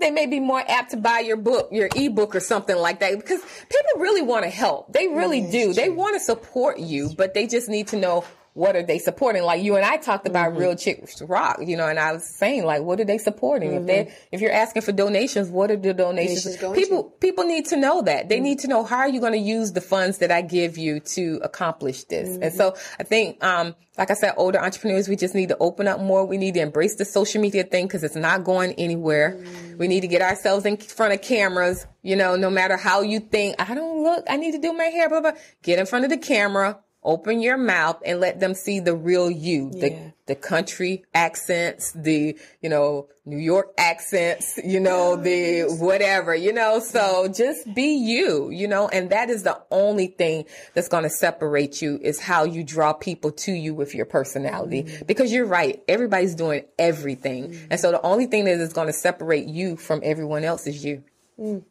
they 0.00 0.10
may 0.10 0.26
be 0.26 0.40
more 0.40 0.62
apt 0.66 0.90
to 0.90 0.96
buy 0.96 1.20
your 1.20 1.36
book, 1.36 1.68
your 1.70 1.88
ebook 1.94 2.34
or 2.34 2.40
something 2.40 2.76
like 2.76 3.00
that 3.00 3.16
because 3.16 3.40
people 3.40 4.00
really 4.02 4.22
want 4.22 4.44
to 4.44 4.50
help. 4.50 4.92
They 4.92 5.08
really 5.08 5.50
do. 5.50 5.72
They 5.72 5.88
want 5.88 6.14
to 6.14 6.20
support 6.20 6.78
you, 6.78 7.10
but 7.16 7.34
they 7.34 7.46
just 7.46 7.68
need 7.68 7.88
to 7.88 7.96
know 7.96 8.24
what 8.54 8.74
are 8.74 8.82
they 8.82 8.98
supporting? 8.98 9.42
Like 9.42 9.62
you 9.62 9.76
and 9.76 9.84
I 9.84 9.96
talked 9.96 10.26
about 10.26 10.50
mm-hmm. 10.50 10.60
Real 10.60 10.74
Chicks 10.76 11.22
Rock, 11.22 11.60
you 11.64 11.76
know, 11.76 11.86
and 11.86 11.98
I 11.98 12.12
was 12.12 12.24
saying 12.24 12.64
like, 12.64 12.82
what 12.82 13.00
are 13.00 13.04
they 13.04 13.18
supporting? 13.18 13.70
Mm-hmm. 13.70 13.80
If 13.80 13.86
they, 13.86 14.14
if 14.32 14.40
you're 14.40 14.52
asking 14.52 14.82
for 14.82 14.92
donations, 14.92 15.50
what 15.50 15.70
are 15.70 15.76
the 15.76 15.94
donations? 15.94 16.56
People, 16.56 17.04
to? 17.04 17.10
people 17.20 17.44
need 17.44 17.66
to 17.66 17.76
know 17.76 18.02
that. 18.02 18.28
They 18.28 18.36
mm-hmm. 18.36 18.44
need 18.44 18.58
to 18.60 18.68
know 18.68 18.84
how 18.84 18.98
are 18.98 19.08
you 19.08 19.20
going 19.20 19.32
to 19.32 19.38
use 19.38 19.72
the 19.72 19.80
funds 19.80 20.18
that 20.18 20.30
I 20.30 20.42
give 20.42 20.76
you 20.76 21.00
to 21.00 21.40
accomplish 21.42 22.04
this? 22.04 22.28
And 22.28 22.42
mm-hmm. 22.42 22.56
so 22.56 22.76
I 22.98 23.04
think, 23.04 23.42
um, 23.44 23.74
like 23.98 24.10
I 24.10 24.14
said, 24.14 24.34
older 24.36 24.60
entrepreneurs, 24.60 25.08
we 25.08 25.16
just 25.16 25.34
need 25.34 25.50
to 25.50 25.58
open 25.58 25.86
up 25.86 26.00
more. 26.00 26.24
We 26.24 26.38
need 26.38 26.54
to 26.54 26.60
embrace 26.60 26.96
the 26.96 27.04
social 27.04 27.40
media 27.40 27.64
thing 27.64 27.86
because 27.86 28.02
it's 28.02 28.16
not 28.16 28.44
going 28.44 28.72
anywhere. 28.74 29.36
Mm-hmm. 29.38 29.78
We 29.78 29.88
need 29.88 30.00
to 30.00 30.08
get 30.08 30.22
ourselves 30.22 30.64
in 30.64 30.76
front 30.76 31.12
of 31.12 31.22
cameras, 31.22 31.86
you 32.02 32.16
know, 32.16 32.34
no 32.34 32.50
matter 32.50 32.76
how 32.76 33.02
you 33.02 33.20
think, 33.20 33.56
I 33.60 33.74
don't 33.74 34.02
look, 34.02 34.24
I 34.28 34.36
need 34.36 34.52
to 34.52 34.58
do 34.58 34.72
my 34.72 34.84
hair, 34.84 35.08
blah, 35.08 35.20
blah. 35.20 35.32
Get 35.62 35.78
in 35.78 35.86
front 35.86 36.04
of 36.04 36.10
the 36.10 36.18
camera, 36.18 36.80
open 37.02 37.40
your 37.40 37.56
mouth 37.56 38.00
and 38.04 38.20
let 38.20 38.40
them 38.40 38.54
see 38.54 38.80
the 38.80 38.94
real 38.94 39.30
you, 39.30 39.70
yeah. 39.72 39.80
the 39.80 40.12
the 40.26 40.34
country 40.36 41.04
accents, 41.12 41.92
the 41.92 42.38
you 42.60 42.68
know 42.68 43.08
New 43.24 43.38
York 43.38 43.72
accents, 43.78 44.58
you 44.62 44.78
know 44.78 45.16
the 45.16 45.62
whatever, 45.80 46.34
you 46.34 46.52
know. 46.52 46.78
So 46.80 47.28
just 47.28 47.72
be 47.74 47.94
you, 47.94 48.50
you 48.50 48.68
know, 48.68 48.88
and 48.88 49.10
that 49.10 49.30
is 49.30 49.42
the 49.42 49.60
only 49.70 50.08
thing 50.08 50.44
that's 50.74 50.88
going 50.88 51.04
to 51.04 51.10
separate 51.10 51.82
you 51.82 51.98
is 52.02 52.20
how 52.20 52.44
you 52.44 52.62
draw 52.62 52.92
people 52.92 53.32
to 53.32 53.52
you 53.52 53.74
with 53.74 53.94
your 53.94 54.06
personality. 54.06 54.84
Mm-hmm. 54.84 55.06
Because 55.06 55.32
you're 55.32 55.46
right, 55.46 55.82
everybody's 55.88 56.34
doing 56.34 56.64
everything, 56.78 57.50
mm-hmm. 57.50 57.66
and 57.70 57.80
so 57.80 57.90
the 57.90 58.02
only 58.02 58.26
thing 58.26 58.44
that 58.44 58.60
is 58.60 58.72
going 58.72 58.88
to 58.88 58.92
separate 58.92 59.46
you 59.46 59.76
from 59.76 60.00
everyone 60.04 60.44
else 60.44 60.66
is 60.66 60.84
you. 60.84 61.02
Mm. 61.38 61.64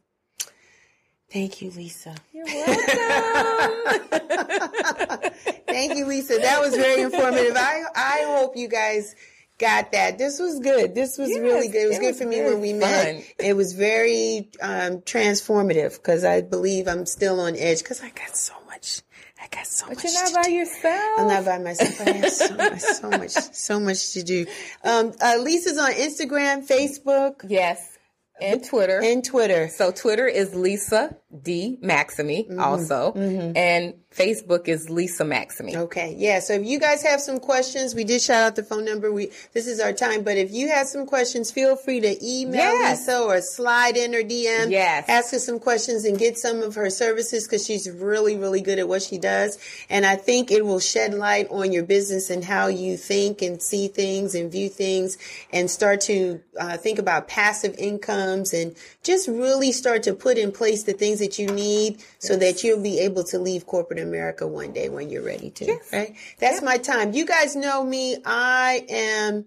Thank 1.31 1.61
you, 1.61 1.69
Lisa. 1.69 2.15
You're 2.33 2.45
welcome. 2.45 4.19
Thank 5.67 5.95
you, 5.95 6.05
Lisa. 6.05 6.37
That 6.37 6.61
was 6.61 6.75
very 6.75 7.01
informative. 7.01 7.55
I 7.55 7.83
I 7.95 8.23
hope 8.27 8.57
you 8.57 8.67
guys 8.67 9.15
got 9.59 9.91
that. 9.91 10.17
This 10.17 10.39
was 10.39 10.59
good. 10.59 10.95
This 10.95 11.17
was 11.17 11.29
yes, 11.29 11.39
really 11.39 11.67
good. 11.67 11.83
It 11.83 11.87
was 11.87 11.97
it 11.97 12.01
good 12.01 12.07
was 12.07 12.21
for 12.21 12.27
me 12.27 12.41
when 12.41 12.61
we 12.61 12.71
fun. 12.71 12.79
met. 12.79 13.23
It 13.37 13.55
was 13.55 13.73
very 13.73 14.49
um, 14.61 15.01
transformative 15.01 15.97
because 15.97 16.23
I 16.23 16.41
believe 16.41 16.87
I'm 16.87 17.05
still 17.05 17.39
on 17.39 17.55
edge 17.55 17.79
because 17.79 18.01
I 18.01 18.09
got 18.09 18.35
so 18.35 18.53
much. 18.67 19.01
I 19.41 19.47
got 19.47 19.67
so 19.67 19.85
but 19.87 19.97
much. 19.97 20.03
But 20.03 20.11
you're 20.11 20.23
not 20.23 20.33
by 20.33 20.43
do. 20.43 20.51
yourself. 20.51 21.19
I'm 21.19 21.27
not 21.27 21.45
by 21.45 21.57
myself. 21.59 22.01
I 22.01 22.11
have 22.11 22.31
so 22.31 22.55
much, 22.55 22.79
so 22.79 23.09
much, 23.09 23.31
so 23.31 23.79
much 23.79 24.13
to 24.13 24.23
do. 24.23 24.45
Um, 24.83 25.13
uh, 25.21 25.37
Lisa's 25.41 25.77
on 25.77 25.91
Instagram, 25.93 26.67
Facebook. 26.67 27.45
Yes 27.47 27.97
and 28.41 28.63
Twitter. 28.63 29.01
And 29.03 29.23
Twitter. 29.23 29.67
So 29.69 29.91
Twitter 29.91 30.27
is 30.27 30.55
Lisa 30.55 31.15
D 31.29 31.77
Maxime 31.81 32.27
mm-hmm. 32.27 32.59
also. 32.59 33.13
Mm-hmm. 33.13 33.55
And 33.55 33.93
Facebook 34.11 34.67
is 34.67 34.89
Lisa 34.89 35.23
Maxime. 35.23 35.75
Okay. 35.75 36.15
Yeah. 36.17 36.39
So 36.39 36.53
if 36.53 36.65
you 36.65 36.79
guys 36.79 37.03
have 37.03 37.21
some 37.21 37.39
questions, 37.39 37.93
we 37.93 38.03
did 38.03 38.21
shout 38.21 38.43
out 38.43 38.55
the 38.55 38.63
phone 38.63 38.83
number. 38.83 39.11
We 39.11 39.29
this 39.53 39.67
is 39.67 39.79
our 39.79 39.93
time. 39.93 40.23
But 40.23 40.37
if 40.37 40.51
you 40.51 40.69
have 40.69 40.87
some 40.87 41.05
questions, 41.05 41.51
feel 41.51 41.75
free 41.75 41.99
to 41.99 42.25
email 42.25 42.55
yes. 42.55 43.07
Lisa 43.07 43.21
or 43.21 43.41
slide 43.41 43.95
in 43.95 44.15
or 44.15 44.23
DM. 44.23 44.71
Yes. 44.71 45.07
Ask 45.07 45.31
her 45.31 45.39
some 45.39 45.59
questions 45.59 46.03
and 46.05 46.17
get 46.17 46.39
some 46.39 46.63
of 46.63 46.73
her 46.73 46.89
services 46.89 47.45
because 47.45 47.63
she's 47.63 47.89
really, 47.89 48.35
really 48.35 48.61
good 48.61 48.79
at 48.79 48.87
what 48.87 49.03
she 49.03 49.19
does. 49.19 49.59
And 49.89 50.07
I 50.07 50.15
think 50.15 50.49
it 50.49 50.65
will 50.65 50.79
shed 50.79 51.13
light 51.13 51.47
on 51.51 51.71
your 51.71 51.83
business 51.83 52.31
and 52.31 52.43
how 52.43 52.67
you 52.67 52.97
think 52.97 53.43
and 53.43 53.61
see 53.61 53.87
things 53.87 54.33
and 54.33 54.51
view 54.51 54.69
things 54.69 55.19
and 55.53 55.69
start 55.69 56.01
to 56.01 56.41
uh, 56.59 56.77
think 56.77 56.97
about 56.97 57.27
passive 57.27 57.75
incomes 57.77 58.53
and 58.53 58.75
just 59.03 59.27
really 59.27 59.71
start 59.71 60.01
to 60.03 60.13
put 60.13 60.39
in 60.39 60.51
place 60.51 60.83
the 60.83 60.93
things 60.93 61.18
that 61.19 61.39
you 61.39 61.47
need 61.47 62.03
so 62.17 62.35
that 62.35 62.63
you'll 62.63 62.81
be 62.81 62.99
able 62.99 63.23
to 63.25 63.39
leave 63.39 63.65
corporate 63.65 63.99
America 63.99 64.47
one 64.47 64.73
day 64.73 64.89
when 64.89 65.09
you're 65.09 65.23
ready 65.23 65.49
to. 65.51 65.65
Yes. 65.65 65.93
Right? 65.93 66.15
That's 66.39 66.61
my 66.61 66.77
time. 66.77 67.13
You 67.13 67.25
guys 67.25 67.55
know 67.55 67.83
me. 67.83 68.17
I 68.25 68.85
am 68.89 69.45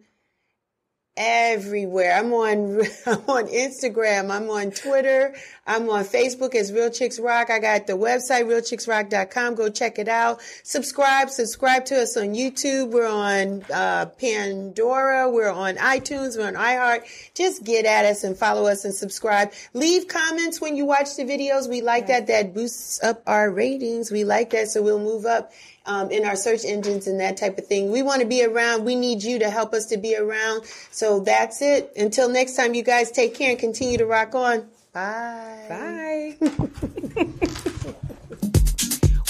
everywhere. 1.16 2.14
I'm 2.14 2.32
on 2.32 2.80
I'm 3.06 3.22
on 3.28 3.46
Instagram. 3.48 4.30
I'm 4.30 4.48
on 4.48 4.70
Twitter. 4.70 5.34
I'm 5.66 5.88
on 5.90 6.04
Facebook 6.04 6.54
as 6.54 6.72
Real 6.72 6.90
Chicks 6.90 7.20
Rock. 7.20 7.50
I 7.50 7.58
got 7.58 7.86
the 7.86 7.92
website 7.92 8.46
realchicksrock.com. 8.46 9.54
Go 9.54 9.68
check 9.68 9.98
it 9.98 10.08
out. 10.08 10.40
Subscribe. 10.62 11.30
Subscribe 11.30 11.84
to 11.86 12.00
us 12.02 12.16
on 12.16 12.34
YouTube. 12.34 12.90
We're 12.90 13.06
on 13.06 13.64
uh, 13.72 14.06
Pandora. 14.06 15.30
We're 15.30 15.52
on 15.52 15.76
iTunes. 15.76 16.36
We're 16.36 16.48
on 16.48 16.54
iHeart. 16.54 17.04
Just 17.34 17.64
get 17.64 17.84
at 17.84 18.04
us 18.04 18.24
and 18.24 18.36
follow 18.36 18.66
us 18.66 18.84
and 18.84 18.94
subscribe. 18.94 19.52
Leave 19.74 20.08
comments 20.08 20.60
when 20.60 20.76
you 20.76 20.84
watch 20.84 21.14
the 21.16 21.24
videos. 21.24 21.68
We 21.68 21.80
like 21.80 22.08
that. 22.08 22.26
That 22.26 22.54
boosts 22.54 23.02
up 23.02 23.22
our 23.26 23.50
ratings. 23.50 24.10
We 24.10 24.24
like 24.24 24.50
that, 24.50 24.68
so 24.68 24.82
we'll 24.82 24.98
move 24.98 25.26
up 25.26 25.52
um, 25.86 26.10
in 26.10 26.24
our 26.24 26.36
search 26.36 26.64
engines 26.64 27.06
and 27.06 27.20
that 27.20 27.36
type 27.36 27.58
of 27.58 27.66
thing. 27.66 27.90
We 27.90 28.02
want 28.02 28.22
to 28.22 28.26
be 28.26 28.44
around. 28.44 28.84
We 28.84 28.94
need 28.94 29.22
you 29.22 29.38
to 29.40 29.50
help 29.50 29.74
us 29.74 29.86
to 29.86 29.96
be 29.96 30.16
around. 30.16 30.64
So 30.90 31.20
that's 31.20 31.62
it. 31.62 31.92
Until 31.96 32.28
next 32.28 32.56
time, 32.56 32.74
you 32.74 32.82
guys 32.82 33.10
take 33.10 33.34
care 33.34 33.50
and 33.50 33.58
continue 33.58 33.98
to 33.98 34.06
rock 34.06 34.34
on. 34.34 34.68
Bye. 34.92 35.66
Bye. 35.68 36.36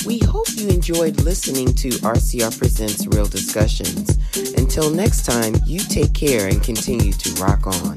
we 0.06 0.18
hope 0.18 0.48
you 0.54 0.68
enjoyed 0.68 1.20
listening 1.22 1.72
to 1.74 1.88
RCR 1.88 2.58
Presents 2.58 3.06
Real 3.06 3.26
Discussions. 3.26 4.18
Until 4.58 4.90
next 4.90 5.24
time, 5.24 5.54
you 5.66 5.78
take 5.78 6.14
care 6.14 6.48
and 6.48 6.62
continue 6.62 7.12
to 7.12 7.42
rock 7.42 7.66
on. 7.66 7.94